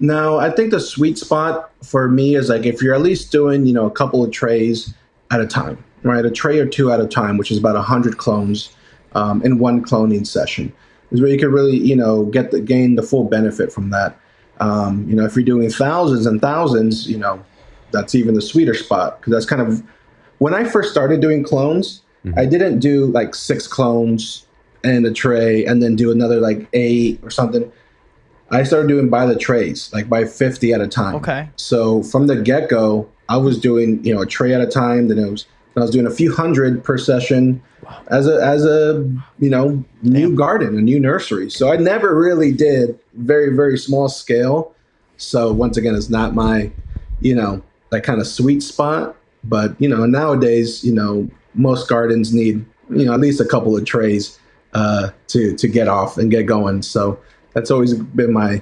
now, 0.00 0.38
I 0.38 0.50
think 0.50 0.70
the 0.70 0.80
sweet 0.80 1.18
spot 1.18 1.70
for 1.82 2.08
me 2.08 2.34
is 2.34 2.48
like 2.48 2.66
if 2.66 2.82
you're 2.82 2.94
at 2.94 3.02
least 3.02 3.30
doing, 3.30 3.66
you 3.66 3.72
know, 3.72 3.86
a 3.86 3.90
couple 3.90 4.24
of 4.24 4.30
trays 4.30 4.92
at 5.30 5.40
a 5.40 5.46
time, 5.46 5.82
right? 6.02 6.24
A 6.24 6.30
tray 6.30 6.58
or 6.58 6.66
two 6.66 6.90
at 6.92 7.00
a 7.00 7.06
time, 7.06 7.36
which 7.36 7.50
is 7.50 7.58
about 7.58 7.74
100 7.74 8.18
clones 8.18 8.74
um, 9.14 9.42
in 9.42 9.58
one 9.58 9.84
cloning 9.84 10.26
session, 10.26 10.72
is 11.12 11.20
where 11.20 11.30
you 11.30 11.38
could 11.38 11.52
really, 11.52 11.76
you 11.76 11.96
know, 11.96 12.24
get 12.26 12.50
the 12.50 12.60
gain 12.60 12.96
the 12.96 13.02
full 13.02 13.24
benefit 13.24 13.72
from 13.72 13.90
that. 13.90 14.18
Um, 14.60 15.08
you 15.08 15.14
know, 15.14 15.24
if 15.24 15.36
you're 15.36 15.44
doing 15.44 15.70
thousands 15.70 16.26
and 16.26 16.40
thousands, 16.40 17.08
you 17.08 17.18
know, 17.18 17.42
that's 17.92 18.14
even 18.14 18.34
the 18.34 18.42
sweeter 18.42 18.74
spot 18.74 19.20
because 19.20 19.32
that's 19.32 19.46
kind 19.46 19.62
of 19.62 19.82
when 20.38 20.52
I 20.52 20.64
first 20.64 20.90
started 20.90 21.20
doing 21.20 21.44
clones, 21.44 22.02
Mm-hmm. 22.24 22.38
I 22.38 22.46
didn't 22.46 22.78
do 22.78 23.06
like 23.06 23.34
six 23.34 23.66
clones 23.66 24.46
and 24.82 25.06
a 25.06 25.12
tray 25.12 25.64
and 25.64 25.82
then 25.82 25.96
do 25.96 26.10
another 26.10 26.40
like 26.40 26.68
eight 26.72 27.20
or 27.22 27.30
something. 27.30 27.70
I 28.50 28.62
started 28.62 28.88
doing 28.88 29.08
by 29.08 29.26
the 29.26 29.36
trays, 29.36 29.92
like 29.92 30.08
by 30.08 30.24
50 30.24 30.72
at 30.72 30.80
a 30.80 30.86
time. 30.86 31.16
Okay. 31.16 31.48
So 31.56 32.02
from 32.02 32.26
the 32.26 32.36
get 32.36 32.68
go, 32.68 33.08
I 33.28 33.36
was 33.38 33.58
doing, 33.58 34.04
you 34.04 34.14
know, 34.14 34.22
a 34.22 34.26
tray 34.26 34.54
at 34.54 34.60
a 34.60 34.66
time. 34.66 35.08
Then 35.08 35.18
it 35.18 35.30
was, 35.30 35.46
I 35.76 35.80
was 35.80 35.90
doing 35.90 36.06
a 36.06 36.10
few 36.10 36.32
hundred 36.32 36.84
per 36.84 36.98
session 36.98 37.62
as 38.08 38.28
a, 38.28 38.36
as 38.42 38.64
a, 38.64 39.10
you 39.38 39.50
know, 39.50 39.82
new 40.02 40.34
garden, 40.34 40.78
a 40.78 40.80
new 40.80 41.00
nursery. 41.00 41.50
So 41.50 41.72
I 41.72 41.76
never 41.76 42.14
really 42.14 42.52
did 42.52 42.98
very, 43.14 43.54
very 43.54 43.78
small 43.78 44.08
scale. 44.08 44.74
So 45.16 45.52
once 45.52 45.76
again, 45.76 45.94
it's 45.94 46.10
not 46.10 46.34
my, 46.34 46.70
you 47.20 47.34
know, 47.34 47.62
that 47.90 48.02
kind 48.02 48.20
of 48.20 48.26
sweet 48.26 48.62
spot. 48.62 49.16
But, 49.42 49.78
you 49.80 49.88
know, 49.88 50.06
nowadays, 50.06 50.84
you 50.84 50.92
know, 50.92 51.28
most 51.54 51.88
gardens 51.88 52.32
need, 52.34 52.64
you 52.90 53.04
know, 53.04 53.14
at 53.14 53.20
least 53.20 53.40
a 53.40 53.44
couple 53.44 53.76
of 53.76 53.84
trays 53.84 54.38
uh, 54.74 55.10
to, 55.28 55.56
to 55.56 55.68
get 55.68 55.88
off 55.88 56.18
and 56.18 56.30
get 56.30 56.44
going. 56.44 56.82
So 56.82 57.18
that's 57.52 57.70
always 57.70 57.94
been 57.94 58.32
my, 58.32 58.60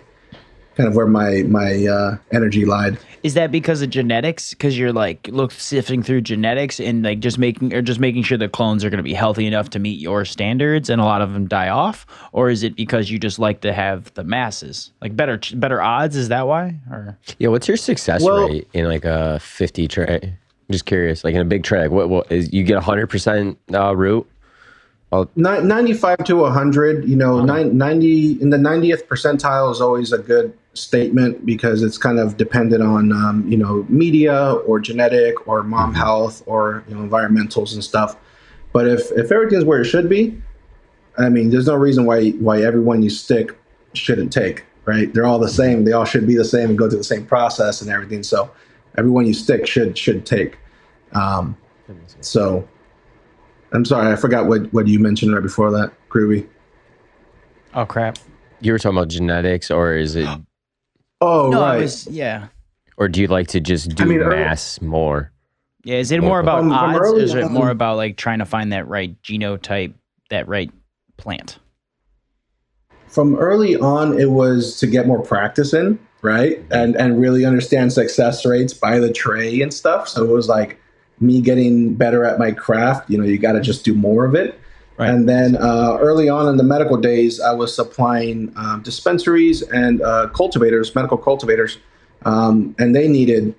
kind 0.77 0.89
of 0.89 0.95
where 0.95 1.07
my, 1.07 1.43
my 1.43 1.87
uh, 1.87 2.17
energy 2.33 2.65
lied. 2.65 2.99
Is 3.23 3.35
that 3.35 3.53
because 3.53 3.83
of 3.83 3.91
genetics? 3.91 4.51
Because 4.51 4.77
you're 4.77 4.93
like 4.93 5.29
look 5.29 5.53
sifting 5.53 6.03
through 6.03 6.23
genetics 6.23 6.81
and 6.81 7.05
like 7.05 7.21
just 7.21 7.39
making 7.39 7.73
or 7.73 7.81
just 7.81 8.01
making 8.01 8.25
sure 8.25 8.37
the 8.37 8.49
clones 8.49 8.85
are 8.85 8.91
going 8.91 8.99
to 8.99 9.05
be 9.05 9.15
healthy 9.15 9.47
enough 9.47 9.71
to 9.71 9.79
meet 9.79 10.01
your 10.01 10.25
standards, 10.25 10.91
and 10.91 11.01
a 11.01 11.05
lot 11.05 11.23
of 11.23 11.33
them 11.33 11.47
die 11.47 11.69
off, 11.69 12.05
or 12.33 12.51
is 12.51 12.65
it 12.65 12.75
because 12.75 13.11
you 13.13 13.21
just 13.21 13.39
like 13.39 13.61
to 13.61 13.73
have 13.73 14.13
the 14.15 14.25
masses, 14.25 14.91
like 15.01 15.15
better 15.15 15.39
better 15.55 15.81
odds? 15.81 16.17
Is 16.17 16.31
that 16.31 16.49
why? 16.49 16.75
Or 16.91 17.17
Yeah, 17.39 17.49
what's 17.49 17.69
your 17.69 17.77
success 17.77 18.25
Well- 18.25 18.49
rate 18.49 18.67
in 18.73 18.87
like 18.87 19.05
a 19.05 19.39
50 19.39 19.87
tray? 19.87 20.37
Just 20.73 20.87
curious. 20.87 21.23
Like 21.23 21.35
in 21.35 21.41
a 21.41 21.45
big 21.45 21.63
tray, 21.63 21.83
like 21.83 21.91
what, 21.91 22.09
what 22.09 22.33
is 22.33 22.53
you 22.53 22.65
get 22.65 22.83
100% 22.83 23.57
uh, 23.75 23.97
root? 23.97 24.29
Ni- 25.37 25.61
95 25.63 26.25
to 26.25 26.37
100 26.37 27.05
you 27.05 27.17
know 27.17 27.45
nine- 27.45 27.77
90 27.77 28.41
in 28.41 28.49
the 28.49 28.57
90th 28.57 29.05
percentile 29.05 29.71
is 29.71 29.81
always 29.81 30.11
a 30.11 30.19
good 30.19 30.57
statement 30.73 31.45
because 31.45 31.83
it's 31.83 31.99
kind 31.99 32.19
of 32.19 32.39
dependent 32.39 32.83
on 32.83 33.13
um, 33.13 33.47
you 33.47 33.59
know 33.59 33.85
media 33.91 34.53
or 34.67 34.81
genetic 34.81 35.47
or 35.47 35.63
mom 35.63 35.95
health 35.95 36.43
or 36.47 36.83
you 36.89 36.95
know 36.95 37.03
environmentals 37.03 37.75
and 37.75 37.85
stuff. 37.85 38.17
But 38.73 38.89
if 38.89 39.13
if 39.13 39.31
everything's 39.31 39.65
where 39.65 39.83
it 39.83 39.85
should 39.85 40.09
be, 40.09 40.41
I 41.19 41.29
mean, 41.29 41.51
there's 41.51 41.67
no 41.67 41.75
reason 41.75 42.07
why 42.07 42.31
why 42.31 42.63
everyone 42.63 43.03
you 43.03 43.11
stick 43.11 43.57
shouldn't 43.93 44.33
take. 44.33 44.65
Right? 44.85 45.13
They're 45.13 45.27
all 45.27 45.39
the 45.39 45.49
same. 45.49 45.85
They 45.85 45.93
all 45.93 46.07
should 46.07 46.27
be 46.27 46.35
the 46.35 46.45
same 46.45 46.71
and 46.71 46.79
go 46.79 46.89
through 46.89 46.99
the 46.99 47.05
same 47.05 47.25
process 47.25 47.83
and 47.83 47.91
everything. 47.91 48.25
So 48.25 48.51
everyone 48.99 49.27
you 49.27 49.35
stick 49.35 49.67
should 49.67 49.97
should 49.97 50.25
take. 50.27 50.59
Um, 51.13 51.57
so 52.21 52.67
I'm 53.73 53.85
sorry, 53.85 54.13
I 54.13 54.17
forgot 54.17 54.47
what 54.47 54.73
what 54.73 54.87
you 54.89 54.99
mentioned 54.99 55.33
right 55.35 55.43
before 55.43 55.71
that, 55.73 55.93
Groovy. 56.09 56.47
Oh 57.75 57.87
crap. 57.87 58.19
You 58.61 58.73
were 58.73 58.79
talking 58.79 58.97
about 58.99 59.09
genetics, 59.09 59.71
or 59.71 59.95
is 59.97 60.15
it, 60.15 60.29
Oh 61.21 61.51
no, 61.51 61.61
right. 61.63 61.79
it 61.79 61.83
was 61.83 62.07
yeah. 62.09 62.49
or 62.97 63.09
do 63.09 63.21
you 63.21 63.27
like 63.27 63.49
to 63.49 63.61
just 63.61 63.91
do 63.95 64.05
I 64.05 64.07
mean, 64.07 64.21
early- 64.21 64.37
mass 64.37 64.81
more? 64.81 65.33
Yeah, 65.85 65.97
is 65.97 66.13
it 66.13 66.21
more 66.23 66.39
about 66.39 66.61
From- 66.61 66.69
from 66.69 66.79
odds, 66.79 66.97
or 66.99 67.03
early 67.03 67.23
is 67.25 67.35
it 67.35 67.43
on- 67.45 67.53
more 67.53 67.71
about 67.71 67.97
like 67.97 68.17
trying 68.17 68.39
to 68.39 68.45
find 68.45 68.73
that 68.73 68.87
right 68.87 69.21
genotype, 69.23 69.95
that 70.31 70.47
right 70.49 70.71
plant? 71.17 71.59
from 73.09 73.35
early 73.37 73.77
on 73.77 74.19
it 74.19 74.31
was 74.31 74.79
to 74.79 74.87
get 74.87 75.07
more 75.07 75.21
practice 75.23 75.75
in 75.75 75.99
right? 76.23 76.65
And 76.71 76.97
and 76.97 77.21
really 77.21 77.45
understand 77.45 77.93
success 77.93 78.47
rates 78.47 78.73
by 78.73 78.99
the 78.99 79.13
tray 79.13 79.61
and 79.61 79.73
stuff. 79.75 80.09
So 80.09 80.25
it 80.25 80.31
was 80.31 80.49
like 80.49 80.79
me 81.21 81.41
getting 81.41 81.95
better 81.95 82.25
at 82.25 82.39
my 82.39 82.51
craft 82.51 83.09
you 83.09 83.17
know 83.17 83.25
you 83.25 83.39
got 83.39 83.53
to 83.53 83.61
just 83.61 83.85
do 83.85 83.95
more 83.95 84.25
of 84.25 84.35
it. 84.35 84.59
Right. 84.99 85.09
and 85.09 85.27
then 85.27 85.57
uh, 85.57 85.97
early 86.01 86.29
on 86.29 86.47
in 86.49 86.59
the 86.59 86.63
medical 86.63 86.99
days 86.99 87.41
i 87.41 87.51
was 87.51 87.75
supplying 87.75 88.53
um, 88.57 88.83
dispensaries 88.83 89.63
and 89.63 90.03
uh, 90.03 90.29
cultivators 90.35 90.95
medical 90.95 91.17
cultivators 91.17 91.79
um, 92.27 92.77
and 92.79 92.95
they 92.95 93.09
needed 93.09 93.55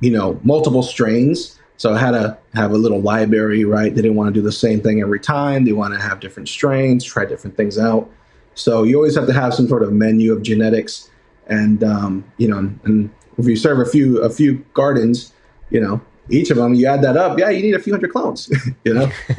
you 0.00 0.10
know 0.10 0.40
multiple 0.42 0.82
strains. 0.82 1.58
So 1.76 1.94
i 1.94 1.98
had 1.98 2.12
to 2.12 2.36
have 2.54 2.72
a 2.72 2.76
little 2.76 3.00
library 3.00 3.64
right? 3.64 3.94
They 3.94 4.02
didn't 4.02 4.16
want 4.16 4.28
to 4.28 4.38
do 4.38 4.42
the 4.42 4.52
same 4.52 4.80
thing 4.80 5.00
every 5.00 5.20
time. 5.20 5.64
They 5.64 5.72
want 5.72 5.94
to 5.94 6.00
have 6.00 6.20
different 6.20 6.48
strains 6.48 7.04
try 7.04 7.24
different 7.24 7.56
things 7.56 7.78
out. 7.78 8.10
So 8.54 8.82
you 8.82 8.96
always 8.96 9.14
have 9.16 9.26
to 9.26 9.32
have 9.32 9.54
some 9.54 9.68
sort 9.68 9.82
of 9.82 9.92
menu 9.92 10.32
of 10.32 10.42
genetics, 10.42 11.10
and 11.48 11.82
um, 11.84 12.24
you 12.38 12.48
know, 12.48 12.58
and 12.58 13.10
if 13.38 13.46
you 13.46 13.56
serve 13.56 13.78
a 13.80 13.84
few 13.90 14.18
a 14.22 14.30
few 14.30 14.64
gardens, 14.74 15.32
you 15.70 15.80
know, 15.80 16.00
each 16.30 16.50
of 16.50 16.56
them, 16.56 16.74
you 16.74 16.86
add 16.86 17.02
that 17.02 17.16
up, 17.16 17.38
yeah, 17.38 17.50
you 17.50 17.62
need 17.62 17.74
a 17.74 17.78
few 17.78 17.92
hundred 17.92 18.12
clones, 18.12 18.50
you 18.84 18.94
know, 18.94 19.10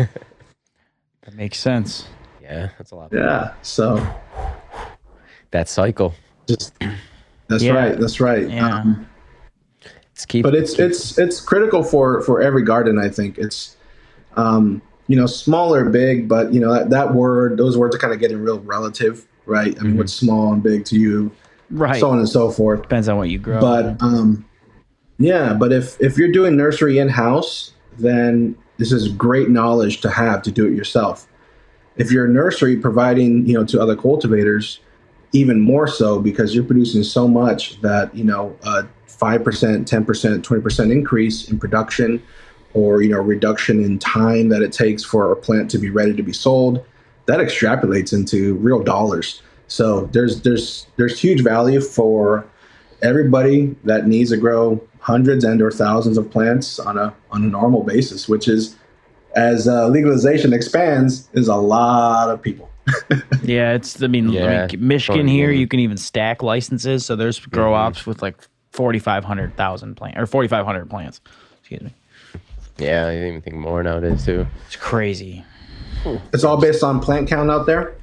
That 1.24 1.36
makes 1.36 1.58
sense. 1.58 2.06
Yeah, 2.42 2.70
that's 2.78 2.92
a 2.92 2.96
lot. 2.96 3.14
yeah. 3.14 3.54
So 3.62 4.06
That 5.52 5.70
cycle. 5.70 6.14
just 6.48 6.74
that's 7.48 7.64
Yeah. 7.64 7.74
right, 7.74 8.00
that's 8.00 8.20
right. 8.20 8.50
Yeah. 8.50 8.80
Um, 8.80 9.08
It's 10.12 10.26
keep. 10.26 10.44
but 10.44 10.54
it's 10.56 10.78
it's 10.80 11.18
it's 11.18 11.40
critical 11.40 11.84
for 11.84 12.22
for 12.22 12.42
every 12.42 12.64
garden. 12.64 13.00
I 13.00 13.10
think 13.10 13.38
it's 13.38 13.78
um, 14.36 14.82
you 15.08 15.16
know 15.16 15.26
small 15.26 15.74
or 15.74 15.86
big, 15.90 16.28
but 16.28 16.54
you 16.54 16.60
know 16.60 16.74
that, 16.74 16.90
that 16.90 17.14
word, 17.14 17.58
those 17.58 17.78
words 17.78 17.96
are 17.96 18.00
kind 18.00 18.14
of 18.14 18.20
getting 18.20 18.40
real 18.44 18.60
relative, 18.60 19.26
right? 19.46 19.78
I 19.80 19.84
mean, 19.84 19.98
what's 19.98 20.14
small 20.14 20.52
and 20.54 20.62
big 20.62 20.84
to 20.86 20.98
you, 21.00 21.32
Right. 21.74 22.00
so 22.00 22.10
on 22.10 22.20
and 22.20 22.30
so 22.30 22.52
forth. 22.52 22.84
Depends 22.84 23.10
on 23.10 23.18
what 23.18 23.30
you 23.30 23.40
grow. 23.40 23.60
but 23.60 24.02
um, 24.02 24.46
yeah 25.18 25.54
but 25.54 25.72
if 25.72 26.00
if 26.02 26.18
you're 26.18 26.32
doing 26.32 26.56
nursery 26.56 26.98
in 26.98 27.10
house 27.10 27.72
then 27.98 28.56
this 28.78 28.92
is 28.92 29.08
great 29.10 29.50
knowledge 29.50 30.02
to 30.02 30.10
have 30.10 30.42
to 30.42 30.52
do 30.52 30.66
it 30.66 30.74
yourself 30.74 31.28
if 31.96 32.12
you're 32.12 32.26
a 32.26 32.30
nursery 32.30 32.78
providing 32.78 33.46
you 33.46 33.54
know 33.54 33.64
to 33.64 33.80
other 33.82 33.96
cultivators 33.96 34.80
even 35.32 35.60
more 35.60 35.88
so 35.88 36.20
because 36.20 36.54
you're 36.54 36.64
producing 36.64 37.04
so 37.04 37.28
much 37.28 37.80
that 37.82 38.14
you 38.16 38.24
know 38.24 38.56
a 38.64 38.84
5% 39.08 39.86
10% 39.86 40.42
20% 40.42 40.92
increase 40.92 41.50
in 41.50 41.60
production 41.60 42.22
or 42.74 43.02
you 43.04 43.10
know 43.10 43.20
reduction 43.20 43.84
in 43.84 44.00
time 44.00 44.50
that 44.50 44.62
it 44.62 44.72
takes 44.72 45.04
for 45.04 45.32
a 45.32 45.36
plant 45.36 45.70
to 45.72 45.78
be 45.78 45.90
ready 45.90 46.14
to 46.16 46.24
be 46.24 46.34
sold 46.34 46.84
that 47.28 47.40
extrapolates 47.40 48.14
into 48.14 48.56
real 48.56 48.82
dollars 48.82 49.42
so 49.74 50.06
there's 50.12 50.42
there's 50.42 50.86
there's 50.98 51.20
huge 51.20 51.42
value 51.42 51.82
for 51.82 52.46
everybody 53.02 53.76
that 53.86 54.06
needs 54.06 54.30
to 54.30 54.38
grow 54.38 54.80
hundreds 55.00 55.44
and 55.44 55.60
or 55.64 55.72
thousands 55.72 56.16
of 56.16 56.30
plants 56.30 56.78
on 56.78 57.00
a 57.00 57.12
on 57.32 57.44
a 57.44 57.48
normal 57.48 57.82
basis, 57.82 58.30
which 58.30 58.48
is 58.48 58.76
as 59.36 59.68
uh, 59.68 59.88
legalization 59.88 60.54
expands, 60.54 61.28
is 61.34 61.48
a 61.48 61.56
lot 61.56 62.30
of 62.30 62.40
people. 62.40 62.70
yeah, 63.42 63.74
it's. 63.74 64.04
I 64.04 64.06
mean, 64.06 64.30
Yeah, 64.30 64.62
like 64.62 64.80
Michigan 64.80 65.22
totally. 65.22 65.36
here, 65.36 65.52
you 65.52 65.68
can 65.68 65.80
even 65.80 65.98
stack 65.98 66.44
licenses. 66.44 67.04
So 67.04 67.16
there's 67.16 67.40
grow 67.40 67.74
ops 67.74 68.06
with 68.06 68.22
like 68.22 68.38
forty 68.74 69.00
five 69.00 69.24
hundred 69.24 69.58
thousand 69.58 69.96
plants 69.96 70.20
or 70.20 70.28
forty 70.28 70.48
five 70.48 70.68
hundred 70.68 70.88
plants. 70.88 71.20
Excuse 71.62 71.82
me. 71.82 71.94
yeah, 72.78 73.08
I 73.08 73.18
even 73.18 73.42
think 73.42 73.56
more 73.56 73.82
nowadays 73.82 74.24
too. 74.24 74.46
It's 74.68 74.76
crazy. 74.76 75.44
It's 76.32 76.44
all 76.44 76.62
based 76.62 76.84
on 76.84 77.00
plant 77.00 77.28
count 77.28 77.50
out 77.50 77.66
there. 77.66 77.96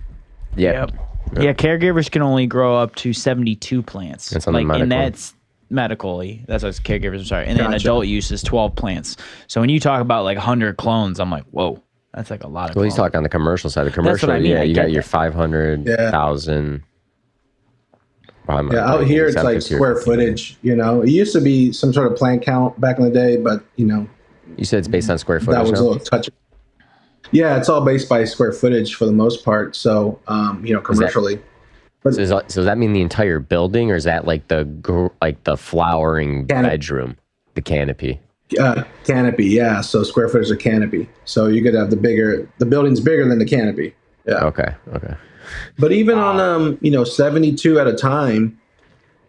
Yeah. 1.34 1.42
Yeah, 1.42 1.52
caregivers 1.52 2.10
can 2.10 2.22
only 2.22 2.46
grow 2.46 2.76
up 2.76 2.94
to 2.96 3.12
72 3.12 3.82
plants. 3.82 4.30
That's 4.30 4.46
on 4.48 4.54
the 4.54 4.62
like, 4.62 4.80
and 4.80 4.90
that's 4.90 5.34
medically. 5.70 6.44
That's 6.48 6.64
what 6.64 6.74
caregivers. 6.74 7.18
I'm 7.20 7.24
sorry. 7.24 7.46
And 7.46 7.58
then 7.58 7.72
adult 7.72 8.06
use 8.06 8.30
is 8.32 8.42
12 8.42 8.74
plants. 8.74 9.16
So 9.46 9.60
when 9.60 9.70
you 9.70 9.78
talk 9.80 10.00
about 10.00 10.24
like 10.24 10.36
100 10.36 10.76
clones, 10.76 11.20
I'm 11.20 11.30
like, 11.30 11.44
whoa, 11.52 11.80
that's 12.12 12.30
like 12.30 12.42
a 12.42 12.48
lot 12.48 12.70
of. 12.70 12.76
Well, 12.76 12.84
he's 12.84 12.94
clones. 12.94 13.08
talking 13.12 13.18
on 13.18 13.22
the 13.22 13.28
commercial 13.28 13.70
side. 13.70 13.84
The 13.84 13.90
what 13.90 13.92
I 13.92 13.94
commercial, 13.94 14.28
mean, 14.32 14.44
yeah, 14.44 14.60
I 14.60 14.62
you 14.64 14.74
get 14.74 14.82
got 14.82 14.90
your 14.90 15.02
that. 15.02 15.08
five 15.08 15.34
hundred 15.34 15.86
Yeah. 15.86 16.10
thousand. 16.10 16.82
Yeah, 18.48 18.84
out 18.84 19.06
here 19.06 19.26
it's 19.28 19.36
like 19.36 19.62
square 19.62 19.94
footage. 19.96 20.56
You 20.62 20.74
know, 20.74 21.02
it 21.02 21.10
used 21.10 21.32
to 21.34 21.40
be 21.40 21.70
some 21.70 21.92
sort 21.92 22.10
of 22.10 22.18
plant 22.18 22.42
count 22.42 22.80
back 22.80 22.98
in 22.98 23.04
the 23.04 23.10
day, 23.10 23.36
but 23.36 23.62
you 23.76 23.86
know 23.86 24.08
You 24.56 24.64
said 24.64 24.80
it's 24.80 24.88
based 24.88 25.08
on 25.08 25.18
square 25.18 25.38
footage. 25.38 25.54
that 25.54 25.60
footage. 25.66 25.70
was 25.70 25.80
a 25.80 25.84
now? 25.84 25.88
little 25.90 26.04
touchy. 26.04 26.32
Yeah, 27.32 27.56
it's 27.56 27.68
all 27.68 27.84
based 27.84 28.08
by 28.08 28.24
square 28.24 28.52
footage 28.52 28.94
for 28.94 29.06
the 29.06 29.12
most 29.12 29.44
part. 29.44 29.76
So 29.76 30.18
um, 30.28 30.64
you 30.64 30.74
know, 30.74 30.80
commercially. 30.80 31.40
So 32.02 32.10
does, 32.10 32.16
that- 32.30 32.50
so 32.50 32.60
does 32.60 32.64
that 32.64 32.78
mean 32.78 32.92
the 32.92 33.02
entire 33.02 33.38
building, 33.40 33.90
or 33.90 33.94
is 33.94 34.04
that 34.04 34.26
like 34.26 34.48
the 34.48 35.10
like 35.20 35.44
the 35.44 35.56
flowering 35.56 36.46
Canopy. 36.46 36.68
bedroom, 36.70 37.16
the 37.54 37.62
canopy? 37.62 38.20
Uh, 38.58 38.82
canopy, 39.04 39.46
yeah. 39.46 39.80
So 39.80 40.02
square 40.02 40.28
footage 40.28 40.50
of 40.50 40.58
canopy. 40.58 41.08
So 41.24 41.46
you 41.46 41.62
could 41.62 41.74
have 41.74 41.90
the 41.90 41.96
bigger. 41.96 42.48
The 42.58 42.66
building's 42.66 43.00
bigger 43.00 43.28
than 43.28 43.38
the 43.38 43.44
canopy. 43.44 43.94
Yeah. 44.26 44.44
Okay, 44.44 44.74
okay. 44.94 45.14
But 45.78 45.92
even 45.92 46.18
on 46.18 46.40
um, 46.40 46.78
you 46.80 46.90
know, 46.90 47.04
72 47.04 47.78
at 47.78 47.86
a 47.86 47.94
time, 47.94 48.58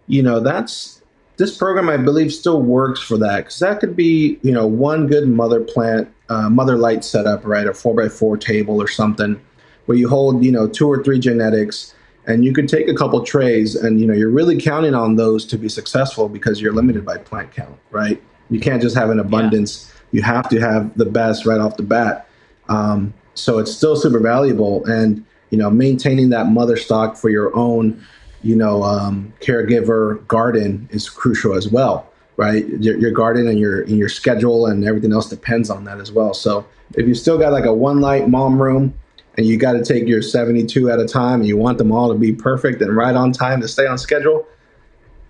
you 0.07 0.23
know, 0.23 0.39
that's 0.39 1.01
this 1.37 1.55
program 1.55 1.89
I 1.89 1.97
believe 1.97 2.31
still 2.33 2.61
works 2.61 2.99
for 3.01 3.17
that 3.17 3.37
because 3.37 3.59
that 3.59 3.79
could 3.79 3.95
be 3.95 4.39
you 4.43 4.51
know 4.51 4.65
one 4.65 5.07
good 5.07 5.27
mother 5.27 5.59
plant, 5.61 6.11
uh, 6.31 6.49
mother 6.49 6.77
light 6.77 7.03
setup, 7.03 7.45
right? 7.45 7.67
A 7.67 7.73
four 7.73 7.93
by 7.93 8.07
four 8.07 8.37
table 8.37 8.81
or 8.81 8.87
something 8.87 9.39
where 9.85 9.97
you 9.97 10.07
hold 10.07 10.43
you 10.43 10.51
know 10.51 10.67
two 10.67 10.87
or 10.87 11.03
three 11.03 11.19
genetics. 11.19 11.93
And 12.27 12.45
you 12.45 12.53
could 12.53 12.69
take 12.69 12.87
a 12.87 12.93
couple 12.93 13.23
trays, 13.23 13.75
and 13.75 13.99
you 13.99 14.05
know 14.05 14.13
you're 14.13 14.29
really 14.29 14.61
counting 14.61 14.93
on 14.93 15.15
those 15.15 15.43
to 15.47 15.57
be 15.57 15.67
successful 15.67 16.29
because 16.29 16.61
you're 16.61 16.71
limited 16.71 17.03
by 17.03 17.17
plant 17.17 17.51
count, 17.51 17.77
right? 17.89 18.21
You 18.51 18.59
can't 18.59 18.81
just 18.81 18.95
have 18.95 19.09
an 19.09 19.19
abundance. 19.19 19.91
You 20.11 20.21
have 20.21 20.47
to 20.49 20.59
have 20.59 20.95
the 20.97 21.05
best 21.05 21.47
right 21.47 21.59
off 21.59 21.77
the 21.77 21.83
bat. 21.83 22.27
Um, 22.69 23.13
so 23.33 23.57
it's 23.57 23.73
still 23.75 23.95
super 23.95 24.19
valuable, 24.19 24.85
and 24.85 25.25
you 25.49 25.57
know 25.57 25.71
maintaining 25.71 26.29
that 26.29 26.45
mother 26.47 26.77
stock 26.77 27.17
for 27.17 27.29
your 27.29 27.55
own, 27.55 28.05
you 28.43 28.55
know, 28.55 28.83
um, 28.83 29.33
caregiver 29.41 30.25
garden 30.27 30.87
is 30.91 31.09
crucial 31.09 31.55
as 31.55 31.69
well, 31.69 32.10
right? 32.41 32.67
Your, 32.67 32.97
your 32.97 33.11
garden 33.11 33.47
and 33.47 33.59
your 33.59 33.81
and 33.83 33.97
your 33.99 34.09
schedule 34.09 34.65
and 34.65 34.83
everything 34.83 35.13
else 35.13 35.29
depends 35.29 35.69
on 35.69 35.83
that 35.83 35.99
as 35.99 36.11
well. 36.11 36.33
So 36.33 36.65
if 36.95 37.07
you 37.07 37.13
still 37.13 37.37
got 37.37 37.53
like 37.53 37.65
a 37.65 37.73
one 37.73 38.01
light 38.01 38.27
mom 38.27 38.59
room, 38.59 38.95
and 39.37 39.45
you 39.45 39.57
got 39.57 39.73
to 39.73 39.83
take 39.85 40.07
your 40.07 40.23
72 40.23 40.89
at 40.89 40.99
a 40.99 41.07
time, 41.07 41.41
and 41.41 41.47
you 41.47 41.55
want 41.55 41.77
them 41.77 41.91
all 41.91 42.11
to 42.11 42.17
be 42.17 42.33
perfect 42.33 42.81
and 42.81 42.95
right 42.95 43.15
on 43.15 43.31
time 43.31 43.61
to 43.61 43.67
stay 43.67 43.85
on 43.85 43.99
schedule, 43.99 44.47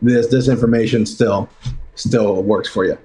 this 0.01 0.27
this 0.27 0.47
information 0.47 1.05
still 1.05 1.49
still 1.95 2.41
works 2.43 2.69
for 2.69 2.85
you. 2.85 2.97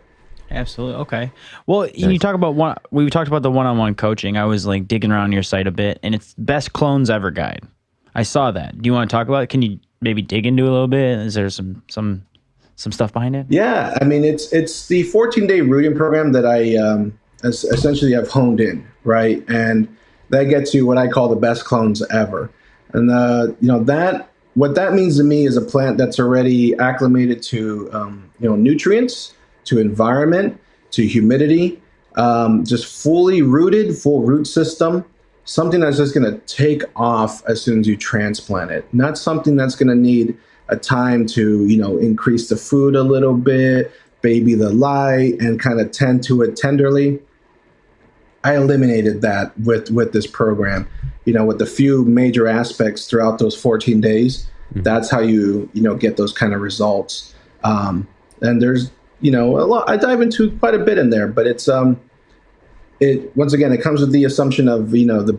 Absolutely. 0.53 1.01
Okay. 1.03 1.33
Well, 1.67 1.89
you 1.89 2.21
talk 2.21 2.37
about 2.37 2.55
one. 2.55 2.77
We 2.93 3.11
talked 3.11 3.27
about 3.27 3.43
the 3.43 3.51
one-on-one 3.51 3.97
coaching. 3.97 4.37
I 4.37 4.45
was 4.45 4.67
like 4.67 4.87
digging 4.87 5.11
around 5.11 5.33
your 5.33 5.43
site 5.43 5.67
a 5.67 5.73
bit, 5.73 5.99
and 6.05 6.15
it's 6.15 6.33
best 6.39 6.73
clones 6.73 7.11
ever 7.11 7.33
guide. 7.33 7.65
I 8.15 8.23
saw 8.23 8.53
that. 8.53 8.81
Do 8.81 8.87
you 8.87 8.93
want 8.93 9.11
to 9.11 9.17
talk 9.17 9.27
about 9.27 9.43
it? 9.43 9.49
Can 9.49 9.63
you 9.63 9.81
maybe 10.01 10.23
dig 10.23 10.47
into 10.47 10.65
it 10.65 10.69
a 10.69 10.71
little 10.71 10.87
bit? 10.87 11.19
Is 11.19 11.35
there 11.35 11.51
some 11.51 11.83
some 11.89 12.23
some 12.77 12.93
stuff 12.93 13.13
behind 13.13 13.35
it? 13.35 13.47
Yeah, 13.49 13.97
I 14.01 14.05
mean 14.05 14.25
it's 14.25 14.53
it's 14.53 14.87
the 14.87 15.03
14 15.05 15.47
day 15.47 15.63
rooting 15.63 15.97
program 15.97 16.33
that 16.33 16.47
I 16.47 16.77
um, 16.77 17.19
es- 17.43 17.65
essentially 17.65 18.13
have 18.13 18.29
honed 18.29 18.61
in, 18.61 18.87
right? 19.05 19.45
And 19.49 19.89
that 20.29 20.45
gets 20.45 20.75
you 20.75 20.87
what 20.87 20.99
I 20.99 21.09
call 21.09 21.29
the 21.29 21.37
best 21.37 21.65
clones 21.65 22.03
ever. 22.11 22.51
And 22.93 23.11
uh, 23.11 23.49
you 23.61 23.69
know 23.69 23.83
that 23.85 24.31
what 24.55 24.75
that 24.75 24.95
means 24.95 25.17
to 25.19 25.25
me 25.25 25.47
is 25.47 25.57
a 25.57 25.61
plant 25.63 25.99
that's 25.99 26.19
already 26.19 26.75
acclimated 26.79 27.43
to 27.45 27.91
um, 27.93 28.31
you 28.41 28.49
know 28.49 28.57
nutrients, 28.57 29.35
to 29.65 29.79
environment, 29.79 30.61
to 30.93 31.07
humidity, 31.07 31.81
um, 32.17 32.65
just 32.65 33.03
fully 33.03 33.43
rooted, 33.43 33.97
full 33.97 34.23
root 34.23 34.47
system. 34.47 35.05
Something 35.49 35.79
that's 35.79 35.99
just 35.99 36.13
going 36.13 36.29
to 36.29 36.39
take 36.47 36.83
off 36.97 37.45
as 37.47 37.63
soon 37.63 37.79
as 37.79 37.87
you 37.87 37.97
transplant 37.97 38.73
it. 38.73 38.93
Not 38.93 39.17
something 39.17 39.55
that's 39.55 39.77
going 39.77 39.89
to 39.89 39.95
need 39.95 40.37
a 40.69 40.77
time 40.77 41.27
to 41.27 41.67
you 41.67 41.77
know 41.77 41.97
increase 41.99 42.49
the 42.49 42.57
food 42.57 42.95
a 42.95 43.03
little 43.03 43.35
bit, 43.35 43.93
baby 44.23 44.55
the 44.55 44.71
light, 44.71 45.35
and 45.41 45.61
kind 45.61 45.81
of 45.81 45.93
tend 45.93 46.25
to 46.25 46.43
it 46.43 46.57
tenderly. 46.57 47.21
I 48.45 48.57
eliminated 48.57 49.23
that 49.23 49.59
with 49.61 49.91
with 49.91 50.13
this 50.13 50.27
program. 50.27 50.89
You 51.25 51.33
know, 51.33 51.45
with 51.45 51.59
the 51.59 51.67
few 51.67 52.05
major 52.05 52.47
aspects 52.47 53.07
throughout 53.07 53.39
those 53.39 53.61
14 53.61 54.01
days. 54.01 54.49
That's 54.73 55.11
how 55.11 55.21
you 55.21 55.69
you 55.73 55.83
know 55.83 55.95
get 55.95 56.17
those 56.17 56.33
kind 56.33 56.53
of 56.53 56.61
results. 56.61 57.35
Um, 57.65 58.07
and 58.43 58.61
there's 58.61 58.91
you 59.21 59.31
know 59.31 59.59
a 59.59 59.65
lot. 59.65 59.89
I 59.89 59.97
dive 59.97 60.21
into 60.21 60.51
quite 60.59 60.75
a 60.75 60.79
bit 60.79 60.99
in 60.99 61.11
there, 61.11 61.29
but 61.29 61.47
it's 61.47 61.69
um 61.69 62.01
it 63.01 63.35
once 63.37 63.53
again 63.53 63.73
it 63.73 63.83
comes 63.83 64.01
with 64.01 64.13
the 64.13 64.25
assumption 64.25 64.69
of 64.69 64.95
you 64.95 65.07
know 65.07 65.23
the 65.23 65.39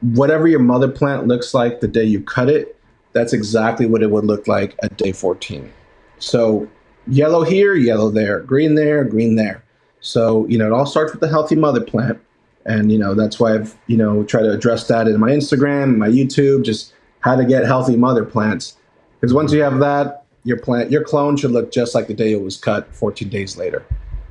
whatever 0.00 0.46
your 0.46 0.60
mother 0.60 0.88
plant 0.88 1.26
looks 1.26 1.54
like 1.54 1.80
the 1.80 1.88
day 1.88 2.04
you 2.04 2.20
cut 2.20 2.48
it. 2.48 2.77
That's 3.12 3.32
exactly 3.32 3.86
what 3.86 4.02
it 4.02 4.10
would 4.10 4.24
look 4.24 4.46
like 4.46 4.76
at 4.82 4.96
day 4.96 5.12
14. 5.12 5.72
So 6.18 6.68
yellow 7.06 7.42
here, 7.42 7.74
yellow 7.74 8.10
there, 8.10 8.40
green 8.40 8.74
there, 8.74 9.04
green 9.04 9.36
there. 9.36 9.64
So 10.00 10.46
you 10.46 10.58
know 10.58 10.66
it 10.66 10.72
all 10.72 10.86
starts 10.86 11.12
with 11.12 11.20
the 11.20 11.28
healthy 11.28 11.56
mother 11.56 11.80
plant 11.80 12.20
and 12.68 12.92
you 12.92 12.98
know 12.98 13.14
that's 13.14 13.40
why 13.40 13.54
I've 13.54 13.76
you 13.86 13.96
know 13.96 14.22
tried 14.24 14.42
to 14.42 14.52
address 14.52 14.86
that 14.88 15.08
in 15.08 15.18
my 15.18 15.30
Instagram, 15.30 15.96
my 15.96 16.08
YouTube, 16.08 16.64
just 16.64 16.92
how 17.20 17.34
to 17.34 17.44
get 17.44 17.64
healthy 17.64 17.96
mother 17.96 18.24
plants. 18.24 18.76
Because 19.18 19.34
once 19.34 19.52
you 19.52 19.62
have 19.62 19.80
that, 19.80 20.24
your 20.44 20.58
plant, 20.58 20.92
your 20.92 21.02
clone 21.02 21.36
should 21.36 21.50
look 21.50 21.72
just 21.72 21.94
like 21.94 22.06
the 22.06 22.14
day 22.14 22.32
it 22.32 22.42
was 22.42 22.56
cut 22.56 22.94
14 22.94 23.28
days 23.28 23.56
later. 23.56 23.84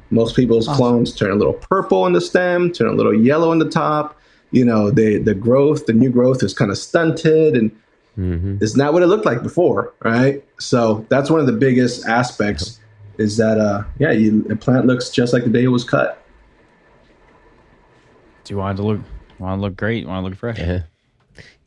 Most 0.10 0.38
people's 0.38 0.68
clones 0.70 1.14
turn 1.14 1.32
a 1.32 1.36
little 1.36 1.54
purple 1.54 2.06
in 2.06 2.14
the 2.14 2.22
stem, 2.22 2.72
turn 2.72 2.88
a 2.88 2.94
little 2.94 3.14
yellow 3.14 3.52
in 3.52 3.60
the 3.60 3.70
top. 3.70 4.18
You 4.52 4.64
know, 4.64 4.90
the 4.90 5.18
the 5.18 5.34
growth, 5.34 5.88
the 5.88 5.94
new 5.94 6.10
growth 6.10 6.44
is 6.44 6.54
kind 6.54 6.72
of 6.72 6.78
stunted, 6.78 7.58
and 7.58 7.72
it's 8.18 8.76
not 8.76 8.94
what 8.94 9.04
it 9.04 9.08
looked 9.08 9.26
like 9.26 9.44
before, 9.44 9.94
right? 10.04 10.44
So 10.60 11.06
that's 11.10 11.30
one 11.30 11.40
of 11.40 11.46
the 11.46 11.54
biggest 11.54 12.06
aspects 12.08 12.80
is 13.18 13.38
that 13.38 13.60
uh 13.60 13.84
yeah, 14.00 14.12
you, 14.12 14.44
the 14.44 14.56
plant 14.56 14.86
looks 14.86 15.10
just 15.10 15.34
like 15.34 15.44
the 15.44 15.50
day 15.50 15.64
it 15.64 15.68
was 15.68 15.84
cut. 15.84 16.24
Do 18.44 18.54
you 18.54 18.58
want 18.58 18.80
it 18.80 18.82
to 18.82 18.88
look 18.88 19.02
want 19.40 19.60
to 19.60 19.62
look 19.62 19.76
great? 19.76 20.08
Want 20.08 20.24
to 20.24 20.30
look 20.30 20.38
fresh? 20.38 20.58
Yeah. 20.60 20.84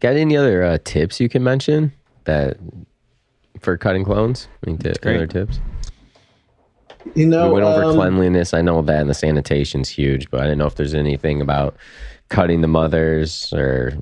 Got 0.00 0.16
any 0.16 0.36
other 0.36 0.64
uh, 0.64 0.78
tips 0.82 1.20
you 1.20 1.28
can 1.28 1.44
mention 1.44 1.92
that 2.24 2.56
for 3.60 3.76
cutting 3.76 4.04
clones? 4.04 4.48
Any 4.66 4.76
ti- 4.78 4.94
great. 5.02 5.16
other 5.16 5.26
tips? 5.26 5.60
You 7.14 7.26
know, 7.26 7.48
we 7.48 7.54
went 7.54 7.66
over 7.66 7.84
um, 7.84 7.94
cleanliness. 7.94 8.54
I 8.54 8.62
know 8.62 8.82
that, 8.82 9.00
and 9.00 9.10
the 9.10 9.14
sanitation's 9.14 9.88
huge, 9.88 10.30
but 10.30 10.40
I 10.40 10.44
didn't 10.44 10.58
know 10.58 10.66
if 10.66 10.74
there's 10.74 10.94
anything 10.94 11.40
about 11.40 11.76
cutting 12.28 12.60
the 12.60 12.68
mothers 12.68 13.52
or 13.52 13.92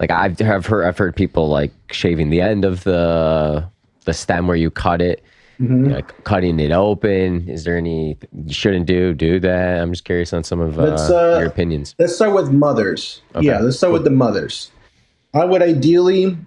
like 0.00 0.10
I've 0.10 0.38
have 0.40 0.66
heard 0.66 0.84
I've 0.86 0.98
heard 0.98 1.14
people 1.14 1.48
like 1.48 1.72
shaving 1.92 2.30
the 2.30 2.40
end 2.40 2.64
of 2.64 2.82
the 2.84 3.68
the 4.06 4.12
stem 4.12 4.46
where 4.48 4.56
you 4.56 4.70
cut 4.70 5.00
it, 5.00 5.22
Mm-hmm. 5.60 5.90
like 5.92 6.24
cutting 6.24 6.58
it 6.58 6.72
open. 6.72 7.46
Is 7.46 7.64
there 7.64 7.76
any 7.76 8.16
you 8.46 8.52
shouldn't 8.54 8.86
do? 8.86 9.12
Do 9.12 9.38
that. 9.40 9.78
I'm 9.82 9.92
just 9.92 10.06
curious 10.06 10.32
on 10.32 10.42
some 10.42 10.58
of 10.58 10.78
uh, 10.78 10.84
uh, 10.94 11.38
your 11.38 11.46
opinions. 11.48 11.94
Let's 11.98 12.14
start 12.14 12.32
with 12.34 12.50
mothers. 12.50 13.20
Okay. 13.34 13.46
Yeah, 13.46 13.60
let's 13.60 13.76
start 13.76 13.92
with 13.92 14.04
the 14.04 14.10
mothers. 14.10 14.70
I 15.34 15.44
would 15.44 15.60
ideally 15.60 16.38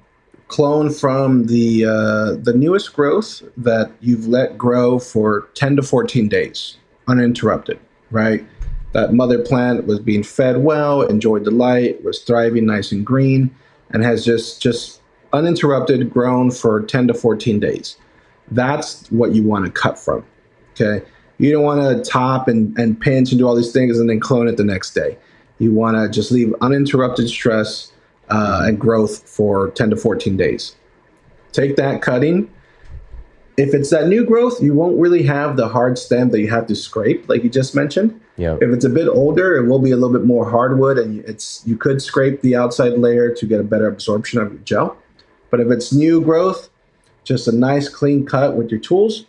clone 0.47 0.89
from 0.91 1.45
the 1.45 1.85
uh, 1.85 2.41
the 2.41 2.53
newest 2.55 2.93
growth 2.95 3.43
that 3.55 3.91
you've 4.01 4.27
let 4.27 4.57
grow 4.57 4.97
for 4.97 5.47
10 5.53 5.75
to 5.75 5.83
14 5.83 6.27
days 6.27 6.77
uninterrupted, 7.07 7.79
right? 8.09 8.43
That 8.93 9.13
mother 9.13 9.43
plant 9.43 9.85
was 9.85 9.99
being 9.99 10.23
fed 10.23 10.63
well, 10.63 11.01
enjoyed 11.01 11.45
the 11.45 11.51
light, 11.51 12.03
was 12.03 12.19
thriving 12.19 12.65
nice 12.65 12.91
and 12.91 13.05
green, 13.05 13.53
and 13.89 14.03
has 14.03 14.23
just 14.23 14.61
just 14.61 15.01
uninterrupted 15.33 16.11
grown 16.11 16.51
for 16.51 16.81
10 16.81 17.07
to 17.07 17.13
14 17.13 17.59
days. 17.59 17.97
That's 18.51 19.11
what 19.11 19.33
you 19.33 19.43
want 19.43 19.65
to 19.65 19.71
cut 19.71 19.97
from. 19.97 20.23
Okay. 20.71 21.05
You 21.39 21.51
don't 21.51 21.63
want 21.63 21.81
to 21.81 22.09
top 22.09 22.47
and, 22.47 22.77
and 22.77 22.99
pinch 22.99 23.31
and 23.31 23.39
do 23.39 23.47
all 23.47 23.55
these 23.55 23.71
things 23.71 23.99
and 23.99 24.09
then 24.09 24.19
clone 24.19 24.47
it 24.47 24.57
the 24.57 24.63
next 24.63 24.93
day. 24.93 25.17
You 25.57 25.73
want 25.73 25.97
to 25.97 26.09
just 26.09 26.31
leave 26.31 26.53
uninterrupted 26.61 27.27
stress 27.27 27.91
uh, 28.29 28.63
and 28.65 28.79
growth 28.79 29.27
for 29.27 29.71
10 29.71 29.89
to 29.91 29.95
14 29.95 30.37
days. 30.37 30.75
Take 31.51 31.75
that 31.75 32.01
cutting. 32.01 32.51
If 33.57 33.73
it's 33.73 33.89
that 33.91 34.07
new 34.07 34.25
growth, 34.25 34.61
you 34.61 34.73
won't 34.73 34.99
really 34.99 35.23
have 35.23 35.57
the 35.57 35.67
hard 35.67 35.97
stem 35.97 36.29
that 36.29 36.39
you 36.39 36.49
have 36.49 36.67
to 36.67 36.75
scrape, 36.75 37.27
like 37.29 37.43
you 37.43 37.49
just 37.49 37.75
mentioned. 37.75 38.19
Yeah. 38.35 38.55
If 38.61 38.73
it's 38.73 38.85
a 38.85 38.89
bit 38.89 39.07
older, 39.07 39.55
it 39.55 39.67
will 39.67 39.79
be 39.79 39.91
a 39.91 39.95
little 39.95 40.11
bit 40.11 40.25
more 40.25 40.49
hardwood, 40.49 40.97
and 40.97 41.23
it's 41.25 41.61
you 41.65 41.77
could 41.77 42.01
scrape 42.01 42.41
the 42.41 42.55
outside 42.55 42.93
layer 42.93 43.33
to 43.33 43.45
get 43.45 43.59
a 43.59 43.63
better 43.63 43.87
absorption 43.87 44.41
of 44.41 44.51
your 44.51 44.61
gel. 44.61 44.97
But 45.51 45.59
if 45.59 45.69
it's 45.69 45.93
new 45.93 46.19
growth, 46.21 46.69
just 47.23 47.47
a 47.47 47.51
nice 47.51 47.87
clean 47.87 48.25
cut 48.25 48.55
with 48.55 48.71
your 48.71 48.79
tools 48.79 49.25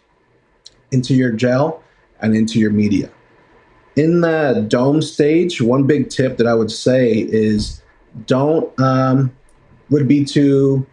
into 0.91 1.15
your 1.15 1.33
gel 1.33 1.83
and 2.21 2.35
into 2.35 2.59
your 2.59 2.71
media. 2.71 3.11
In 3.97 4.23
the 4.23 4.65
dome 4.67 5.03
stage, 5.03 5.61
one 5.61 5.87
big 5.87 6.09
tip 6.09 6.39
that 6.39 6.47
I 6.47 6.55
would 6.55 6.71
say 6.71 7.13
is 7.13 7.83
don't 8.27 8.73
um, 8.81 9.37
would 9.91 10.09
be 10.09 10.25
to 10.27 10.87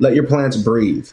let 0.00 0.14
your 0.14 0.26
plants 0.26 0.56
breathe. 0.56 1.08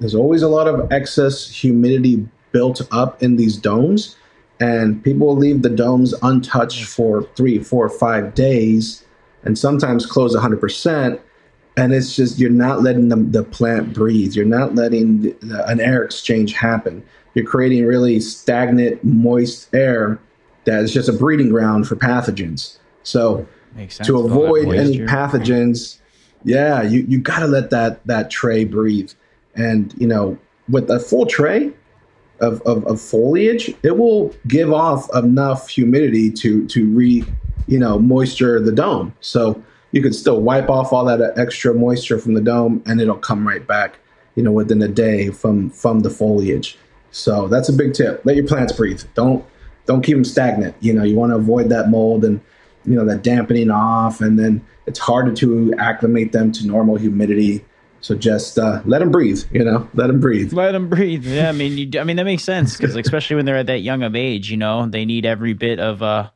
There's 0.00 0.14
always 0.14 0.42
a 0.42 0.48
lot 0.48 0.66
of 0.66 0.90
excess 0.92 1.48
humidity 1.48 2.26
built 2.52 2.86
up 2.92 3.22
in 3.22 3.36
these 3.36 3.56
domes, 3.56 4.16
and 4.60 5.02
people 5.02 5.36
leave 5.36 5.62
the 5.62 5.70
domes 5.70 6.14
untouched 6.22 6.84
for 6.84 7.22
three, 7.36 7.58
four, 7.62 7.88
five 7.88 8.34
days, 8.34 9.04
and 9.44 9.58
sometimes 9.58 10.04
close 10.06 10.34
100%. 10.34 11.20
And 11.76 11.94
it's 11.94 12.16
just 12.16 12.40
you're 12.40 12.50
not 12.50 12.82
letting 12.82 13.08
the, 13.08 13.16
the 13.16 13.44
plant 13.44 13.92
breathe. 13.94 14.34
You're 14.34 14.44
not 14.44 14.74
letting 14.74 15.22
the, 15.22 15.36
the- 15.42 15.66
an 15.68 15.80
air 15.80 16.02
exchange 16.02 16.54
happen. 16.54 17.04
You're 17.34 17.44
creating 17.46 17.86
really 17.86 18.18
stagnant, 18.18 19.04
moist 19.04 19.72
air 19.72 20.18
that 20.64 20.82
is 20.82 20.92
just 20.92 21.08
a 21.08 21.12
breeding 21.12 21.50
ground 21.50 21.86
for 21.86 21.94
pathogens. 21.94 22.78
So 23.04 23.46
to 24.06 24.16
with 24.16 24.32
all 24.32 24.38
that 24.40 24.44
avoid 24.48 24.66
any 24.80 24.98
pathogens 25.06 25.98
yeah 26.44 26.82
you, 26.82 27.00
you 27.08 27.18
got 27.18 27.40
to 27.40 27.46
let 27.46 27.70
that 27.70 28.04
that 28.06 28.30
tray 28.30 28.64
breathe 28.64 29.10
and 29.54 29.94
you 29.98 30.06
know 30.06 30.38
with 30.68 30.90
a 30.90 30.98
full 31.00 31.26
tray 31.26 31.72
of, 32.40 32.60
of, 32.62 32.86
of 32.86 33.00
foliage 33.00 33.74
it 33.82 33.96
will 33.96 34.34
give 34.46 34.72
off 34.72 35.08
enough 35.14 35.68
humidity 35.68 36.30
to 36.30 36.66
to 36.68 36.86
re 36.86 37.24
you 37.66 37.78
know 37.78 37.98
moisture 37.98 38.60
the 38.60 38.72
dome. 38.72 39.14
So 39.20 39.62
you 39.92 40.02
can 40.02 40.12
still 40.12 40.40
wipe 40.40 40.68
off 40.68 40.92
all 40.92 41.04
that 41.06 41.38
extra 41.38 41.74
moisture 41.74 42.18
from 42.18 42.34
the 42.34 42.40
dome 42.40 42.82
and 42.86 43.00
it'll 43.00 43.16
come 43.16 43.46
right 43.46 43.66
back 43.66 43.98
you 44.34 44.42
know 44.42 44.52
within 44.52 44.80
a 44.82 44.88
day 44.88 45.30
from 45.30 45.70
from 45.70 46.00
the 46.00 46.10
foliage. 46.10 46.78
So 47.10 47.48
that's 47.48 47.68
a 47.68 47.72
big 47.72 47.94
tip. 47.94 48.22
Let 48.24 48.36
your 48.36 48.46
plants 48.46 48.72
breathe. 48.72 49.02
Don't 49.14 49.44
don't 49.86 50.02
keep 50.02 50.16
them 50.16 50.24
stagnant. 50.24 50.76
You 50.80 50.92
know 50.92 51.04
you 51.04 51.16
want 51.16 51.30
to 51.30 51.36
avoid 51.36 51.68
that 51.70 51.88
mold 51.88 52.24
and 52.24 52.40
you 52.84 52.94
know 52.94 53.04
that 53.04 53.22
dampening 53.22 53.70
off 53.70 54.20
and 54.20 54.38
then 54.38 54.64
it's 54.86 54.98
harder 54.98 55.34
to 55.34 55.74
acclimate 55.78 56.32
them 56.32 56.50
to 56.52 56.66
normal 56.66 56.96
humidity 56.96 57.64
so 58.00 58.14
just 58.14 58.58
uh, 58.58 58.80
let 58.84 59.00
them 59.00 59.10
breathe 59.10 59.42
you 59.52 59.64
know 59.64 59.88
let 59.94 60.06
them 60.06 60.20
breathe 60.20 60.52
Let 60.52 60.72
them 60.72 60.88
breathe. 60.88 61.24
Yeah, 61.24 61.48
I 61.48 61.52
mean, 61.52 61.76
you, 61.76 62.00
I 62.00 62.04
mean 62.04 62.16
that 62.16 62.24
makes 62.24 62.44
sense 62.44 62.76
because 62.76 62.96
especially 62.96 63.36
when 63.36 63.44
they're 63.44 63.56
at 63.56 63.66
that 63.66 63.80
young 63.80 64.02
of 64.02 64.14
age, 64.14 64.50
you 64.50 64.56
know, 64.56 64.86
they 64.86 65.04
need 65.04 65.26
every 65.26 65.52
bit 65.52 65.78
of 65.78 66.02
uh, 66.02 66.30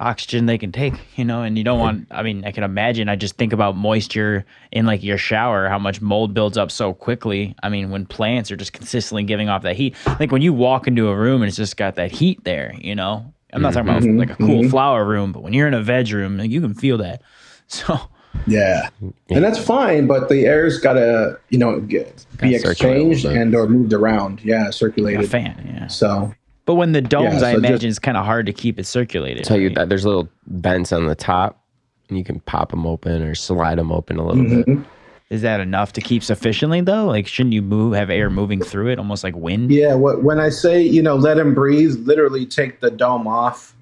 oxygen 0.00 0.46
they 0.46 0.58
can 0.58 0.72
take, 0.72 0.94
you 1.16 1.24
know, 1.24 1.42
and 1.42 1.56
you 1.56 1.64
don't 1.64 1.78
want. 1.78 2.06
I 2.10 2.22
mean, 2.22 2.44
I 2.44 2.52
can 2.52 2.64
imagine. 2.64 3.08
I 3.08 3.16
just 3.16 3.36
think 3.36 3.52
about 3.52 3.76
moisture 3.76 4.44
in 4.72 4.86
like 4.86 5.02
your 5.02 5.18
shower, 5.18 5.68
how 5.68 5.78
much 5.78 6.00
mold 6.00 6.34
builds 6.34 6.58
up 6.58 6.70
so 6.70 6.92
quickly. 6.92 7.54
I 7.62 7.68
mean, 7.68 7.90
when 7.90 8.06
plants 8.06 8.50
are 8.50 8.56
just 8.56 8.72
consistently 8.72 9.24
giving 9.24 9.48
off 9.48 9.62
that 9.62 9.76
heat, 9.76 9.96
like 10.20 10.30
when 10.30 10.42
you 10.42 10.52
walk 10.52 10.86
into 10.86 11.08
a 11.08 11.16
room 11.16 11.42
and 11.42 11.48
it's 11.48 11.56
just 11.56 11.76
got 11.76 11.96
that 11.96 12.12
heat 12.12 12.44
there, 12.44 12.74
you 12.78 12.94
know. 12.94 13.32
I'm 13.52 13.62
not 13.62 13.72
talking 13.72 13.88
about 13.88 14.02
like 14.02 14.30
a 14.30 14.34
cool 14.34 14.68
flower 14.68 15.04
room, 15.04 15.30
but 15.30 15.44
when 15.44 15.52
you're 15.52 15.68
in 15.68 15.74
a 15.74 15.80
veg 15.82 16.10
room, 16.10 16.38
like, 16.38 16.50
you 16.50 16.60
can 16.60 16.74
feel 16.74 16.98
that. 16.98 17.22
So 17.66 17.98
yeah 18.46 18.88
and 19.30 19.42
that's 19.44 19.58
fine 19.58 20.06
but 20.06 20.28
the 20.28 20.44
air's 20.46 20.78
gotta 20.78 21.38
you 21.50 21.58
know 21.58 21.80
get, 21.80 22.26
be 22.40 22.50
Gotta 22.52 22.58
circulate 22.74 22.96
exchanged 23.12 23.24
and 23.24 23.54
or 23.54 23.66
moved 23.68 23.92
around 23.92 24.40
yeah 24.44 24.70
circulated. 24.70 25.24
a 25.24 25.28
fan, 25.28 25.70
yeah. 25.74 25.86
so 25.86 26.34
But 26.66 26.74
when 26.74 26.92
the 26.92 27.00
domes, 27.02 27.40
Yeah, 27.42 27.48
I 27.48 27.52
so 27.52 27.60
just- 27.60 27.64
imagine 27.70 27.90
it's 27.90 27.98
kind 27.98 28.16
of 28.16 28.24
hard 28.24 28.46
to 28.46 28.52
keep 28.52 28.78
it 28.78 28.84
circulated. 28.86 29.44
tell 29.44 29.58
you 29.58 29.68
right? 29.68 29.76
that 29.76 29.88
there's 29.88 30.04
little 30.06 30.28
vents 30.46 30.92
on 30.92 31.06
the 31.06 31.14
top, 31.14 31.62
and 32.08 32.16
you 32.18 32.24
can 32.24 32.40
pop 32.40 32.70
them 32.70 32.86
open 32.86 33.22
or 33.22 33.34
slide 33.34 33.78
them 33.78 33.90
open 33.92 34.18
a 34.18 34.26
little 34.26 34.42
Mm-hmm. 34.44 34.74
bit. 34.76 34.84
Is 35.30 35.40
that 35.42 35.60
enough 35.60 35.92
to 35.94 36.00
keep 36.02 36.22
sufficiently 36.22 36.80
though? 36.82 37.06
Like, 37.06 37.26
shouldn't 37.26 37.54
you 37.54 37.62
move 37.62 37.94
have 37.94 38.10
air 38.10 38.28
moving 38.30 38.62
through 38.62 38.88
it, 38.88 38.98
almost 38.98 39.24
like 39.24 39.34
wind? 39.34 39.70
Yeah, 39.72 39.94
what, 39.94 40.22
when 40.22 40.38
I 40.38 40.48
say 40.50 40.82
you 40.82 41.02
know 41.02 41.16
let 41.16 41.36
them 41.38 41.54
breathe, 41.54 42.06
literally 42.06 42.44
take 42.46 42.80
the 42.80 42.90
dome 42.90 43.26
off 43.26 43.74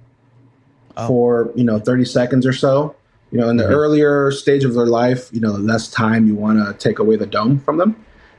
Oh. 0.96 1.06
for 1.08 1.52
you 1.54 1.64
know 1.64 1.78
thirty 1.78 2.04
seconds 2.04 2.46
or 2.46 2.52
so. 2.52 2.94
You 3.32 3.38
know, 3.38 3.48
in 3.48 3.56
Mm-hmm. 3.56 3.68
the 3.70 3.74
earlier 3.74 4.30
stage 4.30 4.62
of 4.64 4.74
their 4.74 4.86
life, 4.86 5.28
you 5.32 5.40
know, 5.40 5.52
the 5.52 5.58
less 5.58 5.88
time 5.90 6.26
you 6.28 6.34
want 6.36 6.58
to 6.64 6.74
take 6.88 6.98
away 7.00 7.16
the 7.16 7.26
dome 7.26 7.58
from 7.58 7.78
them. 7.78 7.96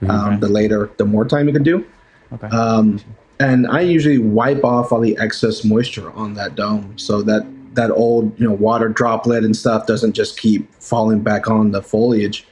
Um, 0.08 0.40
the 0.42 0.50
later, 0.50 0.90
the 0.98 1.06
more 1.06 1.26
time 1.26 1.48
you 1.48 1.54
can 1.54 1.64
do. 1.64 1.86
Okay. 2.34 2.48
Um, 2.48 3.00
and 3.40 3.66
I 3.68 3.82
usually 3.82 4.18
wipe 4.20 4.64
off 4.64 4.92
all 4.92 5.00
the 5.00 5.18
excess 5.18 5.64
moisture 5.64 6.12
on 6.12 6.34
that 6.36 6.56
dome 6.56 6.98
so 6.98 7.22
that 7.24 7.46
that 7.74 7.90
old 7.90 8.38
you 8.40 8.48
know 8.48 8.54
water 8.54 8.88
droplet 8.90 9.44
and 9.44 9.56
stuff 9.56 9.88
doesn't 9.88 10.14
just 10.14 10.38
keep 10.40 10.72
falling 10.76 11.22
back 11.22 11.50
on 11.50 11.72
the 11.72 11.82
foliage. 11.82 12.46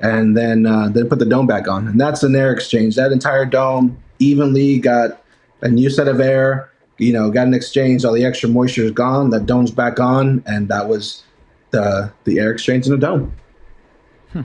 and 0.00 0.36
then 0.36 0.66
uh, 0.66 0.88
then 0.88 1.08
put 1.08 1.18
the 1.20 1.24
dome 1.24 1.46
back 1.46 1.66
on. 1.68 1.88
And 1.88 1.98
that's 2.00 2.22
an 2.22 2.34
air 2.36 2.52
exchange. 2.52 2.96
That 2.96 3.12
entire 3.12 3.46
dome 3.46 3.96
evenly 4.18 4.78
got 4.78 5.22
a 5.62 5.68
new 5.68 5.88
set 5.88 6.08
of 6.08 6.20
air. 6.20 6.70
You 6.98 7.12
know, 7.12 7.30
got 7.30 7.46
an 7.46 7.54
exchange. 7.54 8.04
All 8.04 8.12
the 8.14 8.24
extra 8.24 8.48
moisture 8.48 8.82
is 8.84 8.90
gone. 8.90 9.30
that 9.30 9.46
dome's 9.46 9.70
back 9.70 10.00
on, 10.00 10.42
and 10.46 10.68
that 10.68 10.88
was 10.88 11.22
the 11.70 12.12
the 12.24 12.38
air 12.38 12.52
exchange 12.52 12.86
in 12.86 12.92
a 12.92 12.98
dome. 12.98 13.32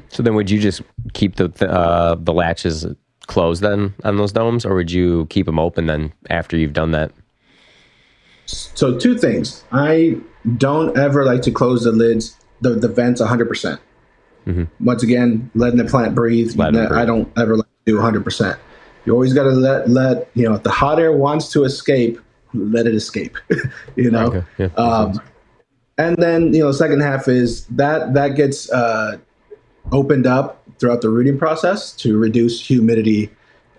So 0.09 0.23
then, 0.23 0.35
would 0.35 0.49
you 0.49 0.59
just 0.59 0.81
keep 1.13 1.35
the 1.35 1.51
uh, 1.69 2.15
the 2.17 2.33
latches 2.33 2.85
closed 3.27 3.61
then 3.61 3.93
on 4.03 4.17
those 4.17 4.31
domes, 4.31 4.65
or 4.65 4.75
would 4.75 4.91
you 4.91 5.25
keep 5.27 5.45
them 5.45 5.59
open 5.59 5.87
then 5.87 6.13
after 6.29 6.57
you've 6.57 6.73
done 6.73 6.91
that? 6.91 7.11
So 8.45 8.97
two 8.97 9.17
things. 9.17 9.63
I 9.71 10.17
don't 10.57 10.97
ever 10.97 11.25
like 11.25 11.41
to 11.43 11.51
close 11.51 11.83
the 11.83 11.91
lids, 11.91 12.35
the, 12.61 12.71
the 12.71 12.87
vents 12.87 13.21
100%. 13.21 13.47
percent 13.47 13.79
Once 14.79 15.03
again, 15.03 15.49
letting 15.55 15.77
the 15.77 15.85
plant 15.85 16.15
breathe. 16.15 16.55
Let 16.55 16.73
Ne- 16.73 16.87
breathe. 16.87 16.99
I 16.99 17.05
don't 17.05 17.31
ever 17.37 17.55
like 17.57 17.67
to 17.85 17.91
do 17.93 17.97
100%. 17.97 18.57
You 19.05 19.13
always 19.13 19.33
got 19.33 19.43
to 19.43 19.51
let, 19.51 19.89
let, 19.89 20.29
you 20.33 20.47
know, 20.47 20.55
if 20.55 20.63
the 20.63 20.71
hot 20.71 20.99
air 20.99 21.11
wants 21.11 21.51
to 21.53 21.63
escape, 21.63 22.19
let 22.53 22.85
it 22.85 22.93
escape, 22.93 23.37
you 23.95 24.11
know? 24.11 24.27
Okay, 24.27 24.43
yeah, 24.57 24.65
um. 24.75 25.21
And 26.01 26.17
then, 26.17 26.53
you 26.53 26.61
know, 26.61 26.71
second 26.71 27.01
half 27.01 27.27
is 27.27 27.65
that, 27.67 28.13
that 28.13 28.35
gets 28.35 28.71
uh, 28.71 29.17
opened 29.91 30.25
up 30.25 30.63
throughout 30.79 31.01
the 31.01 31.09
rooting 31.09 31.37
process 31.37 31.91
to 31.93 32.17
reduce 32.17 32.65
humidity 32.65 33.29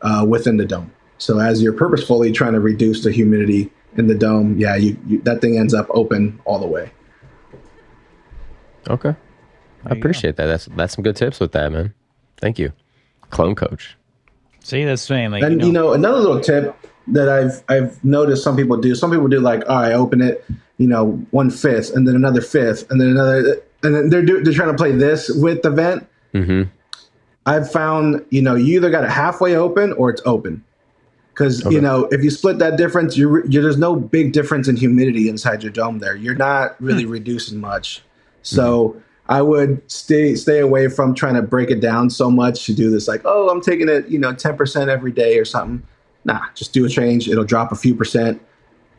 uh, 0.03 0.25
within 0.29 0.57
the 0.57 0.65
dome. 0.65 0.93
So 1.19 1.39
as 1.39 1.63
you're 1.63 1.73
purposefully 1.73 2.33
trying 2.33 2.53
to 2.55 2.61
reduce 2.61 3.05
the 3.05 3.13
humidity 3.13 3.71
in 3.97 4.07
the 4.07 4.15
dome, 4.15 4.59
yeah, 4.59 4.77
you, 4.77 4.97
you 5.07 5.21
that 5.21 5.41
thing 5.41 5.57
ends 5.59 5.75
up 5.75 5.87
open 5.91 6.41
all 6.45 6.59
the 6.59 6.67
way. 6.67 6.91
Okay, 8.89 9.15
I 9.87 9.91
appreciate 9.91 10.35
that. 10.37 10.47
That's 10.47 10.65
that's 10.77 10.95
some 10.95 11.05
good 11.05 11.15
tips 11.15 11.39
with 11.39 11.53
that, 11.53 11.71
man. 11.71 11.95
Thank 12.39 12.59
you, 12.59 12.73
clone 13.31 13.55
coach. 13.55 13.97
See, 14.65 14.85
that's 14.85 15.03
saying 15.03 15.31
like 15.31 15.45
and 15.45 15.63
you 15.63 15.71
know, 15.71 15.93
another 15.93 16.19
little 16.19 16.41
tip 16.41 16.75
that 17.09 17.29
I've 17.29 17.63
I've 17.69 18.05
noticed 18.05 18.43
some 18.43 18.57
people 18.57 18.77
do. 18.77 18.97
Some 18.97 19.13
people 19.13 19.29
do 19.29 19.39
like, 19.39 19.63
all 19.69 19.83
right, 19.83 19.93
open 19.93 20.21
it, 20.21 20.45
you 20.83 20.89
know, 20.89 21.13
one 21.31 21.51
fifth, 21.51 21.95
and 21.95 22.07
then 22.07 22.17
another 22.17 22.41
fifth, 22.41 22.91
and 22.91 23.01
then 23.01 23.09
another, 23.09 23.63
and 23.85 23.95
then 23.95 24.11
they're 24.11 24.25
do, 24.25 24.43
they're 24.43 24.53
trying 24.53 24.73
to 24.73 24.77
play 24.77 24.93
this 24.93 25.31
with 25.31 25.63
the 25.63 25.71
vent. 25.71 26.07
Mm-hmm. 26.35 26.63
I've 27.47 27.71
found, 27.71 28.25
you 28.31 28.43
know, 28.43 28.55
you 28.55 28.77
either 28.77 28.91
got 28.91 29.05
it 29.05 29.11
halfway 29.11 29.57
open 29.57 29.93
or 29.95 30.11
it's 30.11 30.23
open. 30.25 30.65
Because 31.33 31.65
Okay. 31.65 31.75
you 31.75 31.81
know, 31.81 32.09
if 32.13 32.23
you 32.23 32.31
split 32.31 32.59
that 32.59 32.77
difference, 32.77 33.17
you 33.17 33.43
you 33.49 33.63
there's 33.63 33.79
no 33.79 33.97
big 33.97 34.33
difference 34.33 34.69
in 34.69 34.77
humidity 34.77 35.29
inside 35.29 35.63
your 35.63 35.73
dome. 35.73 35.99
There, 35.99 36.15
you're 36.15 36.35
not 36.35 36.81
really 36.81 37.07
reducing 37.07 37.59
much. 37.59 38.03
So 38.43 38.97
I 39.29 39.41
would 39.41 39.81
stay 39.91 40.35
stay 40.35 40.59
away 40.59 40.89
from 40.89 41.15
trying 41.15 41.35
to 41.35 41.43
break 41.43 41.71
it 41.71 41.81
down 41.81 42.11
so 42.11 42.31
much 42.31 42.67
to 42.67 42.75
do 42.75 42.91
this. 42.91 43.09
Like, 43.09 43.23
oh, 43.25 43.49
I'm 43.49 43.63
taking 43.63 43.89
it, 43.89 44.09
you 44.09 44.19
know, 44.19 44.35
ten 44.35 44.57
percent 44.57 44.91
every 44.91 45.13
day 45.13 45.39
or 45.39 45.47
something. 45.47 45.83
Nah, 46.25 46.43
just 46.55 46.73
do 46.75 46.85
a 46.85 46.89
change. 46.89 47.29
It'll 47.29 47.45
drop 47.45 47.73
a 47.73 47.77
few 47.77 47.95
percent, 47.95 48.41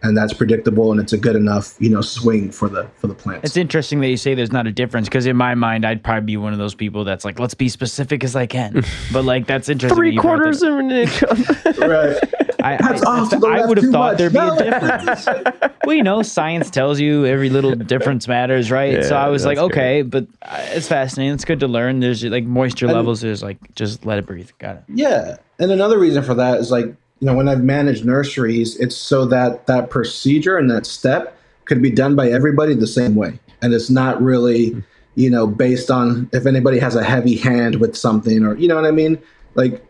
and 0.04 0.18
that's 0.18 0.34
predictable, 0.34 0.92
and 0.92 1.00
it's 1.00 1.14
a 1.14 1.18
good 1.18 1.36
enough, 1.36 1.76
you 1.80 1.90
know, 1.90 2.02
swing 2.02 2.52
for 2.52 2.68
the 2.68 2.88
for 2.98 3.08
the 3.08 3.16
plants. 3.16 3.46
It's 3.46 3.58
interesting 3.58 4.02
that 4.02 4.10
you 4.10 4.18
say 4.18 4.36
there's 4.36 4.52
not 4.52 4.68
a 4.68 4.72
difference 4.72 5.08
because 5.08 5.26
in 5.26 5.38
my 5.38 5.56
mind, 5.56 5.86
I'd 5.86 6.04
probably 6.04 6.26
be 6.26 6.38
one 6.38 6.52
of 6.52 6.60
those 6.60 6.76
people 6.76 7.06
that's 7.06 7.24
like, 7.24 7.40
let's 7.40 7.54
be 7.54 7.70
specific 7.70 8.24
as 8.24 8.36
I 8.36 8.46
can. 8.46 8.84
but 9.14 9.24
like, 9.24 9.48
that's 9.48 9.70
interesting. 9.70 10.16
that 10.16 10.22
quarters 10.22 10.62
of 10.62 10.78
an 10.78 10.92
inch. 10.92 11.22
right. 11.78 12.18
I, 12.64 12.78
That's 12.78 13.04
I, 13.04 13.20
off 13.20 13.30
to 13.32 13.46
I 13.46 13.66
would 13.66 13.78
have 13.78 13.92
thought 13.92 14.14
much. 14.14 14.18
there'd 14.20 14.34
be 14.34 14.40
a 14.40 14.80
difference. 14.80 15.28
well, 15.86 15.96
you 15.96 16.04
know, 16.04 16.22
science 16.22 16.70
tells 16.70 16.98
you 16.98 17.26
every 17.26 17.50
little 17.50 17.76
difference 17.76 18.26
matters, 18.26 18.72
right? 18.72 19.04
so 19.04 19.18
I 19.18 19.28
was 19.28 19.46
like, 19.46 19.58
that's 19.58 19.66
okay, 19.66 20.02
but 20.02 20.28
uh, 20.42 20.66
it's 20.70 20.88
fascinating. 20.88 21.34
It's 21.34 21.44
good 21.44 21.60
to 21.60 21.68
learn. 21.68 22.00
There's 22.00 22.24
like 22.24 22.46
moisture 22.46 22.86
And- 22.86 22.96
levels. 22.96 23.20
There's 23.20 23.44
like 23.44 23.58
just 23.76 24.06
let 24.06 24.18
it 24.18 24.26
breathe. 24.26 24.50
Got 24.60 24.78
it. 24.78 24.84
Yeah, 24.88 25.36
and 25.60 25.72
another 25.72 26.00
reason 26.00 26.24
for 26.24 26.36
that 26.36 26.60
is 26.62 26.72
like 26.72 26.96
you 27.24 27.30
know 27.30 27.38
when 27.38 27.48
I've 27.48 27.64
managed 27.64 28.04
nurseries, 28.04 28.76
it's 28.82 28.98
so 28.98 29.24
that 29.28 29.66
that 29.68 29.90
procedure 29.90 30.58
and 30.58 30.70
that 30.70 30.86
step 30.86 31.40
could 31.64 31.82
be 31.82 31.90
done 31.90 32.18
by 32.18 32.30
everybody 32.30 32.76
the 32.76 32.86
same 32.86 33.16
way, 33.16 33.40
and 33.62 33.74
it's 33.74 33.90
not 33.90 34.22
really 34.22 34.84
you 35.16 35.30
know 35.30 35.48
based 35.48 35.90
on 35.90 36.30
if 36.34 36.46
anybody 36.46 36.80
has 36.80 36.96
a 36.98 37.04
heavy 37.04 37.38
hand 37.38 37.80
with 37.80 37.96
something 37.96 38.44
or 38.44 38.58
you 38.58 38.68
know 38.68 38.76
what 38.76 38.84
I 38.84 38.92
mean. 38.92 39.22
Like 39.56 39.82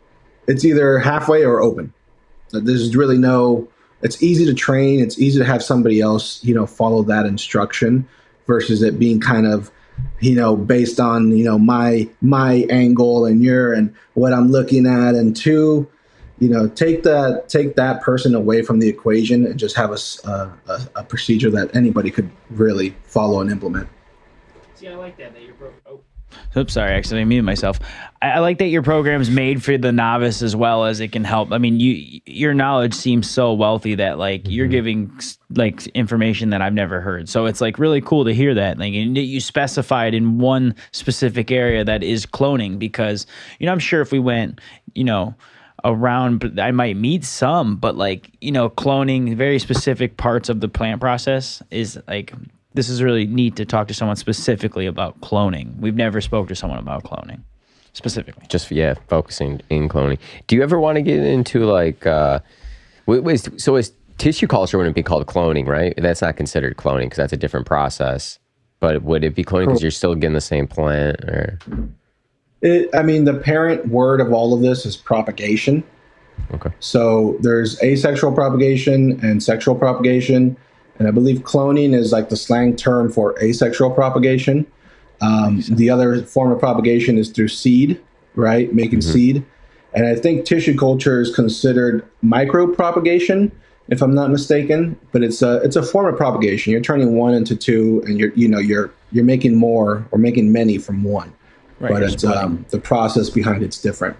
it's 0.45 0.63
either 0.63 0.99
halfway 0.99 1.43
or 1.43 1.59
open. 1.59 1.91
There's 2.51 2.95
really 2.95 3.17
no. 3.17 3.67
It's 4.03 4.21
easy 4.21 4.45
to 4.45 4.53
train. 4.53 4.99
It's 4.99 5.17
easy 5.17 5.39
to 5.39 5.45
have 5.45 5.63
somebody 5.63 6.01
else 6.01 6.43
you 6.43 6.53
know 6.53 6.67
follow 6.67 7.01
that 7.01 7.25
instruction 7.25 8.07
versus 8.45 8.83
it 8.83 8.99
being 8.99 9.19
kind 9.19 9.47
of 9.47 9.71
you 10.19 10.35
know 10.35 10.55
based 10.55 10.99
on 10.99 11.35
you 11.35 11.43
know 11.43 11.57
my 11.57 12.07
my 12.21 12.67
angle 12.69 13.25
and 13.25 13.43
your 13.43 13.73
and 13.73 13.93
what 14.15 14.33
i'm 14.33 14.49
looking 14.51 14.87
at 14.87 15.13
and 15.13 15.35
two 15.35 15.87
you 16.39 16.49
know 16.49 16.67
take 16.69 17.03
that 17.03 17.47
take 17.47 17.75
that 17.75 18.01
person 18.01 18.35
away 18.35 18.61
from 18.61 18.79
the 18.79 18.89
equation 18.89 19.45
and 19.45 19.59
just 19.59 19.75
have 19.75 19.91
a 19.91 20.51
a 20.95 21.03
procedure 21.03 21.49
that 21.49 21.75
anybody 21.75 22.09
could 22.09 22.29
really 22.49 22.95
follow 23.03 23.39
and 23.41 23.51
implement 23.51 23.87
See, 24.83 24.89
I 24.89 24.95
like 24.95 25.15
that. 25.15 25.33
That 25.33 25.41
you're 25.41 25.53
pro- 25.53 25.71
oh. 25.85 26.01
Oops, 26.57 26.73
sorry, 26.73 26.91
I 26.91 26.95
accidentally 26.95 27.23
muted 27.23 27.45
myself. 27.45 27.79
I, 28.21 28.31
I 28.31 28.39
like 28.39 28.57
that 28.57 28.67
your 28.67 28.81
program's 28.81 29.29
made 29.29 29.63
for 29.63 29.77
the 29.77 29.93
novice 29.93 30.41
as 30.41 30.57
well 30.57 30.83
as 30.83 30.99
it 30.99 31.13
can 31.13 31.23
help. 31.23 31.53
I 31.53 31.57
mean, 31.57 31.79
you 31.79 32.19
your 32.25 32.53
knowledge 32.53 32.93
seems 32.93 33.29
so 33.29 33.53
wealthy 33.53 33.95
that 33.95 34.17
like 34.17 34.41
you're 34.49 34.65
mm-hmm. 34.65 34.71
giving 34.71 35.19
like 35.51 35.87
information 35.87 36.49
that 36.49 36.61
I've 36.61 36.73
never 36.73 36.99
heard. 36.99 37.29
So 37.29 37.45
it's 37.45 37.61
like 37.61 37.79
really 37.79 38.01
cool 38.01 38.25
to 38.25 38.33
hear 38.33 38.53
that. 38.55 38.77
Like 38.77 38.93
and 38.93 39.17
you 39.17 39.39
specified 39.39 40.13
in 40.13 40.37
one 40.39 40.75
specific 40.91 41.49
area 41.49 41.85
that 41.85 42.03
is 42.03 42.25
cloning 42.25 42.77
because 42.77 43.25
you 43.59 43.67
know 43.67 43.71
I'm 43.71 43.79
sure 43.79 44.01
if 44.01 44.11
we 44.11 44.19
went, 44.19 44.59
you 44.95 45.05
know, 45.05 45.33
around 45.83 46.39
but 46.39 46.59
I 46.59 46.71
might 46.71 46.97
meet 46.97 47.25
some, 47.25 47.75
but 47.75 47.95
like, 47.95 48.31
you 48.41 48.51
know, 48.51 48.69
cloning 48.69 49.35
very 49.35 49.59
specific 49.59 50.17
parts 50.17 50.49
of 50.49 50.59
the 50.59 50.67
plant 50.67 51.01
process 51.01 51.61
is 51.71 51.99
like 52.07 52.33
this 52.73 52.89
is 52.89 53.03
really 53.03 53.25
neat 53.25 53.55
to 53.57 53.65
talk 53.65 53.87
to 53.89 53.93
someone 53.93 54.15
specifically 54.15 54.85
about 54.85 55.19
cloning. 55.21 55.77
We've 55.79 55.95
never 55.95 56.21
spoke 56.21 56.47
to 56.47 56.55
someone 56.55 56.79
about 56.79 57.03
cloning 57.03 57.41
specifically. 57.93 58.45
Just 58.49 58.71
yeah, 58.71 58.95
focusing 59.07 59.61
in 59.69 59.89
cloning. 59.89 60.17
Do 60.47 60.55
you 60.55 60.63
ever 60.63 60.79
want 60.79 60.95
to 60.95 61.01
get 61.01 61.19
into 61.19 61.65
like 61.65 62.05
uh, 62.05 62.39
wait, 63.05 63.23
wait, 63.23 63.61
so 63.61 63.75
is 63.75 63.93
tissue 64.17 64.47
culture 64.47 64.77
wouldn't 64.77 64.95
be 64.95 65.03
called 65.03 65.25
cloning, 65.27 65.67
right? 65.67 65.93
That's 65.97 66.21
not 66.21 66.37
considered 66.37 66.77
cloning 66.77 67.05
because 67.05 67.17
that's 67.17 67.33
a 67.33 67.37
different 67.37 67.65
process. 67.65 68.39
But 68.79 69.03
would 69.03 69.23
it 69.23 69.33
be 69.33 69.43
cloning 69.43 69.67
because 69.67 69.81
you're 69.81 69.91
still 69.91 70.15
getting 70.15 70.33
the 70.33 70.41
same 70.41 70.67
plant 70.67 71.21
or? 71.21 71.59
It, 72.63 72.89
i 72.95 73.03
mean 73.03 73.25
the 73.25 73.33
parent 73.33 73.87
word 73.87 74.19
of 74.19 74.33
all 74.33 74.53
of 74.53 74.61
this 74.61 74.85
is 74.85 74.97
propagation. 74.97 75.83
Okay. 76.51 76.71
so 76.79 77.37
there's 77.41 77.81
asexual 77.83 78.31
propagation 78.31 79.19
and 79.23 79.43
sexual 79.43 79.75
propagation. 79.75 80.57
And 80.99 81.07
i 81.07 81.11
believe 81.11 81.39
cloning 81.39 81.93
is 81.93 82.11
like 82.11 82.29
the 82.29 82.37
slang 82.37 82.75
term 82.75 83.11
for 83.11 83.37
asexual 83.41 83.91
propagation. 83.91 84.65
Um, 85.21 85.61
the 85.69 85.89
other 85.89 86.23
form 86.23 86.51
of 86.51 86.59
propagation 86.59 87.17
is 87.17 87.29
through 87.29 87.47
seed 87.49 88.01
right? 88.35 88.73
Making 88.73 89.01
seed. 89.01 89.45
And 89.93 90.07
i 90.07 90.15
think 90.15 90.45
tissue 90.45 90.77
culture 90.77 91.21
is 91.21 91.33
considered 91.33 92.07
micro 92.21 92.67
propagation 92.67 93.51
if 93.89 94.01
i'm 94.01 94.15
not 94.15 94.31
mistaken. 94.31 94.99
But 95.11 95.23
it's 95.23 95.41
a 95.41 95.57
it's 95.57 95.75
a 95.75 95.83
form 95.83 96.11
of 96.11 96.17
propagation. 96.17 96.71
You're 96.71 96.81
turning 96.81 97.15
one 97.15 97.33
into 97.33 97.55
two 97.55 98.03
and 98.05 98.19
you're 98.19 98.33
you 98.33 98.47
know 98.47 98.59
you're 98.59 98.91
you're 99.11 99.23
making 99.23 99.55
more 99.55 100.05
or 100.11 100.17
making 100.17 100.51
many 100.51 100.77
from 100.77 101.03
one 101.03 101.31
Right, 101.79 101.91
but 101.91 102.03
it's 102.03 102.23
um, 102.23 102.65
the 102.69 102.79
process 102.79 103.29
behind 103.29 103.63
it's 103.63 103.79
different 103.81 104.15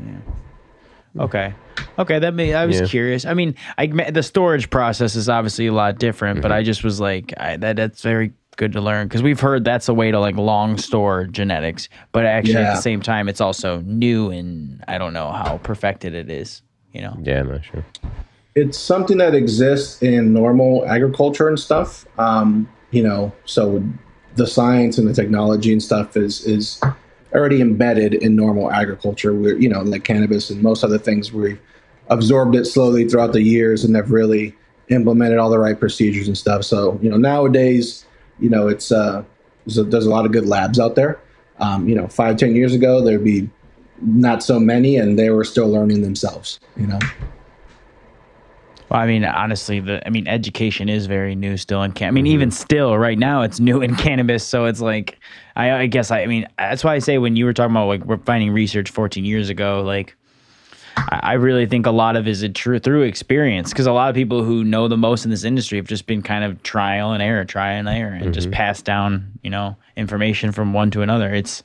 Yeah. 0.00 1.22
Okay. 1.22 1.54
Okay, 1.98 2.18
that 2.18 2.34
may 2.34 2.54
I 2.54 2.66
was 2.66 2.80
Yeah. 2.80 2.86
curious. 2.86 3.24
I 3.24 3.34
mean, 3.34 3.54
I 3.78 3.86
the 3.86 4.22
storage 4.22 4.68
process 4.70 5.14
is 5.14 5.28
obviously 5.28 5.66
a 5.68 5.72
lot 5.72 5.98
different, 5.98 6.40
but 6.40 6.50
I 6.50 6.62
just 6.62 6.82
was 6.82 7.00
like 7.00 7.32
I, 7.36 7.56
that 7.58 7.76
that's 7.76 8.02
very 8.02 8.32
good 8.56 8.72
to 8.72 8.80
learn 8.80 9.06
because 9.08 9.22
we've 9.22 9.40
heard 9.40 9.64
that's 9.64 9.88
a 9.88 9.94
way 9.94 10.10
to 10.12 10.18
like 10.20 10.36
long 10.36 10.76
store 10.78 11.24
genetics, 11.26 11.88
but 12.12 12.24
actually 12.24 12.56
at 12.56 12.74
the 12.74 12.80
same 12.80 13.00
time 13.02 13.28
it's 13.28 13.40
also 13.40 13.80
new 13.82 14.30
and 14.30 14.82
I 14.88 14.98
don't 14.98 15.12
know 15.12 15.30
how 15.30 15.58
perfected 15.62 16.14
it 16.14 16.30
is, 16.30 16.62
you 16.92 17.00
know. 17.00 17.16
Yeah, 17.22 17.40
I'm 17.40 17.48
not 17.50 17.64
sure. 17.64 17.84
it's 18.54 18.78
something 18.78 19.18
that 19.18 19.34
exists 19.34 20.00
in 20.02 20.32
normal 20.32 20.84
agriculture 20.86 21.48
and 21.48 21.58
stuff. 21.58 22.06
Um, 22.18 22.68
you 22.92 23.02
know, 23.02 23.32
so 23.44 23.82
the 24.36 24.46
science 24.46 24.98
and 24.98 25.08
the 25.08 25.12
technology 25.12 25.72
and 25.72 25.82
stuff 25.82 26.16
is 26.16 26.44
is 26.44 26.80
already 27.32 27.60
embedded 27.60 28.14
in 28.14 28.36
normal 28.36 28.70
agriculture. 28.70 29.34
We're 29.34 29.58
you 29.58 29.68
know 29.68 29.82
like 29.82 30.04
cannabis 30.04 30.50
and 30.50 30.62
most 30.62 30.84
other 30.84 30.98
things. 30.98 31.32
We've 31.32 31.60
absorbed 32.08 32.54
it 32.54 32.66
slowly 32.66 33.08
throughout 33.08 33.32
the 33.32 33.42
years 33.42 33.84
and 33.84 33.94
have 33.96 34.10
really 34.10 34.54
implemented 34.88 35.38
all 35.38 35.50
the 35.50 35.58
right 35.58 35.78
procedures 35.78 36.28
and 36.28 36.36
stuff. 36.36 36.64
So 36.64 36.98
you 37.02 37.10
know 37.10 37.16
nowadays, 37.16 38.04
you 38.38 38.50
know 38.50 38.68
it's 38.68 38.92
uh, 38.92 39.24
there's 39.66 39.78
a, 39.78 39.84
there's 39.84 40.06
a 40.06 40.10
lot 40.10 40.26
of 40.26 40.32
good 40.32 40.46
labs 40.46 40.78
out 40.78 40.94
there. 40.94 41.20
Um, 41.58 41.88
you 41.88 41.94
know, 41.94 42.08
five 42.08 42.36
ten 42.36 42.54
years 42.54 42.74
ago 42.74 43.00
there'd 43.00 43.24
be 43.24 43.48
not 44.00 44.42
so 44.42 44.58
many, 44.58 44.96
and 44.96 45.18
they 45.18 45.30
were 45.30 45.44
still 45.44 45.68
learning 45.68 46.02
themselves. 46.02 46.58
You 46.76 46.88
know. 46.88 46.98
Well, 48.90 49.00
I 49.00 49.06
mean, 49.06 49.24
honestly, 49.24 49.80
the 49.80 50.06
I 50.06 50.10
mean, 50.10 50.28
education 50.28 50.88
is 50.88 51.06
very 51.06 51.34
new 51.34 51.56
still 51.56 51.82
in 51.82 51.92
can. 51.92 52.08
I 52.08 52.10
mean, 52.10 52.24
mm-hmm. 52.24 52.34
even 52.34 52.50
still, 52.50 52.96
right 52.98 53.18
now, 53.18 53.42
it's 53.42 53.60
new 53.60 53.80
in 53.80 53.96
cannabis. 53.96 54.46
So 54.46 54.66
it's 54.66 54.80
like, 54.80 55.18
I, 55.56 55.72
I 55.72 55.86
guess, 55.86 56.10
I, 56.10 56.22
I 56.22 56.26
mean, 56.26 56.46
that's 56.58 56.84
why 56.84 56.94
I 56.94 56.98
say 56.98 57.18
when 57.18 57.36
you 57.36 57.44
were 57.44 57.52
talking 57.52 57.72
about 57.72 57.86
like 57.86 58.04
we're 58.04 58.18
finding 58.18 58.50
research 58.50 58.90
14 58.90 59.24
years 59.24 59.48
ago, 59.48 59.82
like, 59.82 60.16
I 60.96 61.20
I 61.22 61.32
really 61.34 61.66
think 61.66 61.86
a 61.86 61.90
lot 61.90 62.16
of 62.16 62.28
is 62.28 62.42
a 62.42 62.48
true 62.48 62.78
through 62.78 63.02
experience 63.02 63.70
because 63.70 63.86
a 63.86 63.92
lot 63.92 64.10
of 64.10 64.14
people 64.14 64.44
who 64.44 64.62
know 64.62 64.86
the 64.86 64.96
most 64.96 65.24
in 65.24 65.30
this 65.30 65.44
industry 65.44 65.78
have 65.78 65.86
just 65.86 66.06
been 66.06 66.22
kind 66.22 66.44
of 66.44 66.62
trial 66.62 67.12
and 67.12 67.22
error, 67.22 67.44
trial 67.44 67.78
and 67.78 67.88
error, 67.88 68.12
and 68.12 68.34
just 68.34 68.48
mm-hmm. 68.48 68.54
passed 68.54 68.84
down, 68.84 69.32
you 69.42 69.50
know, 69.50 69.76
information 69.96 70.52
from 70.52 70.72
one 70.72 70.90
to 70.92 71.02
another. 71.02 71.32
It's 71.32 71.62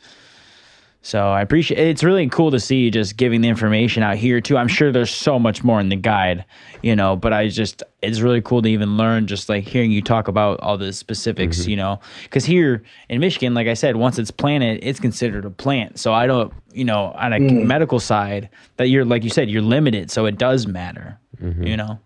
so 1.02 1.30
I 1.30 1.42
appreciate 1.42 1.80
it's 1.80 2.04
really 2.04 2.28
cool 2.28 2.52
to 2.52 2.60
see 2.60 2.78
you 2.78 2.92
just 2.92 3.16
giving 3.16 3.40
the 3.40 3.48
information 3.48 4.04
out 4.04 4.18
here 4.18 4.42
too. 4.42 4.58
I'm 4.58 4.68
sure 4.68 4.92
there's 4.92 5.14
so 5.14 5.40
much 5.40 5.64
more 5.64 5.80
in 5.80 5.88
the 5.88 5.96
guide, 5.96 6.44
you 6.82 6.94
know, 6.94 7.16
but 7.16 7.32
I 7.32 7.48
just 7.48 7.84
it's 8.02 8.20
really 8.20 8.42
cool 8.42 8.62
to 8.62 8.70
even 8.70 8.98
learn 8.98 9.26
just 9.26 9.48
like 9.48 9.64
hearing 9.64 9.92
you 9.92 10.02
talk 10.02 10.28
about 10.28 10.60
all 10.60 10.78
the 10.78 10.92
specifics, 10.92 11.60
mm-hmm. 11.62 11.70
you 11.70 11.76
know, 11.78 12.02
because 12.24 12.44
here 12.44 12.84
in 13.08 13.22
Michigan, 13.22 13.54
like 13.54 13.68
I 13.68 13.76
said, 13.76 13.96
once 13.96 14.20
it's 14.20 14.32
planted, 14.32 14.84
it's 14.84 15.00
considered 15.00 15.46
a 15.46 15.50
plant. 15.50 16.00
So 16.00 16.14
I 16.14 16.28
don't, 16.28 16.54
you 16.74 16.84
know, 16.84 17.14
on 17.16 17.32
a 17.32 17.38
mm. 17.38 17.66
medical 17.66 18.02
side, 18.02 18.50
that 18.76 18.90
you're 18.90 19.06
like 19.06 19.24
you 19.24 19.30
said, 19.30 19.50
you're 19.50 19.62
limited, 19.62 20.12
so 20.12 20.26
it 20.26 20.38
does 20.38 20.68
matter, 20.68 21.18
mm-hmm. 21.42 21.64
you 21.64 21.78
know. 21.78 21.98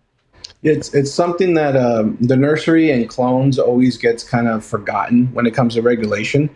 It's 0.62 0.94
it's 0.94 1.12
something 1.12 1.54
that 1.54 1.76
um, 1.76 2.16
the 2.20 2.36
nursery 2.36 2.92
and 2.92 3.08
clones 3.08 3.58
always 3.58 3.98
gets 3.98 4.22
kind 4.22 4.46
of 4.46 4.64
forgotten 4.64 5.26
when 5.34 5.46
it 5.46 5.52
comes 5.52 5.74
to 5.74 5.82
regulation. 5.82 6.48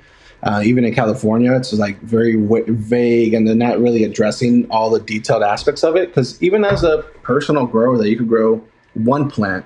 Uh, 0.43 0.63
even 0.65 0.85
in 0.85 0.95
California, 0.95 1.53
it's 1.53 1.73
like 1.73 2.01
very 2.03 2.41
w- 2.41 2.65
vague, 2.69 3.35
and 3.35 3.47
they're 3.47 3.57
not 3.57 3.81
really 3.81 4.05
addressing 4.05 4.71
all 4.71 4.89
the 4.89 5.01
detailed 5.01 5.43
aspects 5.43 5.83
of 5.83 5.97
it. 5.97 6.09
Because 6.09 6.41
even 6.41 6.65
as 6.65 6.85
a 6.85 7.03
personal 7.23 7.67
grower, 7.67 7.99
that 7.99 8.09
you 8.09 8.17
could 8.17 8.29
grow 8.29 8.63
one 8.95 9.29
plant, 9.29 9.65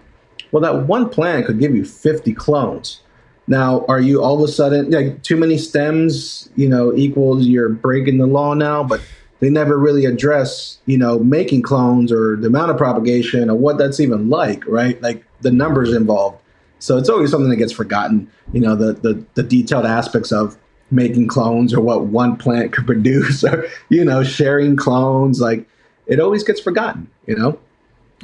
well, 0.51 0.63
that 0.63 0.87
one 0.87 1.09
plant 1.09 1.47
could 1.47 1.59
give 1.59 1.75
you 1.75 1.85
50 1.85 2.33
clones. 2.35 3.01
Now, 3.47 3.85
are 3.89 4.01
you 4.01 4.23
all 4.23 4.43
of 4.43 4.49
a 4.49 4.53
sudden 4.53 4.91
like 4.91 5.23
too 5.23 5.37
many 5.37 5.59
stems? 5.59 6.49
You 6.57 6.69
know, 6.69 6.95
equals 6.95 7.47
you're 7.47 7.69
breaking 7.69 8.19
the 8.19 8.27
law 8.27 8.55
now, 8.55 8.85
but 8.85 9.01
they 9.41 9.51
never 9.51 9.77
really 9.77 10.05
address 10.05 10.79
you 10.87 10.97
know 10.97 11.19
making 11.19 11.63
clones 11.63 12.13
or 12.13 12.37
the 12.37 12.47
amount 12.47 12.71
of 12.71 12.77
propagation 12.77 13.51
or 13.51 13.57
what 13.57 13.79
that's 13.79 13.99
even 13.99 14.31
like, 14.31 14.65
right? 14.67 15.01
Like 15.03 15.25
the 15.41 15.51
numbers 15.51 15.93
involved. 15.93 16.39
So 16.79 16.97
it's 16.97 17.09
always 17.09 17.31
something 17.31 17.51
that 17.51 17.57
gets 17.57 17.73
forgotten. 17.73 18.31
You 18.53 18.61
know, 18.61 18.77
the 18.77 18.93
the, 18.93 19.25
the 19.35 19.43
detailed 19.43 19.87
aspects 19.87 20.31
of 20.31 20.57
making 20.93 21.27
clones 21.29 21.75
or 21.75 21.81
what 21.81 22.05
one 22.05 22.37
plant 22.37 22.73
could 22.73 22.87
produce, 22.93 23.43
or 23.43 23.67
you 23.89 24.05
know, 24.05 24.23
sharing 24.23 24.77
clones. 24.77 25.41
Like 25.41 25.67
it 26.07 26.21
always 26.21 26.45
gets 26.45 26.61
forgotten. 26.61 27.09
You 27.27 27.37
know. 27.37 27.59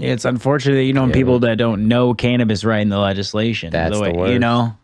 It's 0.01 0.25
unfortunate 0.25 0.77
that 0.77 0.85
you 0.85 0.93
know 0.93 1.11
people 1.11 1.41
that 1.41 1.59
don't 1.59 1.89
know 1.89 2.15
cannabis 2.15 2.65
writing 2.65 2.89
the 2.89 2.99
legislation. 2.99 3.71
That's 3.73 3.99
the 3.99 4.05
the 4.05 4.13
worst. 4.19 4.33
you 4.33 4.39
know. 4.39 4.77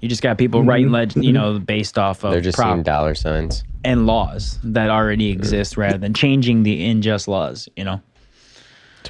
You 0.00 0.08
just 0.08 0.22
got 0.22 0.36
people 0.36 0.64
writing, 0.64 0.90
leg, 0.90 1.14
you 1.14 1.32
know, 1.32 1.60
based 1.60 1.96
off 1.96 2.24
of 2.24 2.32
They're 2.32 2.40
just 2.40 2.56
prop 2.58 2.72
seeing 2.72 2.82
dollar 2.82 3.14
signs. 3.14 3.62
and 3.84 4.04
laws 4.04 4.58
that 4.64 4.90
already 4.90 5.30
exist, 5.30 5.76
rather 5.76 5.96
than 5.98 6.12
changing 6.12 6.64
the 6.64 6.84
unjust 6.86 7.28
laws. 7.28 7.68
You 7.76 7.84
know. 7.84 8.02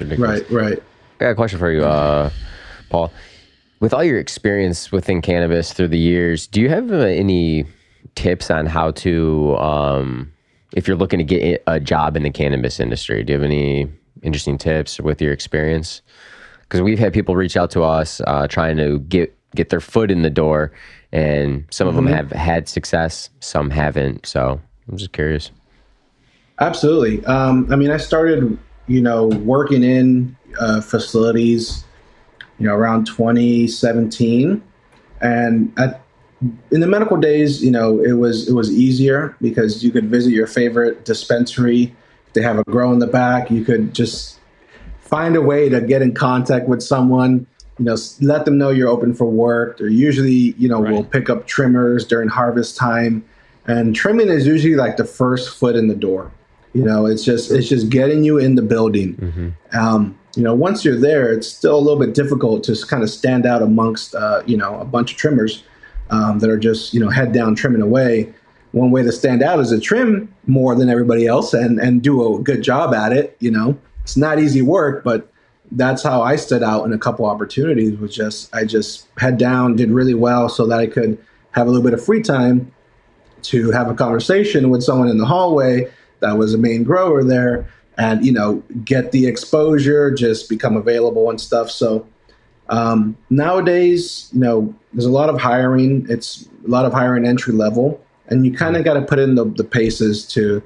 Right. 0.01 0.49
Right. 0.51 0.83
I 1.19 1.23
got 1.23 1.29
a 1.31 1.35
question 1.35 1.59
for 1.59 1.71
you, 1.71 1.83
uh, 1.83 2.29
Paul. 2.89 3.11
With 3.83 3.93
all 3.93 4.01
your 4.01 4.17
experience 4.17 4.93
within 4.93 5.21
cannabis 5.21 5.73
through 5.73 5.89
the 5.89 5.99
years, 5.99 6.47
do 6.47 6.61
you 6.61 6.69
have 6.69 6.89
uh, 6.89 6.99
any 6.99 7.65
tips 8.15 8.49
on 8.49 8.65
how 8.65 8.91
to, 8.91 9.57
um, 9.57 10.31
if 10.71 10.87
you're 10.87 10.95
looking 10.95 11.19
to 11.19 11.25
get 11.25 11.61
a 11.67 11.81
job 11.81 12.15
in 12.15 12.23
the 12.23 12.29
cannabis 12.29 12.79
industry, 12.79 13.25
do 13.25 13.33
you 13.33 13.39
have 13.39 13.43
any 13.43 13.91
interesting 14.21 14.57
tips 14.57 15.01
with 15.01 15.21
your 15.21 15.33
experience? 15.33 16.01
Because 16.61 16.81
we've 16.81 16.97
had 16.97 17.11
people 17.11 17.35
reach 17.35 17.57
out 17.57 17.71
to 17.71 17.83
us 17.83 18.21
uh, 18.25 18.47
trying 18.47 18.77
to 18.77 18.99
get 18.99 19.35
get 19.53 19.69
their 19.69 19.81
foot 19.81 20.09
in 20.09 20.21
the 20.21 20.29
door, 20.29 20.71
and 21.11 21.65
some 21.69 21.89
of 21.89 21.95
them 21.95 22.07
have 22.07 22.31
had 22.31 22.69
success, 22.69 23.29
some 23.41 23.69
haven't. 23.69 24.25
So 24.25 24.61
I'm 24.87 24.95
just 24.95 25.11
curious. 25.11 25.51
Absolutely. 26.61 27.25
Um, 27.25 27.67
I 27.69 27.75
mean, 27.75 27.91
I 27.91 27.97
started, 27.97 28.57
you 28.87 29.01
know, 29.01 29.27
working 29.27 29.83
in 29.83 30.37
uh, 30.57 30.79
facilities, 30.79 31.83
you 32.59 32.67
know, 32.67 32.75
around 32.75 33.05
2017, 33.05 34.61
and 35.21 35.73
at, 35.77 36.01
in 36.71 36.79
the 36.79 36.87
medical 36.87 37.17
days, 37.17 37.63
you 37.63 37.71
know, 37.71 37.99
it 37.99 38.13
was 38.13 38.49
it 38.49 38.53
was 38.53 38.71
easier 38.71 39.35
because 39.41 39.83
you 39.83 39.91
could 39.91 40.09
visit 40.09 40.31
your 40.31 40.47
favorite 40.47 41.05
dispensary. 41.05 41.95
They 42.33 42.41
have 42.41 42.57
a 42.57 42.63
grow 42.63 42.91
in 42.91 42.99
the 42.99 43.07
back. 43.07 43.49
You 43.51 43.63
could 43.63 43.93
just 43.93 44.39
find 44.99 45.35
a 45.35 45.41
way 45.41 45.69
to 45.69 45.79
get 45.79 46.01
in 46.01 46.13
contact 46.13 46.67
with 46.67 46.81
someone. 46.81 47.47
You 47.79 47.85
know, 47.85 47.97
let 48.21 48.45
them 48.45 48.57
know 48.57 48.69
you're 48.69 48.89
open 48.89 49.13
for 49.13 49.25
work. 49.25 49.79
Or 49.81 49.87
usually, 49.87 50.53
you 50.57 50.67
know, 50.67 50.79
we'll 50.79 51.03
pick 51.03 51.29
up 51.29 51.47
trimmers 51.47 52.05
during 52.05 52.27
harvest 52.29 52.75
time, 52.77 53.23
and 53.65 53.95
trimming 53.95 54.29
is 54.29 54.45
usually 54.45 54.75
like 54.75 54.97
the 54.97 55.05
first 55.05 55.55
foot 55.57 55.75
in 55.75 55.87
the 55.87 55.95
door. 55.95 56.31
You 56.73 56.83
know, 56.83 57.05
it's 57.05 57.23
just 57.23 57.51
it's 57.51 57.69
just 57.69 57.89
getting 57.89 58.23
you 58.23 58.37
in 58.37 58.55
the 58.55 58.61
building. 58.61 59.15
Um, 59.71 60.17
you 60.35 60.43
know, 60.43 60.53
once 60.53 60.83
you're 60.83 60.99
there, 60.99 61.31
it's 61.31 61.47
still 61.47 61.75
a 61.75 61.79
little 61.79 61.99
bit 61.99 62.13
difficult 62.13 62.63
to 62.63 62.75
kind 62.87 63.03
of 63.03 63.09
stand 63.09 63.45
out 63.45 63.61
amongst 63.61 64.15
uh, 64.15 64.41
you 64.45 64.57
know 64.57 64.79
a 64.79 64.85
bunch 64.85 65.11
of 65.11 65.17
trimmers 65.17 65.63
um, 66.09 66.39
that 66.39 66.49
are 66.49 66.57
just 66.57 66.93
you 66.93 66.99
know 66.99 67.09
head 67.09 67.31
down 67.31 67.55
trimming 67.55 67.81
away. 67.81 68.33
One 68.71 68.89
way 68.89 69.03
to 69.03 69.11
stand 69.11 69.43
out 69.43 69.59
is 69.59 69.69
to 69.69 69.79
trim 69.79 70.33
more 70.47 70.73
than 70.73 70.89
everybody 70.89 71.27
else 71.27 71.53
and 71.53 71.79
and 71.79 72.01
do 72.01 72.35
a 72.35 72.39
good 72.39 72.63
job 72.63 72.93
at 72.93 73.13
it. 73.13 73.37
You 73.39 73.51
know, 73.51 73.77
it's 74.01 74.17
not 74.17 74.39
easy 74.39 74.63
work, 74.63 75.03
but 75.03 75.29
that's 75.71 76.01
how 76.01 76.21
I 76.21 76.35
stood 76.35 76.63
out 76.63 76.85
in 76.85 76.93
a 76.93 76.97
couple 76.97 77.25
opportunities. 77.25 77.97
Was 77.99 78.15
just 78.15 78.53
I 78.55 78.65
just 78.65 79.07
head 79.17 79.37
down, 79.37 79.75
did 79.75 79.91
really 79.91 80.15
well, 80.15 80.49
so 80.49 80.65
that 80.65 80.79
I 80.79 80.87
could 80.87 81.23
have 81.51 81.67
a 81.67 81.69
little 81.69 81.83
bit 81.83 81.93
of 81.93 82.03
free 82.03 82.23
time 82.23 82.71
to 83.43 83.69
have 83.71 83.89
a 83.89 83.93
conversation 83.93 84.71
with 84.71 84.81
someone 84.81 85.09
in 85.09 85.17
the 85.19 85.25
hallway 85.25 85.91
that 86.21 86.37
was 86.37 86.53
a 86.53 86.57
main 86.57 86.83
grower 86.83 87.23
there 87.23 87.67
and 87.97 88.25
you 88.25 88.31
know 88.31 88.63
get 88.83 89.11
the 89.11 89.27
exposure 89.27 90.11
just 90.11 90.49
become 90.49 90.75
available 90.77 91.29
and 91.29 91.39
stuff. 91.39 91.69
So 91.69 92.07
um, 92.69 93.17
nowadays 93.29 94.29
you 94.33 94.39
know 94.39 94.75
there's 94.93 95.05
a 95.05 95.11
lot 95.11 95.29
of 95.29 95.39
hiring. 95.39 96.05
It's 96.09 96.47
a 96.65 96.69
lot 96.69 96.85
of 96.85 96.93
hiring 96.93 97.25
entry 97.25 97.53
level 97.53 98.03
and 98.27 98.45
you 98.45 98.53
kind 98.53 98.75
of 98.75 98.83
got 98.83 98.93
to 98.95 99.01
put 99.01 99.19
in 99.19 99.35
the, 99.35 99.45
the 99.45 99.63
paces 99.63 100.25
to 100.27 100.61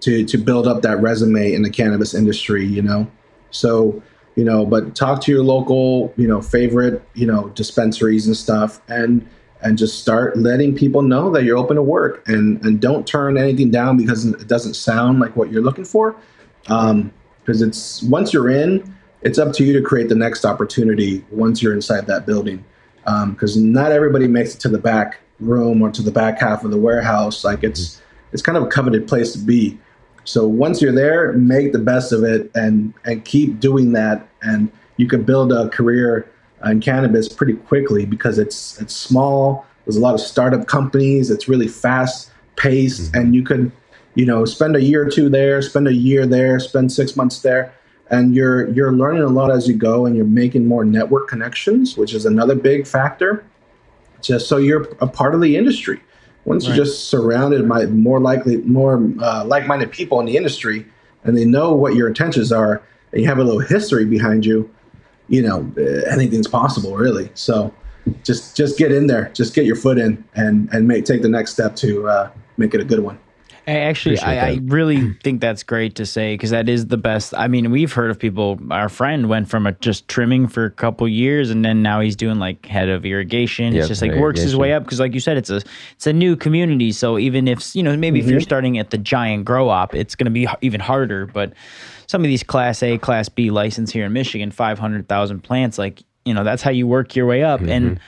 to 0.00 0.24
to 0.24 0.38
build 0.38 0.66
up 0.66 0.82
that 0.82 1.00
resume 1.00 1.52
in 1.52 1.62
the 1.62 1.70
cannabis 1.70 2.14
industry 2.14 2.64
you 2.64 2.82
know? 2.82 3.10
So 3.50 4.02
you 4.34 4.44
know 4.44 4.66
but 4.66 4.94
talk 4.94 5.22
to 5.22 5.32
your 5.32 5.42
local 5.42 6.12
you 6.16 6.28
know 6.28 6.42
favorite 6.42 7.02
you 7.14 7.26
know 7.26 7.48
dispensaries 7.50 8.26
and 8.26 8.36
stuff 8.36 8.80
and 8.88 9.26
and 9.62 9.78
just 9.78 10.00
start 10.00 10.36
letting 10.36 10.74
people 10.74 11.00
know 11.00 11.30
that 11.30 11.44
you're 11.44 11.56
open 11.56 11.76
to 11.76 11.82
work 11.82 12.28
and 12.28 12.62
and 12.64 12.80
don't 12.80 13.06
turn 13.06 13.38
anything 13.38 13.70
down 13.70 13.96
because 13.96 14.26
it 14.26 14.46
doesn't 14.46 14.74
sound 14.74 15.20
like 15.20 15.34
what 15.36 15.50
you're 15.50 15.62
looking 15.62 15.84
for 15.84 16.14
um 16.68 17.12
because 17.40 17.62
it's 17.62 18.02
once 18.02 18.32
you're 18.32 18.50
in 18.50 18.92
it's 19.26 19.38
up 19.38 19.52
to 19.54 19.64
you 19.64 19.72
to 19.72 19.82
create 19.82 20.08
the 20.08 20.14
next 20.14 20.44
opportunity 20.44 21.24
once 21.32 21.60
you're 21.60 21.74
inside 21.74 22.06
that 22.06 22.26
building. 22.26 22.64
Um, 23.06 23.32
because 23.32 23.56
not 23.56 23.90
everybody 23.90 24.28
makes 24.28 24.54
it 24.54 24.60
to 24.60 24.68
the 24.68 24.78
back 24.78 25.18
room 25.40 25.82
or 25.82 25.90
to 25.90 26.02
the 26.02 26.12
back 26.12 26.40
half 26.40 26.64
of 26.64 26.70
the 26.70 26.78
warehouse. 26.78 27.44
Like 27.44 27.64
it's 27.64 27.80
mm-hmm. 27.80 28.02
it's 28.32 28.42
kind 28.42 28.56
of 28.56 28.64
a 28.64 28.68
coveted 28.68 29.08
place 29.08 29.32
to 29.32 29.38
be. 29.38 29.78
So 30.24 30.46
once 30.46 30.80
you're 30.80 30.94
there 30.94 31.32
make 31.32 31.72
the 31.72 31.78
best 31.78 32.12
of 32.12 32.22
it 32.22 32.50
and 32.54 32.94
and 33.04 33.24
keep 33.24 33.58
doing 33.58 33.92
that. 33.92 34.28
And 34.42 34.70
you 34.96 35.08
can 35.08 35.24
build 35.24 35.52
a 35.52 35.68
career 35.70 36.30
in 36.64 36.80
cannabis 36.80 37.28
pretty 37.28 37.54
quickly 37.54 38.06
because 38.06 38.38
it's 38.38 38.80
it's 38.80 38.94
small. 38.94 39.66
There's 39.84 39.96
a 39.96 40.00
lot 40.00 40.14
of 40.14 40.20
startup 40.20 40.66
companies. 40.66 41.30
It's 41.30 41.48
really 41.48 41.68
fast 41.68 42.30
paced 42.56 43.12
mm-hmm. 43.12 43.20
and 43.20 43.34
you 43.34 43.42
could 43.42 43.72
you 44.16 44.26
know 44.26 44.44
spend 44.44 44.74
a 44.74 44.82
year 44.82 45.06
or 45.06 45.10
two 45.10 45.28
there 45.28 45.62
spend 45.62 45.86
a 45.86 45.94
year 45.94 46.26
there 46.26 46.58
spend 46.58 46.90
six 46.90 47.14
months 47.14 47.40
there 47.40 47.72
and 48.10 48.34
you're 48.34 48.68
you're 48.70 48.92
learning 48.92 49.22
a 49.22 49.28
lot 49.28 49.50
as 49.50 49.66
you 49.66 49.74
go 49.74 50.06
and 50.06 50.16
you're 50.16 50.24
making 50.24 50.66
more 50.66 50.84
network 50.84 51.28
connections 51.28 51.96
which 51.96 52.14
is 52.14 52.26
another 52.26 52.54
big 52.54 52.86
factor. 52.86 53.44
Just 54.22 54.48
so 54.48 54.56
you're 54.56 54.88
a 55.00 55.06
part 55.06 55.34
of 55.34 55.40
the 55.40 55.56
industry. 55.56 56.00
Once 56.46 56.66
you're 56.66 56.76
just 56.76 57.10
surrounded 57.10 57.68
by 57.68 57.86
more 57.86 58.20
likely 58.20 58.58
more 58.58 59.04
uh, 59.20 59.44
like-minded 59.44 59.90
people 59.90 60.20
in 60.20 60.26
the 60.26 60.36
industry 60.36 60.86
and 61.24 61.36
they 61.36 61.44
know 61.44 61.74
what 61.74 61.96
your 61.96 62.06
intentions 62.08 62.52
are 62.52 62.82
and 63.12 63.20
you 63.20 63.28
have 63.28 63.38
a 63.38 63.44
little 63.44 63.60
history 63.60 64.04
behind 64.04 64.46
you 64.46 64.70
you 65.28 65.42
know 65.42 65.70
uh, 65.76 66.08
anything's 66.08 66.46
possible 66.46 66.96
really. 66.96 67.30
So 67.34 67.74
just 68.22 68.56
just 68.56 68.78
get 68.78 68.92
in 68.92 69.08
there. 69.08 69.30
Just 69.34 69.54
get 69.54 69.66
your 69.66 69.76
foot 69.76 69.98
in 69.98 70.24
and 70.34 70.68
and 70.72 70.86
make 70.86 71.04
take 71.04 71.22
the 71.22 71.28
next 71.28 71.52
step 71.52 71.74
to 71.76 72.08
uh, 72.08 72.30
make 72.56 72.72
it 72.72 72.80
a 72.80 72.84
good 72.84 73.00
one 73.00 73.18
I 73.68 73.80
actually, 73.80 74.20
I, 74.20 74.50
I 74.50 74.60
really 74.62 75.14
think 75.24 75.40
that's 75.40 75.64
great 75.64 75.96
to 75.96 76.06
say 76.06 76.34
because 76.34 76.50
that 76.50 76.68
is 76.68 76.86
the 76.86 76.96
best. 76.96 77.34
I 77.34 77.48
mean, 77.48 77.72
we've 77.72 77.92
heard 77.92 78.10
of 78.10 78.18
people. 78.18 78.60
Our 78.70 78.88
friend 78.88 79.28
went 79.28 79.48
from 79.48 79.66
a, 79.66 79.72
just 79.72 80.06
trimming 80.06 80.46
for 80.46 80.66
a 80.66 80.70
couple 80.70 81.08
years, 81.08 81.50
and 81.50 81.64
then 81.64 81.82
now 81.82 81.98
he's 82.00 82.14
doing 82.14 82.38
like 82.38 82.64
head 82.66 82.88
of 82.88 83.04
irrigation. 83.04 83.72
Yep, 83.72 83.80
it's 83.80 83.88
just 83.88 84.02
like 84.02 84.14
works 84.14 84.40
his 84.40 84.54
way 84.54 84.72
up 84.72 84.84
because, 84.84 85.00
like 85.00 85.14
you 85.14 85.20
said, 85.20 85.36
it's 85.36 85.50
a 85.50 85.62
it's 85.96 86.06
a 86.06 86.12
new 86.12 86.36
community. 86.36 86.92
So 86.92 87.18
even 87.18 87.48
if 87.48 87.74
you 87.74 87.82
know 87.82 87.96
maybe 87.96 88.20
if 88.20 88.26
you're 88.26 88.40
starting 88.40 88.78
at 88.78 88.90
the 88.90 88.98
giant 88.98 89.44
grow 89.44 89.68
op, 89.68 89.96
it's 89.96 90.14
going 90.14 90.26
to 90.26 90.30
be 90.30 90.46
even 90.60 90.80
harder. 90.80 91.26
But 91.26 91.52
some 92.06 92.22
of 92.22 92.28
these 92.28 92.44
Class 92.44 92.84
A, 92.84 92.98
Class 92.98 93.28
B 93.28 93.50
license 93.50 93.90
here 93.90 94.06
in 94.06 94.12
Michigan, 94.12 94.52
five 94.52 94.78
hundred 94.78 95.08
thousand 95.08 95.40
plants, 95.40 95.76
like 95.76 96.04
you 96.24 96.34
know 96.34 96.44
that's 96.44 96.62
how 96.62 96.70
you 96.70 96.86
work 96.86 97.16
your 97.16 97.26
way 97.26 97.42
up. 97.42 97.60
And 97.62 97.98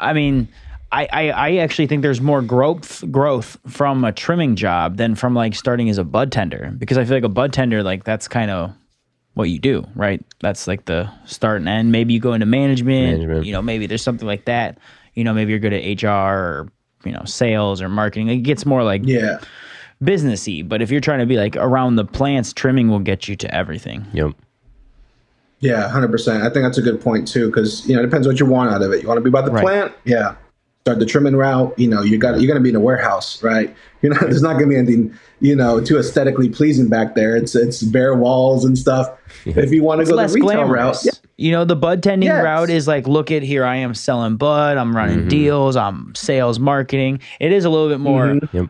I 0.00 0.12
mean, 0.12 0.48
I, 0.90 1.06
I, 1.12 1.30
I 1.30 1.56
actually 1.56 1.86
think 1.86 2.00
there's 2.02 2.20
more 2.20 2.40
growth 2.40 3.04
growth 3.10 3.58
from 3.66 4.04
a 4.04 4.12
trimming 4.12 4.56
job 4.56 4.96
than 4.96 5.14
from 5.14 5.34
like 5.34 5.54
starting 5.54 5.90
as 5.90 5.98
a 5.98 6.04
bud 6.04 6.32
tender 6.32 6.72
because 6.78 6.96
I 6.96 7.04
feel 7.04 7.14
like 7.16 7.24
a 7.24 7.28
bud 7.28 7.52
tender 7.52 7.82
like 7.82 8.04
that's 8.04 8.26
kind 8.26 8.50
of 8.50 8.72
what 9.34 9.50
you 9.50 9.58
do, 9.58 9.86
right? 9.94 10.24
That's 10.40 10.66
like 10.66 10.86
the 10.86 11.10
start 11.26 11.58
and 11.58 11.68
end. 11.68 11.92
Maybe 11.92 12.14
you 12.14 12.20
go 12.20 12.32
into 12.32 12.46
management, 12.46 13.18
Management. 13.20 13.46
you 13.46 13.52
know, 13.52 13.60
maybe 13.62 13.86
there's 13.86 14.02
something 14.02 14.26
like 14.26 14.46
that. 14.46 14.78
You 15.14 15.24
know, 15.24 15.34
maybe 15.34 15.50
you're 15.50 15.58
good 15.60 15.74
at 15.74 16.02
HR 16.02 16.08
or 16.08 16.68
you 17.04 17.12
know 17.12 17.22
sales 17.24 17.82
or 17.82 17.88
marketing. 17.90 18.28
It 18.28 18.38
gets 18.38 18.64
more 18.64 18.82
like 18.82 19.02
Yeah. 19.04 19.38
businessy. 20.02 20.66
But 20.66 20.80
if 20.80 20.90
you're 20.90 21.00
trying 21.02 21.20
to 21.20 21.26
be 21.26 21.36
like 21.36 21.54
around 21.56 21.96
the 21.96 22.04
plants, 22.06 22.52
trimming 22.54 22.88
will 22.88 22.98
get 22.98 23.28
you 23.28 23.36
to 23.36 23.54
everything. 23.54 24.06
Yep. 24.14 24.32
Yeah, 25.60 25.88
hundred 25.88 26.10
percent. 26.12 26.42
I 26.44 26.50
think 26.50 26.64
that's 26.64 26.78
a 26.78 26.82
good 26.82 27.00
point 27.00 27.28
too, 27.28 27.46
because 27.48 27.86
you 27.86 27.94
know 27.94 28.00
it 28.00 28.06
depends 28.06 28.26
what 28.26 28.40
you 28.40 28.46
want 28.46 28.70
out 28.72 28.80
of 28.80 28.90
it. 28.92 29.02
You 29.02 29.08
want 29.08 29.18
to 29.18 29.22
be 29.24 29.30
by 29.30 29.42
the 29.42 29.50
Right. 29.50 29.62
plant, 29.62 29.92
yeah. 30.04 30.34
Start 30.88 31.00
the 31.00 31.04
trimming 31.06 31.36
route. 31.36 31.78
You 31.78 31.86
know, 31.86 32.00
you 32.00 32.16
got 32.16 32.40
you're 32.40 32.46
going 32.46 32.56
to 32.56 32.62
be 32.62 32.70
in 32.70 32.76
a 32.76 32.80
warehouse, 32.80 33.42
right? 33.42 33.76
You 34.00 34.08
know. 34.08 34.16
There's 34.22 34.40
not 34.40 34.52
going 34.54 34.64
to 34.64 34.68
be 34.70 34.76
anything, 34.76 35.12
you 35.40 35.54
know, 35.54 35.82
too 35.84 35.98
aesthetically 35.98 36.48
pleasing 36.48 36.88
back 36.88 37.14
there. 37.14 37.36
It's 37.36 37.54
it's 37.54 37.82
bare 37.82 38.14
walls 38.14 38.64
and 38.64 38.78
stuff. 38.78 39.10
If 39.44 39.70
you 39.70 39.82
want 39.82 39.98
to 39.98 40.02
It's 40.02 40.10
go 40.10 40.16
the 40.16 40.22
less 40.22 40.32
retail 40.34 40.66
glamorous. 40.66 41.04
route, 41.04 41.04
yeah, 41.04 41.28
You 41.36 41.52
know, 41.52 41.66
the 41.66 41.76
bud 41.76 42.02
tending 42.02 42.28
Yes. 42.28 42.42
route 42.42 42.70
is 42.70 42.88
like, 42.88 43.06
look 43.06 43.30
at 43.30 43.42
here, 43.42 43.64
I 43.66 43.76
am 43.76 43.92
selling 43.92 44.36
bud, 44.36 44.78
I'm 44.78 44.96
running 44.96 45.18
Mm-hmm. 45.20 45.28
deals, 45.28 45.76
I'm 45.76 46.14
sales 46.14 46.58
marketing. 46.58 47.20
It 47.38 47.52
is 47.52 47.66
a 47.66 47.70
little 47.70 47.88
bit 47.90 48.00
more 48.00 48.26
Mm-hmm. 48.28 48.56
Yep. 48.56 48.66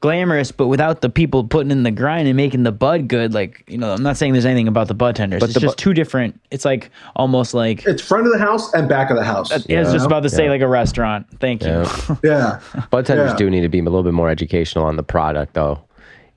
Glamorous, 0.00 0.52
but 0.52 0.68
without 0.68 1.00
the 1.00 1.08
people 1.10 1.44
putting 1.44 1.70
in 1.70 1.82
the 1.82 1.90
grind 1.90 2.28
and 2.28 2.36
making 2.36 2.62
the 2.62 2.72
bud 2.72 3.08
good. 3.08 3.34
Like, 3.34 3.64
you 3.66 3.78
know, 3.78 3.92
I'm 3.92 4.02
not 4.02 4.16
saying 4.16 4.32
there's 4.32 4.44
anything 4.44 4.68
about 4.68 4.88
the 4.88 4.94
bud 4.94 5.16
tenders. 5.16 5.40
But 5.40 5.50
it's 5.50 5.58
just 5.58 5.76
bu- 5.76 5.82
two 5.82 5.94
different. 5.94 6.40
It's 6.50 6.64
like 6.64 6.90
almost 7.16 7.54
like 7.54 7.84
it's 7.86 8.02
front 8.02 8.26
of 8.26 8.32
the 8.32 8.38
house 8.38 8.72
and 8.74 8.88
back 8.88 9.10
of 9.10 9.16
the 9.16 9.24
house. 9.24 9.50
Uh, 9.50 9.60
I 9.68 9.80
was 9.80 9.92
just 9.92 10.06
about 10.06 10.22
to 10.22 10.30
say 10.30 10.48
like 10.48 10.60
a 10.60 10.68
restaurant. 10.68 11.26
Thank 11.40 11.62
you. 11.64 11.68
Yeah. 12.22 12.60
yeah, 12.74 12.84
Bud 12.90 13.06
tenders 13.06 13.30
Yeah. 13.32 13.36
do 13.36 13.50
need 13.50 13.62
to 13.62 13.68
be 13.68 13.80
a 13.80 13.82
little 13.82 14.02
bit 14.04 14.14
more 14.14 14.28
educational 14.30 14.84
on 14.84 14.96
the 14.96 15.02
product, 15.02 15.54
though, 15.54 15.80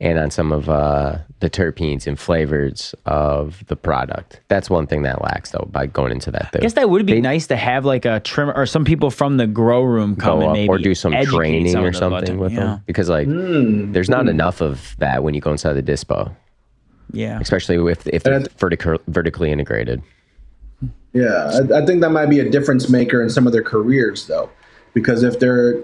and 0.02 0.18
on 0.18 0.32
some 0.32 0.52
of 0.52 0.68
uh, 0.68 1.16
the 1.42 1.50
terpenes 1.50 2.08
and 2.08 2.20
flavors 2.20 2.96
of 3.06 3.64
the 3.68 3.76
product. 3.76 4.42
That's 4.48 4.68
one 4.68 4.88
thing 4.88 5.04
that 5.04 5.22
lacks, 5.22 5.52
though, 5.52 5.68
by 5.72 5.86
going 5.86 6.12
into 6.12 6.32
that. 6.32 6.50
I 6.56 6.60
guess 6.60 6.74
that 6.74 6.90
would 6.90 7.06
be 7.06 7.14
They- 7.14 7.22
nice 7.22 7.46
to 7.48 7.56
have 7.56 7.86
like 7.86 8.04
a 8.06 8.20
trimmer 8.20 8.52
or 8.54 8.66
some 8.66 8.84
people 8.84 9.12
from 9.12 9.38
the 9.38 9.46
grow 9.46 9.84
room 9.84 10.16
come 10.16 10.40
go 10.40 10.42
and 10.42 10.50
up 10.50 10.54
maybe 10.54 10.68
or 10.70 10.80
do 10.80 10.96
some 10.96 11.14
training 11.24 11.70
some 11.72 11.84
or 11.86 11.90
of 11.90 11.94
the 11.94 12.00
bud 12.00 12.10
something 12.10 12.26
tend- 12.26 12.40
with 12.40 12.52
yeah. 12.54 12.60
them 12.60 12.84
because 12.88 13.10
like 13.10 13.28
there's 13.30 14.10
not 14.10 14.28
enough 14.28 14.60
of 14.60 14.96
that 14.98 15.24
when 15.24 15.36
you 15.36 15.40
go 15.40 15.52
inside 15.52 15.74
the 15.74 15.84
dispo 15.84 16.34
Yeah. 17.14 17.38
especially 17.40 17.76
if 17.92 18.08
if 18.08 18.24
they're 18.24 18.40
vertical, 18.58 18.98
vertically 19.08 19.52
integrated 19.52 20.02
Yeah, 21.14 21.60
I, 21.72 21.82
I 21.82 21.86
think 21.86 22.02
that 22.02 22.10
might 22.10 22.28
be 22.28 22.40
a 22.40 22.50
difference 22.50 22.90
maker 22.90 23.22
in 23.22 23.30
some 23.30 23.46
of 23.46 23.54
their 23.54 23.62
careers, 23.64 24.26
though, 24.28 24.50
because 24.94 25.22
if 25.24 25.40
they're 25.40 25.82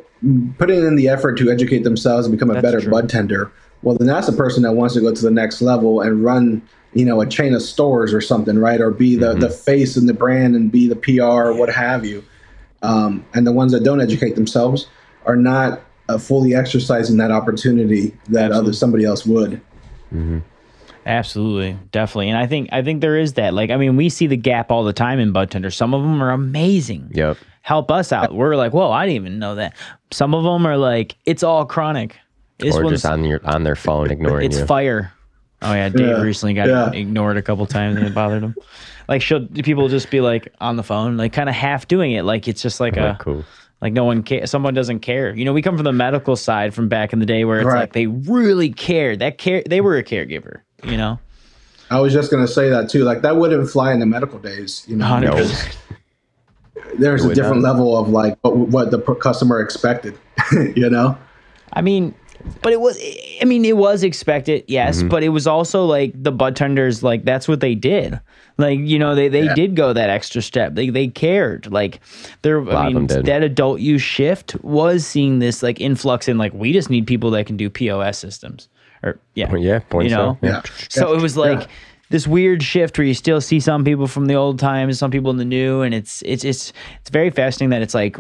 putting 0.58 0.80
in 0.84 0.96
the 0.96 1.08
effort 1.10 1.38
to 1.38 1.52
educate 1.52 1.84
themselves 1.84 2.26
and 2.26 2.32
become 2.36 2.50
a 2.50 2.54
That's 2.54 2.64
better 2.66 2.80
true. 2.82 2.92
bud 2.92 3.10
tender, 3.10 3.52
well, 3.84 3.96
then 3.98 4.08
that's 4.08 4.28
the 4.28 4.34
person 4.34 4.64
that 4.64 4.74
wants 4.74 4.96
to 4.96 5.02
go 5.02 5.14
to 5.14 5.22
the 5.22 5.32
next 5.32 5.62
level 5.62 6.02
and 6.02 6.24
run, 6.24 6.62
you 6.94 7.06
know, 7.06 7.22
a 7.22 7.26
chain 7.26 7.54
of 7.54 7.62
stores 7.62 8.14
or 8.14 8.22
something, 8.22 8.58
right? 8.58 8.82
Or 8.82 8.92
be 8.92 9.16
the 9.16 9.34
the 9.34 9.50
face 9.50 9.96
and 9.98 10.10
the 10.10 10.14
brand 10.14 10.56
and 10.56 10.72
be 10.72 10.88
the 10.88 10.96
PR 10.96 11.24
or 11.24 11.54
what 11.54 11.70
have 11.70 12.06
you. 12.06 12.24
Um, 12.82 13.26
and 13.34 13.46
the 13.46 13.52
ones 13.52 13.72
that 13.72 13.84
don't 13.84 14.02
educate 14.02 14.36
themselves 14.36 14.88
are 15.26 15.36
not 15.36 15.82
uh, 16.10 16.18
fully 16.18 16.56
exercising 16.56 17.18
that 17.18 17.32
opportunity 17.32 18.16
that 18.30 18.52
other 18.52 18.74
somebody 18.74 19.04
else 19.04 19.26
would. 19.26 19.62
mm-hmm. 20.14 20.40
Absolutely, 21.06 21.78
definitely, 21.94 22.28
and 22.28 22.38
I 22.38 22.48
think 22.48 22.68
I 22.74 22.82
think 22.82 23.00
there 23.00 23.16
is 23.16 23.34
that. 23.34 23.54
Like, 23.54 23.70
I 23.70 23.78
mean, 23.78 23.96
we 23.96 24.10
see 24.10 24.28
the 24.28 24.36
gap 24.36 24.72
all 24.72 24.84
the 24.84 24.92
time 24.92 25.20
in 25.20 25.32
bud 25.32 25.50
tenders. 25.50 25.74
Some 25.74 25.94
of 25.94 26.02
them 26.02 26.22
are 26.22 26.32
amazing. 26.32 27.12
yep 27.14 27.38
Help 27.68 27.92
us 27.92 28.14
out. 28.14 28.34
We're 28.34 28.56
like, 28.56 28.72
whoa, 28.72 28.92
I 28.92 29.06
didn't 29.06 29.18
even 29.18 29.40
know 29.40 29.56
that. 29.56 29.76
Some 30.12 30.34
of 30.34 30.46
them 30.46 30.66
are 30.66 30.78
like, 30.78 31.18
it's 31.26 31.44
all 31.44 31.66
chronic. 31.66 32.16
This 32.60 32.76
or 32.76 32.84
one's 32.84 33.02
just 33.02 33.06
on 33.06 33.24
your 33.24 33.40
on 33.44 33.64
their 33.64 33.76
phone 33.76 34.10
ignoring 34.12 34.46
it's 34.48 34.56
you 34.56 34.62
It's 34.62 34.68
fire. 34.68 35.14
Oh 35.62 35.74
yeah, 35.74 35.90
Dave 35.90 36.08
Yeah, 36.08 36.22
recently 36.22 36.54
got 36.54 36.68
yeah. 36.68 36.92
ignored 36.92 37.38
a 37.38 37.42
couple 37.42 37.66
times 37.66 37.98
and 37.98 38.06
it 38.06 38.14
bothered 38.14 38.44
him. 38.44 38.56
Like, 39.08 39.22
she'll 39.22 39.48
people 39.48 39.88
just 39.88 40.12
be 40.12 40.22
like 40.22 40.54
on 40.60 40.76
the 40.76 40.84
phone, 40.84 41.18
like 41.18 41.34
kind 41.34 41.50
of 41.50 41.56
half 41.56 41.88
doing 41.88 42.12
it, 42.12 42.24
like 42.24 42.48
it's 42.48 42.62
just 42.62 42.80
like 42.80 42.98
Oh, 42.98 43.08
a 43.12 43.18
cool 43.20 43.46
like 43.82 43.94
no 43.94 44.06
one 44.06 44.24
care. 44.24 44.46
Someone 44.48 44.74
doesn't 44.74 45.00
care. 45.00 45.36
You 45.36 45.46
know, 45.46 45.54
we 45.54 45.62
come 45.62 45.76
from 45.76 45.84
the 45.86 45.94
medical 45.94 46.36
side 46.36 46.74
from 46.74 46.90
back 46.90 47.14
in 47.14 47.20
the 47.20 47.26
day 47.26 47.46
where 47.46 47.60
it's 47.60 47.68
Right. 47.68 47.82
like 47.82 47.94
they 47.94 48.08
really 48.08 48.72
cared. 48.72 49.20
That 49.20 49.38
care, 49.38 49.64
they 49.68 49.82
were 49.82 49.98
a 49.98 50.04
caregiver. 50.04 50.62
You 50.84 50.98
know, 50.98 51.20
I 51.90 52.00
was 52.00 52.12
just 52.14 52.32
gonna 52.32 52.48
say 52.48 52.70
that 52.70 52.90
too. 52.90 53.04
Like 53.04 53.22
that 53.22 53.38
wouldn't 53.38 53.70
fly 53.70 53.94
in 53.94 54.00
the 54.00 54.06
medical 54.06 54.40
days, 54.40 54.84
you 54.88 54.96
know. 54.96 55.20
No. 55.20 55.36
there's 56.98 57.24
a 57.26 57.34
different 57.34 57.62
not. 57.62 57.74
level 57.74 57.98
of 57.98 58.10
like 58.10 58.38
what, 58.42 58.56
what 58.56 58.92
the 58.92 59.00
customer 59.00 59.60
expected, 59.60 60.18
you 60.76 60.90
know. 60.90 61.18
I 61.74 61.82
mean, 61.82 62.16
but 62.62 62.74
it 62.74 62.80
was. 62.82 62.98
I 63.42 63.46
mean, 63.46 63.66
it 63.66 63.78
was 63.78 64.04
expected, 64.04 64.64
yes, 64.68 65.00
Mm-hmm. 65.00 65.10
but 65.10 65.24
it 65.24 65.30
was 65.30 65.48
also 65.48 65.86
like 65.86 66.12
the 66.22 66.32
bud 66.32 66.56
tenders. 66.56 67.04
Like 67.04 67.24
that's 67.26 67.48
what 67.48 67.60
they 67.60 67.76
did. 67.76 68.20
Like 68.58 68.80
you 68.80 68.98
know, 69.00 69.14
they 69.16 69.28
they 69.28 69.44
Yeah. 69.46 69.54
did 69.54 69.76
go 69.76 69.94
that 69.94 70.10
extra 70.10 70.42
step. 70.42 70.74
They 70.76 70.90
they 70.90 71.08
cared. 71.08 71.72
Like 71.72 72.00
there. 72.42 72.68
I 72.70 72.90
mean, 72.90 73.08
that 73.08 73.44
adult 73.44 73.80
use 73.80 74.02
shift 74.02 74.56
was 74.64 75.06
seeing 75.06 75.40
this 75.40 75.62
like 75.62 75.80
influx 75.80 76.28
in 76.28 76.38
like 76.38 76.54
we 76.54 76.74
just 76.74 76.90
need 76.90 77.06
people 77.08 77.32
that 77.32 77.46
can 77.46 77.58
do 77.58 77.70
POS 77.70 78.18
systems. 78.18 78.68
Or 79.04 79.20
yeah, 79.36 79.54
yeah 79.56 79.80
point 79.80 80.10
you 80.10 80.16
know. 80.16 80.38
Yeah. 80.42 80.62
So 80.90 81.14
it 81.14 81.22
was 81.22 81.38
like 81.38 81.60
Yeah. 81.62 81.68
this 82.10 82.26
weird 82.26 82.64
shift 82.64 82.98
where 82.98 83.06
you 83.06 83.14
still 83.14 83.42
see 83.42 83.60
some 83.60 83.84
people 83.84 84.08
from 84.08 84.26
the 84.26 84.34
old 84.34 84.58
times, 84.58 84.98
some 84.98 85.12
people 85.12 85.30
in 85.30 85.38
the 85.38 85.46
new, 85.46 85.82
and 85.82 85.94
it's 85.94 86.24
it's 86.26 86.44
it's 86.44 86.74
it's 87.02 87.12
very 87.12 87.30
fascinating 87.30 87.70
that 87.70 87.84
it's 87.84 87.94
like 87.94 88.18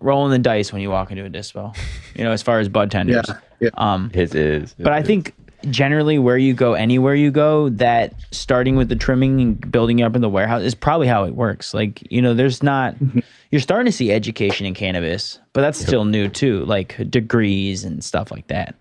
rolling 0.00 0.30
the 0.30 0.38
dice 0.38 0.72
when 0.74 0.82
you 0.82 0.90
walk 0.90 1.10
into 1.10 1.24
a 1.24 1.30
dispo. 1.30 1.74
You 2.14 2.24
know, 2.24 2.32
as 2.32 2.42
far 2.42 2.58
as 2.58 2.68
bud 2.68 2.90
tenders. 2.90 3.24
Yeah, 3.28 3.36
yeah. 3.60 3.70
Um, 3.74 4.10
It 4.14 4.34
is. 4.34 4.74
but 4.78 4.92
I 4.92 5.02
think 5.02 5.34
generally 5.68 6.18
where 6.18 6.38
you 6.38 6.54
go, 6.54 6.74
anywhere 6.74 7.14
you 7.14 7.30
go, 7.30 7.68
that 7.70 8.14
starting 8.30 8.76
with 8.76 8.88
the 8.88 8.96
trimming 8.96 9.40
and 9.40 9.70
building 9.70 10.02
up 10.02 10.16
in 10.16 10.22
the 10.22 10.28
warehouse 10.28 10.62
is 10.62 10.74
probably 10.74 11.06
how 11.06 11.24
it 11.24 11.34
works. 11.34 11.74
Like, 11.74 12.10
you 12.10 12.22
know, 12.22 12.32
there's 12.34 12.62
not, 12.62 12.96
you're 13.50 13.60
starting 13.60 13.86
to 13.86 13.92
see 13.92 14.10
education 14.10 14.66
in 14.66 14.74
cannabis, 14.74 15.38
but 15.52 15.60
that's 15.60 15.78
still 15.78 16.04
new 16.04 16.28
too, 16.28 16.64
like 16.64 16.96
degrees 17.10 17.84
and 17.84 18.02
stuff 18.02 18.30
like 18.30 18.46
that. 18.46 18.74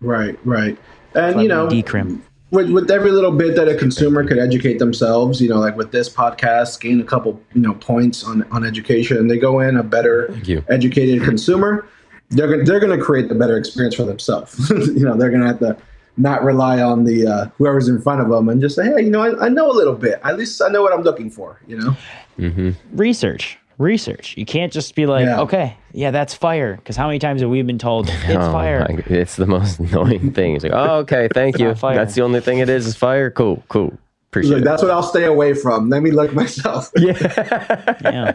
Right, 0.00 0.38
right. 0.44 0.78
And 1.14 1.42
you 1.42 1.48
know, 1.48 1.66
decrim. 1.66 2.22
with, 2.50 2.70
with 2.70 2.90
every 2.90 3.10
little 3.10 3.32
bit 3.32 3.56
that 3.56 3.68
a 3.68 3.74
consumer 3.74 4.26
could 4.26 4.38
educate 4.38 4.78
themselves, 4.78 5.40
you 5.40 5.48
know, 5.48 5.58
like 5.58 5.76
with 5.76 5.90
this 5.90 6.08
podcast, 6.08 6.80
gain 6.80 7.00
a 7.00 7.04
couple, 7.04 7.42
you 7.52 7.60
know, 7.60 7.74
points 7.74 8.24
on 8.24 8.44
on 8.52 8.64
education, 8.64 9.16
and 9.16 9.30
they 9.30 9.38
go 9.38 9.60
in 9.60 9.76
a 9.76 9.82
better 9.82 10.34
you. 10.44 10.64
educated 10.68 11.22
consumer. 11.24 11.86
They're 12.30 12.48
gonna 12.48 12.64
they're 12.64 12.80
gonna 12.80 12.98
create 13.02 13.28
the 13.28 13.34
better 13.34 13.56
experience 13.56 13.94
for 13.94 14.04
themselves. 14.04 14.68
you 14.70 15.00
know, 15.04 15.16
they're 15.16 15.30
gonna 15.30 15.46
have 15.46 15.58
to 15.60 15.76
not 16.16 16.42
rely 16.42 16.80
on 16.82 17.04
the 17.04 17.26
uh, 17.26 17.46
whoever's 17.58 17.88
in 17.88 18.00
front 18.02 18.20
of 18.20 18.28
them 18.28 18.48
and 18.48 18.60
just 18.60 18.74
say, 18.74 18.84
hey, 18.84 19.02
you 19.04 19.10
know, 19.10 19.22
I, 19.22 19.46
I 19.46 19.48
know 19.48 19.70
a 19.70 19.72
little 19.72 19.94
bit. 19.94 20.20
At 20.24 20.36
least 20.36 20.60
I 20.60 20.68
know 20.68 20.82
what 20.82 20.92
I'm 20.92 21.02
looking 21.02 21.30
for. 21.30 21.60
You 21.66 21.78
know. 21.78 22.74
Research, 22.92 23.58
research. 23.78 24.36
You 24.36 24.44
can't 24.44 24.72
just 24.72 24.94
be 24.94 25.06
like, 25.06 25.24
Yeah. 25.24 25.40
okay, 25.42 25.76
yeah, 25.92 26.10
that's 26.10 26.34
fire. 26.34 26.76
Because 26.76 26.96
how 26.96 27.06
many 27.06 27.18
times 27.18 27.40
have 27.40 27.50
we 27.50 27.62
been 27.62 27.78
told 27.78 28.08
it's 28.12 28.24
Oh, 28.30 28.52
fire? 28.52 28.86
my- 28.88 29.02
it's 29.06 29.36
the 29.36 29.46
most 29.46 29.78
annoying 29.80 30.32
thing. 30.32 30.54
It's 30.56 30.64
like, 30.64 30.72
oh, 30.74 30.98
okay, 30.98 31.28
thank 31.32 31.58
you. 31.58 31.74
fire. 31.74 31.94
That's 31.94 32.14
the 32.14 32.22
only 32.22 32.40
thing 32.40 32.58
it 32.58 32.68
is 32.68 32.86
is 32.86 32.96
fire. 32.96 33.30
Cool, 33.30 33.62
cool. 33.68 33.96
Appreciate 34.30 34.54
Like, 34.56 34.62
it. 34.62 34.64
that's 34.64 34.82
what 34.82 34.90
I'll 34.90 35.02
stay 35.02 35.24
away 35.24 35.54
from. 35.54 35.88
Let 35.88 36.02
me 36.02 36.10
look 36.10 36.32
myself. 36.34 36.90
yeah. 36.96 37.96
yeah 38.02 38.32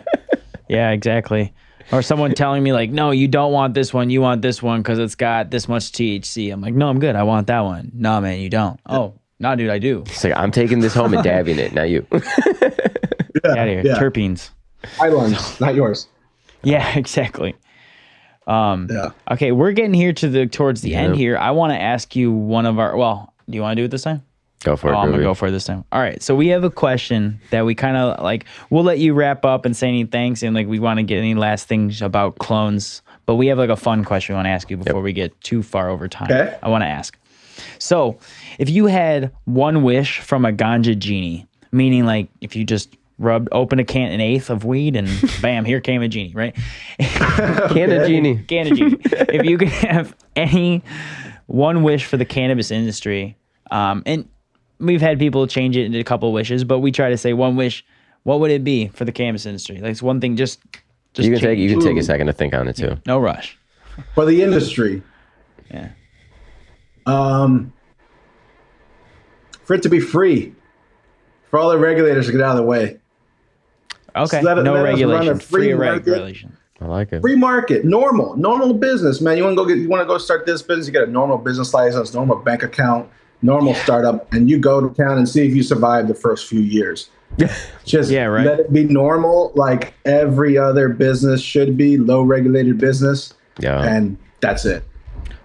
yeah 0.69 0.91
exactly 0.91 1.53
or 1.91 2.01
someone 2.01 2.33
telling 2.33 2.63
me 2.63 2.71
like 2.73 2.89
no 2.89 3.11
you 3.11 3.27
don't 3.27 3.51
want 3.51 3.73
this 3.73 3.93
one. 3.93 4.09
You 4.09 4.21
want 4.21 4.41
this 4.41 4.61
one 4.63 4.81
because 4.81 4.99
it's 4.99 5.15
got 5.15 5.51
this 5.51 5.67
much 5.67 5.91
thc 5.91 6.51
i'm 6.51 6.61
like 6.61 6.73
no 6.73 6.87
i'm 6.89 6.99
good. 6.99 7.15
I 7.15 7.23
want 7.23 7.47
that 7.47 7.61
one. 7.61 7.91
No 7.93 8.19
man 8.21 8.39
you 8.39 8.49
don't. 8.49 8.79
Oh 8.85 9.13
no 9.39 9.55
dude 9.55 9.69
i 9.69 9.79
do. 9.79 10.01
It's 10.07 10.23
like 10.23 10.33
I'm 10.35 10.51
taking 10.51 10.79
this 10.79 10.93
home 10.93 11.13
and 11.13 11.23
dabbing 11.31 11.59
it, 11.59 11.73
not 11.73 11.89
you. 11.89 12.05
Get 12.11 12.23
out 13.45 13.57
of 13.57 13.67
here. 13.67 13.81
yeah. 13.85 13.95
terpenes. 13.99 14.49
Islands, 14.99 15.59
not 15.61 15.75
yours. 15.75 16.07
yeah 16.63 16.97
exactly. 16.97 17.55
Um 18.47 18.87
Yeah. 18.91 19.11
okay 19.31 19.51
we're 19.51 19.71
getting 19.71 19.93
here 19.93 20.13
to 20.13 20.29
the 20.29 20.47
towards 20.47 20.81
the 20.81 20.95
end 20.95 21.15
here. 21.15 21.37
I 21.37 21.51
want 21.51 21.71
to 21.73 21.81
ask 21.81 22.15
you 22.15 22.31
one 22.31 22.65
of 22.65 22.79
our 22.79 22.95
well 22.97 23.33
do 23.49 23.55
you 23.55 23.61
want 23.61 23.75
to 23.77 23.81
do 23.81 23.85
it 23.85 23.91
this 23.91 24.03
time 24.03 24.23
Go 24.63 24.75
for 24.77 24.89
it. 24.91 24.95
Oh, 24.95 24.99
I'm 24.99 25.11
gonna 25.11 25.23
go 25.23 25.33
for 25.33 25.47
it 25.47 25.51
this 25.51 25.65
time. 25.65 25.83
All 25.91 25.99
right. 25.99 26.21
So 26.23 26.35
we 26.35 26.47
have 26.47 26.63
a 26.63 26.69
question 26.69 27.39
that 27.51 27.65
we 27.65 27.75
kind 27.75 27.97
of 27.97 28.23
like. 28.23 28.45
We'll 28.69 28.83
let 28.83 28.99
you 28.99 29.13
wrap 29.13 29.43
up 29.43 29.65
and 29.65 29.75
say 29.75 29.89
any 29.89 30.05
thanks, 30.05 30.41
and 30.41 30.55
like 30.55 30.67
we 30.67 30.79
want 30.79 30.97
to 30.97 31.03
get 31.03 31.17
any 31.17 31.35
last 31.35 31.67
things 31.67 32.01
about 32.01 32.37
clones. 32.39 33.01
But 33.25 33.35
we 33.35 33.47
have 33.47 33.57
like 33.57 33.69
a 33.69 33.75
fun 33.75 34.03
question 34.03 34.33
we 34.33 34.37
want 34.37 34.45
to 34.45 34.51
ask 34.51 34.69
you 34.69 34.77
before 34.77 35.01
we 35.01 35.13
get 35.13 35.39
too 35.41 35.63
far 35.63 35.89
over 35.89 36.07
time. 36.07 36.31
Okay. 36.31 36.57
I 36.63 36.69
want 36.69 36.83
to 36.83 36.87
ask. 36.87 37.17
So, 37.77 38.17
if 38.57 38.69
you 38.69 38.87
had 38.87 39.31
one 39.45 39.83
wish 39.83 40.19
from 40.19 40.45
a 40.45 40.51
ganja 40.51 40.97
genie, 40.97 41.45
meaning 41.71 42.05
like 42.05 42.29
if 42.41 42.55
you 42.55 42.63
just 42.63 42.95
rubbed 43.19 43.49
open 43.51 43.79
a 43.79 43.83
can 43.83 44.11
an 44.11 44.21
eighth 44.21 44.49
of 44.49 44.65
weed 44.65 44.95
and 44.95 45.09
bam, 45.41 45.65
here 45.65 45.81
came 45.81 46.01
a 46.01 46.07
genie, 46.07 46.33
right? 46.33 46.55
Canna 46.99 48.07
Genie. 48.07 48.43
Canna 48.47 48.75
genie. 48.75 48.97
if 49.03 49.45
you 49.45 49.57
could 49.57 49.67
have 49.69 50.15
any 50.35 50.83
one 51.47 51.83
wish 51.83 52.05
for 52.05 52.17
the 52.17 52.25
cannabis 52.25 52.71
industry, 52.71 53.37
um, 53.71 54.03
and 54.05 54.27
we've 54.83 55.01
had 55.01 55.19
people 55.19 55.47
change 55.47 55.75
it 55.77 55.85
into 55.85 55.99
a 55.99 56.03
couple 56.03 56.31
wishes, 56.33 56.63
but 56.63 56.79
we 56.79 56.91
try 56.91 57.09
to 57.09 57.17
say 57.17 57.33
one 57.33 57.55
wish. 57.55 57.83
What 58.23 58.39
would 58.39 58.51
it 58.51 58.63
be 58.63 58.87
for 58.89 59.03
the 59.05 59.11
cannabis 59.11 59.45
industry? 59.45 59.79
Like 59.79 59.91
it's 59.91 60.01
one 60.03 60.21
thing, 60.21 60.35
just 60.37 60.59
just 61.13 61.27
You 61.27 61.33
can 61.33 61.41
take 61.41 61.59
you 61.59 61.69
can 61.69 61.79
take 61.79 61.97
a 61.97 62.03
second 62.03 62.27
to 62.27 62.33
think 62.33 62.53
on 62.53 62.67
it 62.67 62.75
too. 62.75 62.97
no 63.05 63.19
rush. 63.19 63.57
For 64.15 64.25
the 64.25 64.41
industry, 64.41 65.03
Yeah. 65.71 65.89
um, 67.05 67.73
for 69.63 69.73
it 69.75 69.81
to 69.83 69.89
be 69.89 69.99
free, 69.99 70.53
for 71.49 71.59
all 71.59 71.69
the 71.69 71.77
regulators 71.77 72.25
to 72.27 72.31
get 72.31 72.41
out 72.41 72.51
of 72.51 72.57
the 72.57 72.63
way. 72.63 72.97
Okay. 74.15 74.41
let 74.41 74.57
it- 74.57 74.63
no 74.63 74.73
let 74.73 74.93
us 74.93 75.01
run 75.01 75.11
a 75.11 75.13
regulation. 75.13 75.39
free 75.39 75.61
Free 75.65 75.73
market. 75.73 76.07
regulation. 76.11 76.57
I 76.81 76.85
like 76.85 77.13
it. 77.13 77.21
Free 77.21 77.35
market, 77.35 77.85
normal, 77.85 78.35
normal 78.35 78.73
business, 78.73 79.21
man. 79.21 79.37
You 79.37 79.43
want 79.43 79.55
to 79.57 79.63
go 79.63 79.67
get, 79.67 79.77
you 79.77 79.87
want 79.89 80.01
to 80.01 80.05
go 80.05 80.17
start 80.17 80.45
this 80.45 80.61
business. 80.61 80.87
You 80.87 80.93
get 80.93 81.03
a 81.07 81.11
normal 81.11 81.37
business 81.37 81.73
license, 81.73 82.13
normal 82.13 82.37
bank 82.37 82.61
account, 82.61 83.09
normal 83.43 83.73
startup, 83.75 84.31
and 84.33 84.49
you 84.49 84.57
go 84.57 84.81
to 84.81 84.93
town 84.95 85.17
and 85.17 85.27
see 85.29 85.45
if 85.45 85.55
you 85.55 85.61
survive 85.63 86.07
the 86.07 86.15
first 86.15 86.47
few 86.47 86.61
years. 86.61 87.09
Just 87.85 88.09
Yeah, 88.11 88.25
right. 88.25 88.45
let 88.45 88.59
it 88.61 88.73
be 88.73 88.85
normal, 88.85 89.51
like 89.55 89.93
every 90.05 90.57
other 90.57 90.89
business 90.89 91.41
should 91.41 91.75
be, 91.77 91.97
low 91.97 92.21
regulated 92.23 92.77
business, 92.77 93.33
Yeah. 93.59 93.81
and 93.83 94.17
that's 94.39 94.65
it. 94.65 94.83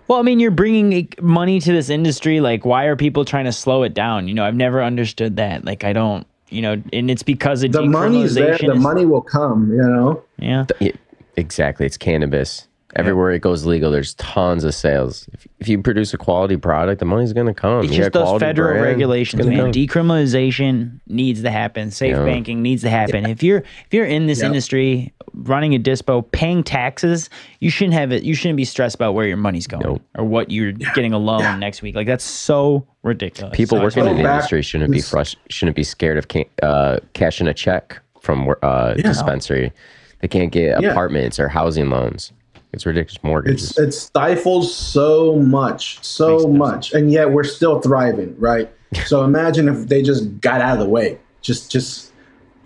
Well, 0.07 0.19
I 0.19 0.23
mean, 0.23 0.41
you're 0.41 0.51
bringing 0.51 1.09
money 1.21 1.61
to 1.61 1.73
this 1.73 1.91
industry. 1.91 2.41
Like, 2.41 2.65
why 2.65 2.85
are 2.85 2.97
people 2.97 3.27
trying 3.27 3.45
to 3.45 3.53
slow 3.53 3.83
it 3.83 3.93
down? 3.93 4.27
You 4.27 4.33
know, 4.35 4.45
I've 4.45 4.55
never 4.55 4.83
understood 4.83 5.37
that. 5.37 5.65
Like, 5.67 5.85
I 5.85 5.93
don't. 5.93 6.27
You 6.49 6.63
know, 6.63 6.83
and 6.95 7.11
it's 7.11 7.23
because 7.23 7.63
of 7.63 7.73
The 7.73 7.83
money's 7.83 8.33
there. 8.35 8.57
The 8.57 8.73
is- 8.73 8.81
money 8.83 9.05
will 9.05 9.21
come. 9.21 9.71
You 9.71 9.83
know. 9.83 10.23
Yeah. 10.39 10.65
Yeah, 10.81 10.93
exactly. 11.37 11.85
It's 11.85 11.99
cannabis. 11.99 12.67
Everywhere 12.99 13.31
it 13.31 13.41
goes 13.41 13.65
legal, 13.65 13.91
there's 13.91 14.15
tons 14.15 14.65
of 14.65 14.75
sales. 14.75 15.29
If, 15.33 15.47
if 15.61 15.69
you 15.69 15.81
produce 15.81 16.13
a 16.13 16.19
quality 16.19 16.57
product, 16.57 16.99
the 16.99 17.05
money's 17.05 17.33
going 17.33 17.47
to 17.47 17.55
come. 17.55 17.85
It's 17.85 17.93
You 17.93 17.99
just 17.99 18.13
those 18.13 18.41
federal 18.41 18.73
brand, 18.73 18.85
regulations, 18.87 19.47
man. 19.47 19.57
come. 19.57 19.73
Decriminalization 19.73 21.01
needs 21.07 21.43
to 21.43 21.51
happen. 21.51 21.91
Safe 21.91 22.13
Yeah. 22.17 22.25
banking 22.25 22.63
needs 22.63 22.83
to 22.83 22.91
happen. 22.91 23.27
If 23.27 23.43
you're 23.43 23.59
if 23.59 23.93
you're 23.95 24.05
in 24.07 24.27
this 24.27 24.39
Yep. 24.41 24.47
industry, 24.47 25.13
running 25.35 25.75
a 25.75 25.79
dispo, 25.79 26.29
paying 26.33 26.63
taxes, 26.63 27.31
you 27.61 27.71
shouldn't 27.71 27.95
have 27.95 28.13
it. 28.13 28.23
You 28.25 28.35
shouldn't 28.35 28.57
be 28.57 28.65
stressed 28.65 28.97
about 28.97 29.15
where 29.15 29.27
your 29.27 29.37
money's 29.37 29.67
going 29.67 29.85
Nope. 29.85 30.03
or 30.17 30.25
what 30.25 30.51
you're 30.51 30.73
getting 30.73 31.13
a 31.13 31.19
loan 31.19 31.61
next 31.61 31.83
week. 31.83 31.95
Like 31.95 32.07
that's 32.07 32.25
so 32.25 32.87
ridiculous. 33.03 33.57
People 33.57 33.79
So 33.79 33.85
working 33.85 34.07
in 34.07 34.17
the 34.17 34.23
back- 34.23 34.35
industry 34.35 34.63
shouldn't 34.63 34.91
be 34.91 34.99
frust- 34.99 35.37
shouldn't 35.49 35.77
be 35.77 35.85
scared 35.85 36.19
of 36.19 36.29
ca- 36.29 36.49
uh, 36.63 36.99
cashing 37.13 37.47
a 37.47 37.55
check 37.55 38.01
from 38.21 38.45
wor- 38.47 38.59
uh, 38.65 38.95
dispensary. 38.95 39.73
They 40.21 40.29
can't 40.29 40.51
get 40.51 40.81
Yeah. 40.83 40.91
apartments 40.91 41.39
or 41.39 41.49
housing 41.49 41.91
loans. 41.91 42.33
It's 42.73 42.85
ridiculous 42.85 43.23
mortgages. 43.25 43.71
It's 43.71 43.79
it 43.79 43.93
stifles 43.93 44.75
so 44.75 45.37
much, 45.37 46.03
so 46.05 46.47
much, 46.47 46.93
and 46.93 47.11
yet 47.11 47.31
we're 47.33 47.45
still 47.45 47.81
thriving, 47.81 48.35
right? 48.39 48.71
So 49.07 49.25
imagine 49.31 49.69
if 49.69 49.89
they 49.89 50.03
just 50.03 50.41
got 50.41 50.61
out 50.61 50.75
of 50.75 50.79
the 50.85 50.89
way. 50.89 51.19
Just 51.41 51.71
just 51.71 52.13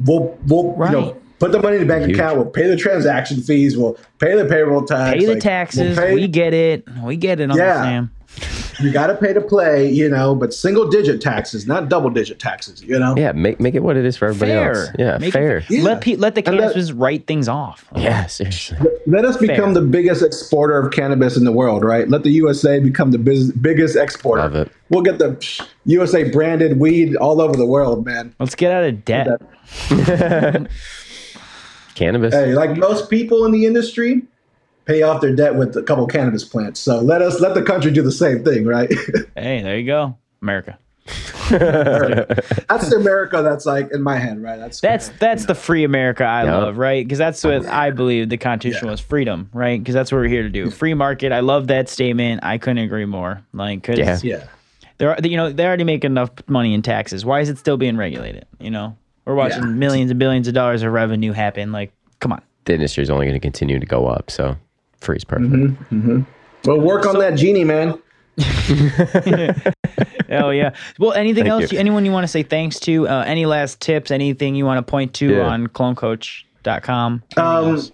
we'll 0.05 0.37
we'll 0.47 0.75
you 0.87 0.91
know 0.93 1.17
put 1.39 1.53
the 1.53 1.61
money 1.63 1.77
in 1.77 1.83
the 1.83 1.89
bank 1.89 2.07
Huge. 2.07 2.17
account. 2.17 2.37
We'll 2.37 2.47
pay 2.51 2.67
the 2.67 2.77
transaction 2.77 3.43
fees. 3.43 3.77
We'll 3.77 3.97
pay 4.19 4.37
the 4.37 4.45
payroll 4.45 4.85
tax. 4.85 5.19
pay 5.19 5.25
the 5.27 5.35
like, 5.35 5.43
taxes. 5.43 5.97
we'll 5.97 6.07
pay- 6.07 6.15
we 6.15 6.27
get 6.27 6.53
it. 6.53 6.85
We 7.05 7.17
get 7.17 7.39
it, 7.41 7.45
Uncle 7.51 7.59
Yeah. 7.65 7.83
Sam. 7.83 8.11
You 8.81 8.91
got 8.91 9.09
to 9.09 9.15
pay 9.15 9.33
to 9.33 9.41
play, 9.41 9.89
you 9.91 10.09
know, 10.09 10.35
but 10.35 10.53
single 10.55 10.89
digit 10.89 11.21
taxes, 11.21 11.67
not 11.67 11.89
double 11.89 12.11
digit 12.11 12.39
taxes. 12.39 12.83
You 12.83 12.99
know. 12.99 13.15
yeah, 13.17 13.33
make 13.33 13.61
make 13.61 13.75
it 13.75 13.83
what 13.83 13.97
it 13.97 14.05
is 14.05 14.17
for 14.17 14.27
everybody 14.29 14.53
Fair. 14.53 14.75
else. 14.75 14.89
Yeah, 14.99 15.19
Make 15.19 15.29
it 15.29 15.33
fair. 15.33 15.61
fair. 15.61 15.83
Let 15.83 16.01
pe- 16.01 16.17
let 16.17 16.35
the 16.35 16.47
And 16.47 16.59
that- 16.59 16.73
cannabis 16.73 16.93
write 16.93 17.27
things 17.27 17.49
off. 17.49 17.85
Yeah, 17.95 18.27
seriously. 18.27 18.79
Let 19.07 19.25
us 19.25 19.37
become 19.37 19.75
Fair. 19.75 19.83
the 19.83 19.89
biggest 19.89 20.23
exporter 20.23 20.79
of 20.79 20.93
cannabis 20.93 21.37
in 21.37 21.45
the 21.45 21.53
world, 21.53 21.85
right? 21.85 22.09
Let 22.09 22.23
the 22.25 22.31
USA 22.31 22.79
become 22.81 23.11
the 23.11 23.19
biz- 23.19 23.53
biggest 23.53 23.97
exporter. 23.97 24.43
Love 24.43 24.57
it. 24.57 24.73
We'll 24.89 25.03
get 25.03 25.19
the 25.19 25.37
USA 25.85 26.25
branded 26.31 26.79
weed 26.81 27.15
all 27.17 27.41
over 27.41 27.57
the 27.57 27.67
world, 27.67 28.05
man. 28.07 28.35
Let's 28.41 28.55
get 28.55 28.73
out 28.73 28.85
of 28.85 29.05
debt. 29.05 29.29
Cannabis. 31.95 32.35
Hey, 32.35 32.55
like 32.55 32.77
most 32.77 33.11
people 33.11 33.45
in 33.45 33.53
the 33.53 33.67
industry, 33.67 34.23
pay 34.85 35.03
off 35.03 35.21
their 35.21 35.35
debt 35.35 35.55
with 35.55 35.77
a 35.77 35.83
couple 35.83 36.07
cannabis 36.07 36.45
plants. 36.45 36.81
So 36.81 37.01
let 37.01 37.23
us 37.23 37.41
let 37.41 37.55
the 37.55 37.63
country 37.63 37.91
do 37.93 38.03
the 38.03 38.13
same 38.13 38.43
thing, 38.45 38.67
right? 38.67 38.93
Hey, 39.37 39.63
there 39.63 39.79
you 39.79 39.87
go, 39.87 40.17
America. 40.43 40.79
that's 41.51 42.89
the 42.91 42.97
America 42.99 43.43
that's 43.43 43.67
like 43.67 43.91
in 43.93 44.03
my 44.03 44.17
head, 44.19 44.43
right? 44.43 44.57
That's 44.59 44.81
That's 44.81 45.09
that's 45.21 45.47
the 45.47 45.55
free 45.55 45.85
America 45.85 46.25
I 46.25 46.45
Yeah. 46.45 46.57
love, 46.59 46.79
right? 46.79 47.05
Because 47.05 47.19
that's 47.19 47.43
what 47.45 47.67
I 47.67 47.91
believe 47.91 48.29
the 48.29 48.37
Constitution 48.37 48.89
was 48.89 49.01
freedom, 49.01 49.51
right? 49.53 49.79
Because 49.81 49.95
that's 49.95 50.11
what 50.13 50.19
we're 50.19 50.29
here 50.29 50.43
to 50.43 50.49
do. 50.49 50.71
Free 50.71 50.95
market. 50.95 51.33
I 51.33 51.41
love 51.41 51.67
that 51.69 51.89
statement. 51.89 52.41
I 52.45 52.59
couldn't 52.59 52.79
agree 52.85 53.05
more. 53.05 53.43
Like, 53.53 53.83
cause 53.83 53.99
Yeah. 53.99 54.19
yeah. 54.23 54.45
they're 54.99 55.17
you 55.25 55.37
know 55.37 55.51
they 55.53 55.67
already 55.67 55.85
make 55.85 56.05
enough 56.05 56.31
money 56.47 56.75
in 56.75 56.83
taxes. 56.83 57.25
Why 57.25 57.41
is 57.41 57.49
it 57.49 57.59
still 57.59 57.77
being 57.77 57.97
regulated? 57.97 58.47
You 58.61 58.71
know, 58.71 58.97
we're 59.25 59.35
watching 59.35 59.63
Yeah. 59.63 59.69
millions 59.71 60.11
and 60.11 60.21
billions 60.21 60.49
of 60.49 60.55
dollars 60.55 60.83
of 60.83 60.93
revenue 60.93 61.33
happen. 61.33 61.73
Like, 61.73 61.93
come 62.21 62.33
on. 62.33 62.43
the 62.65 62.75
industry 62.75 63.03
is 63.03 63.11
only 63.11 63.27
going 63.27 63.35
to 63.35 63.41
continue 63.41 63.81
to 63.81 63.87
go 63.87 64.07
up. 64.07 64.31
So 64.31 64.57
free 65.03 65.17
is 65.17 65.25
perfect. 65.25 65.51
Mm-hmm. 65.53 66.23
Well, 66.65 66.81
work 66.81 67.07
on 67.07 67.19
that 67.19 67.35
genie, 67.35 67.65
man. 67.65 68.01
Oh 70.35 70.49
yeah. 70.49 70.75
Well, 70.99 71.13
anything 71.13 71.45
Thank 71.45 71.63
else? 71.65 71.73
you. 71.73 71.79
Anyone 71.79 72.07
you 72.07 72.11
want 72.13 72.25
to 72.25 72.29
say 72.29 72.43
thanks 72.43 72.81
to? 72.81 73.07
Uh, 73.07 73.23
any 73.27 73.45
last 73.45 73.81
tips? 73.83 74.11
Anything 74.11 74.55
you 74.55 74.65
want 74.65 74.79
to 74.85 74.91
point 74.91 75.13
to 75.15 75.29
Yeah. 75.29 75.47
on 75.47 75.67
clonecoach.com? 75.67 77.23
Anything 77.37 77.45
Um, 77.45 77.75
else? 77.75 77.93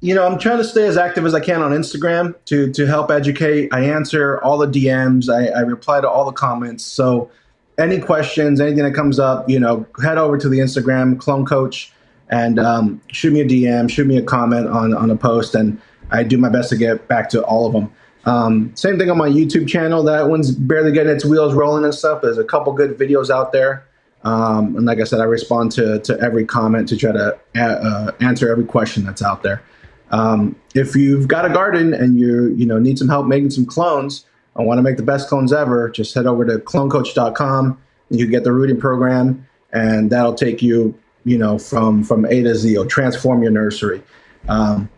you 0.00 0.14
know, 0.14 0.26
I'm 0.26 0.38
trying 0.38 0.58
to 0.58 0.64
stay 0.64 0.86
as 0.86 0.98
active 0.98 1.24
as 1.24 1.32
I 1.34 1.40
can 1.40 1.62
on 1.62 1.70
Instagram 1.72 2.34
to 2.46 2.70
to 2.72 2.86
help 2.86 3.10
educate. 3.10 3.72
I 3.72 3.80
answer 3.84 4.38
all 4.42 4.58
the 4.58 4.66
DMs. 4.66 5.30
I, 5.30 5.46
I 5.46 5.60
reply 5.62 6.02
to 6.02 6.10
all 6.10 6.26
the 6.26 6.32
comments. 6.32 6.84
So 6.84 7.30
any 7.78 7.98
questions, 7.98 8.60
anything 8.60 8.84
that 8.84 8.94
comes 8.94 9.18
up, 9.18 9.48
you 9.48 9.58
know, 9.58 9.86
head 10.02 10.18
over 10.18 10.36
to 10.36 10.48
the 10.50 10.58
Instagram 10.58 11.18
Clone 11.18 11.46
Coach 11.46 11.90
and 12.28 12.58
um, 12.58 13.00
shoot 13.10 13.32
me 13.32 13.40
a 13.40 13.46
DM, 13.46 13.88
shoot 13.90 14.06
me 14.06 14.18
a 14.18 14.22
comment 14.22 14.66
on 14.68 14.92
on 14.92 15.10
a 15.10 15.16
post, 15.16 15.54
and 15.54 15.80
I 16.12 16.22
do 16.22 16.38
my 16.38 16.48
best 16.48 16.68
to 16.70 16.76
get 16.76 17.08
back 17.08 17.28
to 17.30 17.42
all 17.44 17.66
of 17.66 17.72
them. 17.72 17.92
Um, 18.24 18.70
same 18.76 18.98
thing 18.98 19.10
on 19.10 19.18
my 19.18 19.28
YouTube 19.28 19.68
channel. 19.68 20.02
That 20.04 20.28
one's 20.28 20.52
barely 20.52 20.92
getting 20.92 21.12
its 21.12 21.24
wheels 21.24 21.54
rolling 21.54 21.84
and 21.84 21.94
stuff. 21.94 22.22
There's 22.22 22.38
a 22.38 22.44
couple 22.44 22.72
good 22.72 22.96
videos 22.96 23.30
out 23.30 23.52
there. 23.52 23.84
Um, 24.24 24.76
and 24.76 24.86
like 24.86 25.00
I 25.00 25.04
said, 25.04 25.20
I 25.20 25.24
respond 25.24 25.72
to, 25.72 25.98
to 26.00 26.20
every 26.20 26.44
comment 26.44 26.88
to 26.90 26.96
try 26.96 27.12
to 27.12 27.38
uh, 27.56 27.60
uh, 27.60 28.12
answer 28.20 28.50
every 28.50 28.64
question 28.64 29.04
that's 29.04 29.22
out 29.22 29.42
there. 29.42 29.62
Um, 30.12 30.54
if 30.74 30.94
you've 30.94 31.26
got 31.26 31.44
a 31.44 31.48
garden 31.48 31.94
and 31.94 32.18
you 32.18 32.54
you 32.54 32.66
know 32.66 32.78
need 32.78 32.98
some 32.98 33.08
help 33.08 33.26
making 33.26 33.50
some 33.50 33.64
clones, 33.64 34.26
I 34.54 34.62
want 34.62 34.78
to 34.78 34.82
make 34.82 34.98
the 34.98 35.02
best 35.02 35.28
clones 35.28 35.52
ever. 35.52 35.88
Just 35.88 36.14
head 36.14 36.26
over 36.26 36.44
to 36.44 36.58
clonecoach.com. 36.58 37.78
and 38.10 38.20
You 38.20 38.26
get 38.26 38.44
the 38.44 38.52
rooting 38.52 38.78
program, 38.78 39.46
and 39.72 40.10
that'll 40.10 40.34
take 40.34 40.62
you 40.62 40.94
you 41.24 41.38
know 41.38 41.58
from 41.58 42.04
from 42.04 42.26
A 42.26 42.42
to 42.42 42.54
Z. 42.54 42.76
Or 42.76 42.84
transform 42.84 43.42
your 43.42 43.52
nursery. 43.52 44.02
Um, 44.48 44.88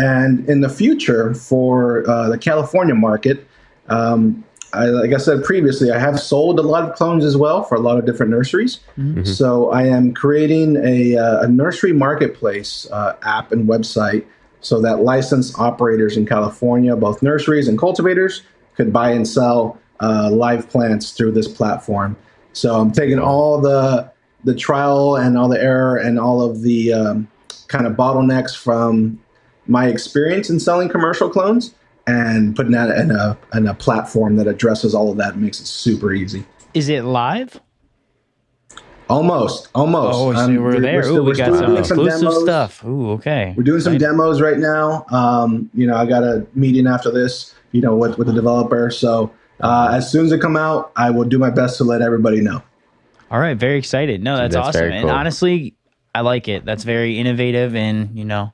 and 0.00 0.48
in 0.48 0.60
the 0.60 0.68
future, 0.68 1.34
for 1.34 2.08
uh, 2.08 2.28
the 2.28 2.38
California 2.38 2.94
market, 2.94 3.46
um, 3.88 4.44
I, 4.72 4.84
like 4.86 5.12
I 5.12 5.18
said 5.18 5.42
previously, 5.44 5.90
I 5.90 5.98
have 5.98 6.18
sold 6.20 6.58
a 6.58 6.62
lot 6.62 6.88
of 6.88 6.94
clones 6.94 7.24
as 7.24 7.36
well 7.36 7.64
for 7.64 7.74
a 7.74 7.80
lot 7.80 7.98
of 7.98 8.06
different 8.06 8.30
nurseries. 8.30 8.80
So 9.24 9.70
I 9.70 9.82
am 9.84 10.14
creating 10.14 10.76
a, 10.76 11.16
uh, 11.16 11.42
a 11.42 11.48
nursery 11.48 11.92
marketplace 11.92 12.88
uh, 12.92 13.16
app 13.22 13.52
and 13.52 13.68
website 13.68 14.24
so 14.60 14.80
that 14.82 15.00
licensed 15.00 15.58
operators 15.58 16.16
in 16.16 16.26
California, 16.26 16.94
both 16.94 17.22
nurseries 17.22 17.66
and 17.66 17.78
cultivators, 17.78 18.42
could 18.76 18.92
buy 18.92 19.10
and 19.10 19.26
sell 19.26 19.78
uh, 20.00 20.30
live 20.30 20.68
plants 20.68 21.12
through 21.12 21.32
this 21.32 21.48
platform. 21.48 22.16
So 22.52 22.76
I'm 22.80 22.92
taking 22.92 23.18
all 23.18 23.60
the 23.60 24.10
the 24.44 24.54
trial 24.54 25.16
and 25.16 25.36
all 25.36 25.48
the 25.48 25.62
error 25.62 25.96
and 25.96 26.18
all 26.18 26.40
of 26.40 26.62
the 26.62 26.94
um, 26.94 27.28
kind 27.68 27.86
of 27.86 27.92
bottlenecks 27.94 28.56
from 28.56 29.20
my 29.66 29.86
experience 29.88 30.50
in 30.50 30.58
selling 30.60 30.88
commercial 30.88 31.28
clones 31.30 31.74
and 32.06 32.56
putting 32.56 32.72
that 32.72 32.90
in 32.98 33.10
a 33.10 33.36
in 33.54 33.66
a 33.68 33.74
platform 33.74 34.36
that 34.36 34.46
addresses 34.48 34.94
all 34.94 35.10
of 35.10 35.16
that 35.18 35.36
makes 35.36 35.60
it 35.60 35.66
super 35.66 36.12
easy. 36.12 36.44
Is 36.74 36.88
it 36.88 37.04
live? 37.04 37.60
Almost, 39.08 39.68
almost. 39.74 40.16
Oh, 40.16 40.32
so 40.34 40.38
Um, 40.40 40.56
we're 40.62 40.78
there. 40.78 41.02
still- 41.02 41.16
Ooh, 41.16 41.22
we 41.24 41.30
we're 41.30 41.34
got 41.34 41.46
still 41.46 41.56
some 41.56 41.66
doing 41.66 41.78
exclusive 41.78 42.20
demos. 42.20 42.42
stuff. 42.44 42.84
Ooh, 42.84 43.10
okay. 43.12 43.54
We're 43.56 43.64
doing 43.64 43.80
some 43.80 43.98
demos 43.98 44.40
right 44.40 44.58
now. 44.58 45.04
Um, 45.10 45.68
you 45.74 45.84
know, 45.86 45.96
I 45.96 46.06
got 46.06 46.22
a 46.22 46.46
meeting 46.54 46.86
after 46.86 47.10
this. 47.10 47.54
You 47.72 47.80
know, 47.80 47.94
with 47.96 48.18
with 48.18 48.26
the 48.28 48.32
developer. 48.32 48.90
So 48.90 49.32
uh, 49.60 49.90
as 49.92 50.10
soon 50.10 50.26
as 50.26 50.32
it 50.32 50.40
come 50.40 50.56
out, 50.56 50.90
I 50.96 51.10
will 51.10 51.24
do 51.24 51.38
my 51.38 51.50
best 51.50 51.76
to 51.78 51.84
let 51.84 52.02
everybody 52.02 52.40
know. 52.40 52.62
All 53.30 53.38
right, 53.38 53.56
very 53.56 53.78
excited. 53.78 54.22
No, 54.22 54.36
that's, 54.36 54.54
that's 54.54 54.68
awesome. 54.68 54.80
very 54.80 54.92
And 54.94 55.02
cool. 55.02 55.10
honestly, 55.10 55.74
I 56.14 56.22
like 56.22 56.48
it. 56.48 56.64
That's 56.64 56.82
very 56.82 57.18
innovative, 57.18 57.76
and 57.76 58.16
you 58.18 58.24
know, 58.24 58.52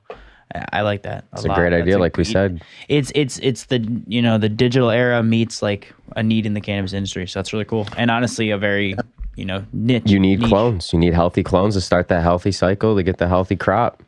I, 0.53 0.65
I 0.73 0.81
like 0.81 1.03
that. 1.03 1.25
It's 1.33 1.45
a 1.45 1.49
great 1.49 1.73
idea, 1.73 1.97
like 1.97 2.17
we 2.17 2.23
said. 2.23 2.61
It's 2.89 3.11
it's 3.15 3.39
it's 3.39 3.65
the 3.65 3.79
you 4.07 4.21
know 4.21 4.37
the 4.37 4.49
digital 4.49 4.89
era 4.89 5.21
meets 5.23 5.61
like 5.61 5.93
a 6.15 6.23
need 6.23 6.45
in 6.45 6.53
the 6.53 6.61
cannabis 6.61 6.93
industry. 6.93 7.27
So 7.27 7.39
that's 7.39 7.53
really 7.53 7.65
cool, 7.65 7.87
and 7.97 8.09
honestly, 8.11 8.49
a 8.51 8.57
very 8.57 8.95
you 9.35 9.45
know 9.45 9.65
niche. 9.73 10.09
You 10.09 10.19
need 10.19 10.39
niche. 10.39 10.49
clones. 10.49 10.93
You 10.93 10.99
need 10.99 11.13
healthy 11.13 11.43
clones 11.43 11.75
to 11.75 11.81
start 11.81 12.07
that 12.09 12.21
healthy 12.23 12.51
cycle 12.51 12.95
to 12.95 13.03
get 13.03 13.17
the 13.17 13.27
healthy 13.27 13.55
crop. 13.55 14.01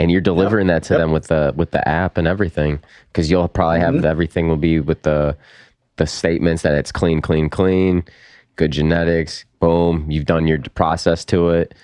And 0.00 0.10
you're 0.10 0.20
delivering 0.20 0.66
that 0.66 0.82
to 0.84 0.94
them 0.94 1.12
with 1.12 1.28
the 1.28 1.52
with 1.54 1.70
the 1.70 1.86
app 1.88 2.16
and 2.18 2.26
everything, 2.26 2.80
because 3.12 3.30
you'll 3.30 3.46
probably 3.46 3.78
have 3.78 3.94
Mm-hmm. 3.94 4.06
everything 4.06 4.48
will 4.48 4.56
be 4.56 4.80
with 4.80 5.02
the 5.02 5.36
the 5.96 6.06
statements 6.06 6.62
that 6.62 6.74
it's 6.74 6.90
clean, 6.90 7.20
clean, 7.20 7.48
clean, 7.48 8.04
good 8.56 8.72
genetics. 8.72 9.44
Boom, 9.60 10.10
you've 10.10 10.24
done 10.24 10.48
your 10.48 10.58
process 10.74 11.24
to 11.26 11.50
it, 11.50 11.74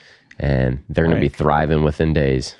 and 0.40 0.82
they're 0.88 1.04
going 1.04 1.14
to 1.16 1.20
be 1.20 1.28
thriving 1.28 1.84
within 1.84 2.12
days. 2.12 2.56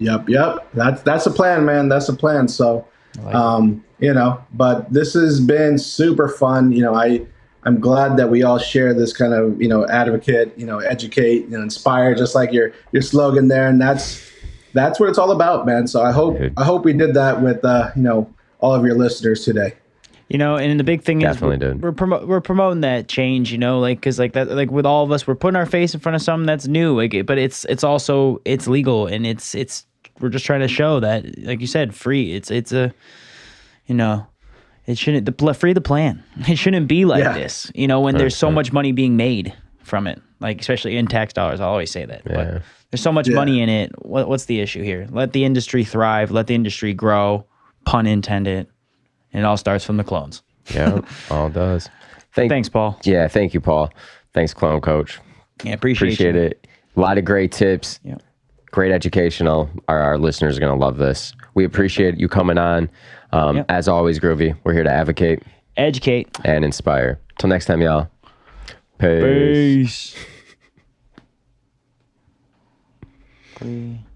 Yep, 0.00 0.28
yep. 0.30 0.68
That's 0.72 1.02
that's 1.02 1.24
the 1.24 1.30
plan, 1.30 1.64
man. 1.64 1.88
That's 1.88 2.06
the 2.06 2.14
plan. 2.14 2.48
So, 2.48 2.86
um, 3.26 3.84
you 3.98 4.12
know, 4.12 4.42
but 4.54 4.90
this 4.92 5.12
has 5.12 5.40
been 5.40 5.78
super 5.78 6.28
fun. 6.28 6.72
You 6.72 6.82
know, 6.82 6.94
I 6.94 7.26
I'm 7.64 7.80
glad 7.80 8.16
that 8.16 8.30
we 8.30 8.42
all 8.42 8.58
share 8.58 8.94
this 8.94 9.12
kind 9.12 9.34
of 9.34 9.60
you 9.60 9.68
know 9.68 9.86
advocate, 9.88 10.58
you 10.58 10.64
know, 10.64 10.78
educate, 10.78 11.44
you 11.44 11.50
know, 11.50 11.62
inspire, 11.62 12.14
just 12.14 12.34
like 12.34 12.50
your 12.50 12.72
your 12.92 13.02
slogan 13.02 13.48
there, 13.48 13.68
and 13.68 13.80
that's 13.80 14.26
that's 14.72 14.98
what 14.98 15.10
it's 15.10 15.18
all 15.18 15.32
about, 15.32 15.66
man. 15.66 15.86
So 15.86 16.02
I 16.02 16.12
hope 16.12 16.38
Good. 16.38 16.54
I 16.56 16.64
hope 16.64 16.84
we 16.84 16.94
did 16.94 17.14
that 17.14 17.42
with 17.42 17.62
uh, 17.62 17.90
you 17.94 18.02
know 18.02 18.32
all 18.58 18.74
of 18.74 18.84
your 18.84 18.94
listeners 18.94 19.44
today. 19.44 19.74
You 20.28 20.38
know, 20.38 20.56
and 20.56 20.78
the 20.78 20.84
big 20.84 21.02
thing 21.02 21.18
Definitely 21.18 21.56
is 21.56 21.60
we're, 21.60 21.68
did. 21.72 21.82
we're, 21.82 21.92
promo- 21.92 22.24
we're 22.24 22.40
promoting 22.40 22.82
that 22.82 23.08
change. 23.08 23.50
You 23.50 23.58
know, 23.58 23.80
like 23.80 23.98
because 23.98 24.18
like 24.18 24.32
that, 24.32 24.48
like 24.48 24.70
with 24.70 24.86
all 24.86 25.04
of 25.04 25.10
us, 25.10 25.26
we're 25.26 25.34
putting 25.34 25.56
our 25.56 25.66
face 25.66 25.92
in 25.92 26.00
front 26.00 26.16
of 26.16 26.22
something 26.22 26.46
that's 26.46 26.68
new. 26.68 26.96
Like, 26.96 27.26
but 27.26 27.36
it's 27.36 27.66
it's 27.66 27.84
also 27.84 28.40
it's 28.46 28.66
legal 28.66 29.06
and 29.08 29.26
it's 29.26 29.54
it's 29.54 29.84
we're 30.20 30.28
just 30.28 30.44
trying 30.44 30.60
to 30.60 30.68
show 30.68 31.00
that, 31.00 31.38
like 31.44 31.60
you 31.60 31.66
said, 31.66 31.94
free. 31.94 32.34
It's 32.34 32.50
it's 32.50 32.72
a, 32.72 32.92
you 33.86 33.94
know, 33.94 34.26
it 34.86 34.98
shouldn't 34.98 35.24
the 35.26 35.54
free 35.54 35.72
the 35.72 35.80
plan. 35.80 36.22
It 36.48 36.56
shouldn't 36.56 36.88
be 36.88 37.04
like 37.04 37.24
Yeah. 37.24 37.32
this. 37.34 37.70
You 37.74 37.86
know, 37.88 38.00
when 38.00 38.16
there's 38.16 38.36
so 38.36 38.50
much 38.50 38.72
money 38.72 38.92
being 38.92 39.16
made 39.16 39.54
from 39.82 40.06
it, 40.06 40.20
like 40.40 40.60
especially 40.60 40.96
in 40.96 41.06
tax 41.06 41.32
dollars. 41.32 41.60
I 41.60 41.64
always 41.64 41.90
say 41.90 42.04
that, 42.04 42.22
Yeah. 42.26 42.34
but 42.34 42.62
there's 42.90 43.02
so 43.02 43.12
much 43.12 43.28
Yeah. 43.28 43.34
money 43.36 43.60
in 43.62 43.68
it. 43.68 43.92
What, 44.04 44.28
what's 44.28 44.44
the 44.46 44.60
issue 44.60 44.82
here? 44.82 45.06
Let 45.10 45.32
the 45.32 45.44
industry 45.44 45.84
thrive. 45.84 46.30
Let 46.30 46.46
the 46.46 46.54
industry 46.54 46.92
grow. 46.94 47.44
Pun 47.84 48.06
intended. 48.06 48.66
And 49.32 49.42
it 49.42 49.46
all 49.46 49.56
starts 49.56 49.84
from 49.84 49.96
the 49.96 50.04
clones. 50.04 50.42
Yeah, 50.74 51.00
all 51.30 51.48
does. 51.48 51.88
Thank, 52.34 52.50
Thanks, 52.50 52.68
Paul. 52.68 52.98
Yeah, 53.04 53.26
thank 53.28 53.54
you, 53.54 53.60
Paul. 53.60 53.90
Thanks, 54.34 54.54
Clone 54.54 54.80
Coach. 54.80 55.18
Yeah, 55.64 55.72
appreciate, 55.72 56.08
Appreciate 56.14 56.34
you. 56.36 56.40
it. 56.42 56.66
A 56.96 57.00
lot 57.00 57.18
of 57.18 57.24
great 57.24 57.50
tips. 57.52 57.98
Yeah. 58.04 58.16
Great 58.72 58.92
educational. 58.92 59.68
Our, 59.88 59.98
our 60.00 60.18
listeners 60.18 60.56
are 60.56 60.60
going 60.60 60.76
to 60.78 60.84
love 60.84 60.96
this. 60.98 61.32
We 61.54 61.64
appreciate 61.64 62.18
you 62.18 62.28
coming 62.28 62.58
on. 62.58 62.88
Um, 63.32 63.56
Yep. 63.56 63.66
As 63.68 63.88
always, 63.88 64.18
Groovy, 64.18 64.56
we're 64.64 64.72
here 64.72 64.84
to 64.84 64.90
advocate 64.92 65.42
Educate. 65.76 66.28
and 66.44 66.64
inspire. 66.64 67.18
Till 67.38 67.48
next 67.48 67.66
time, 67.66 67.80
y'all. 67.82 68.08
Peace. 68.98 70.14
Peace. 73.58 73.96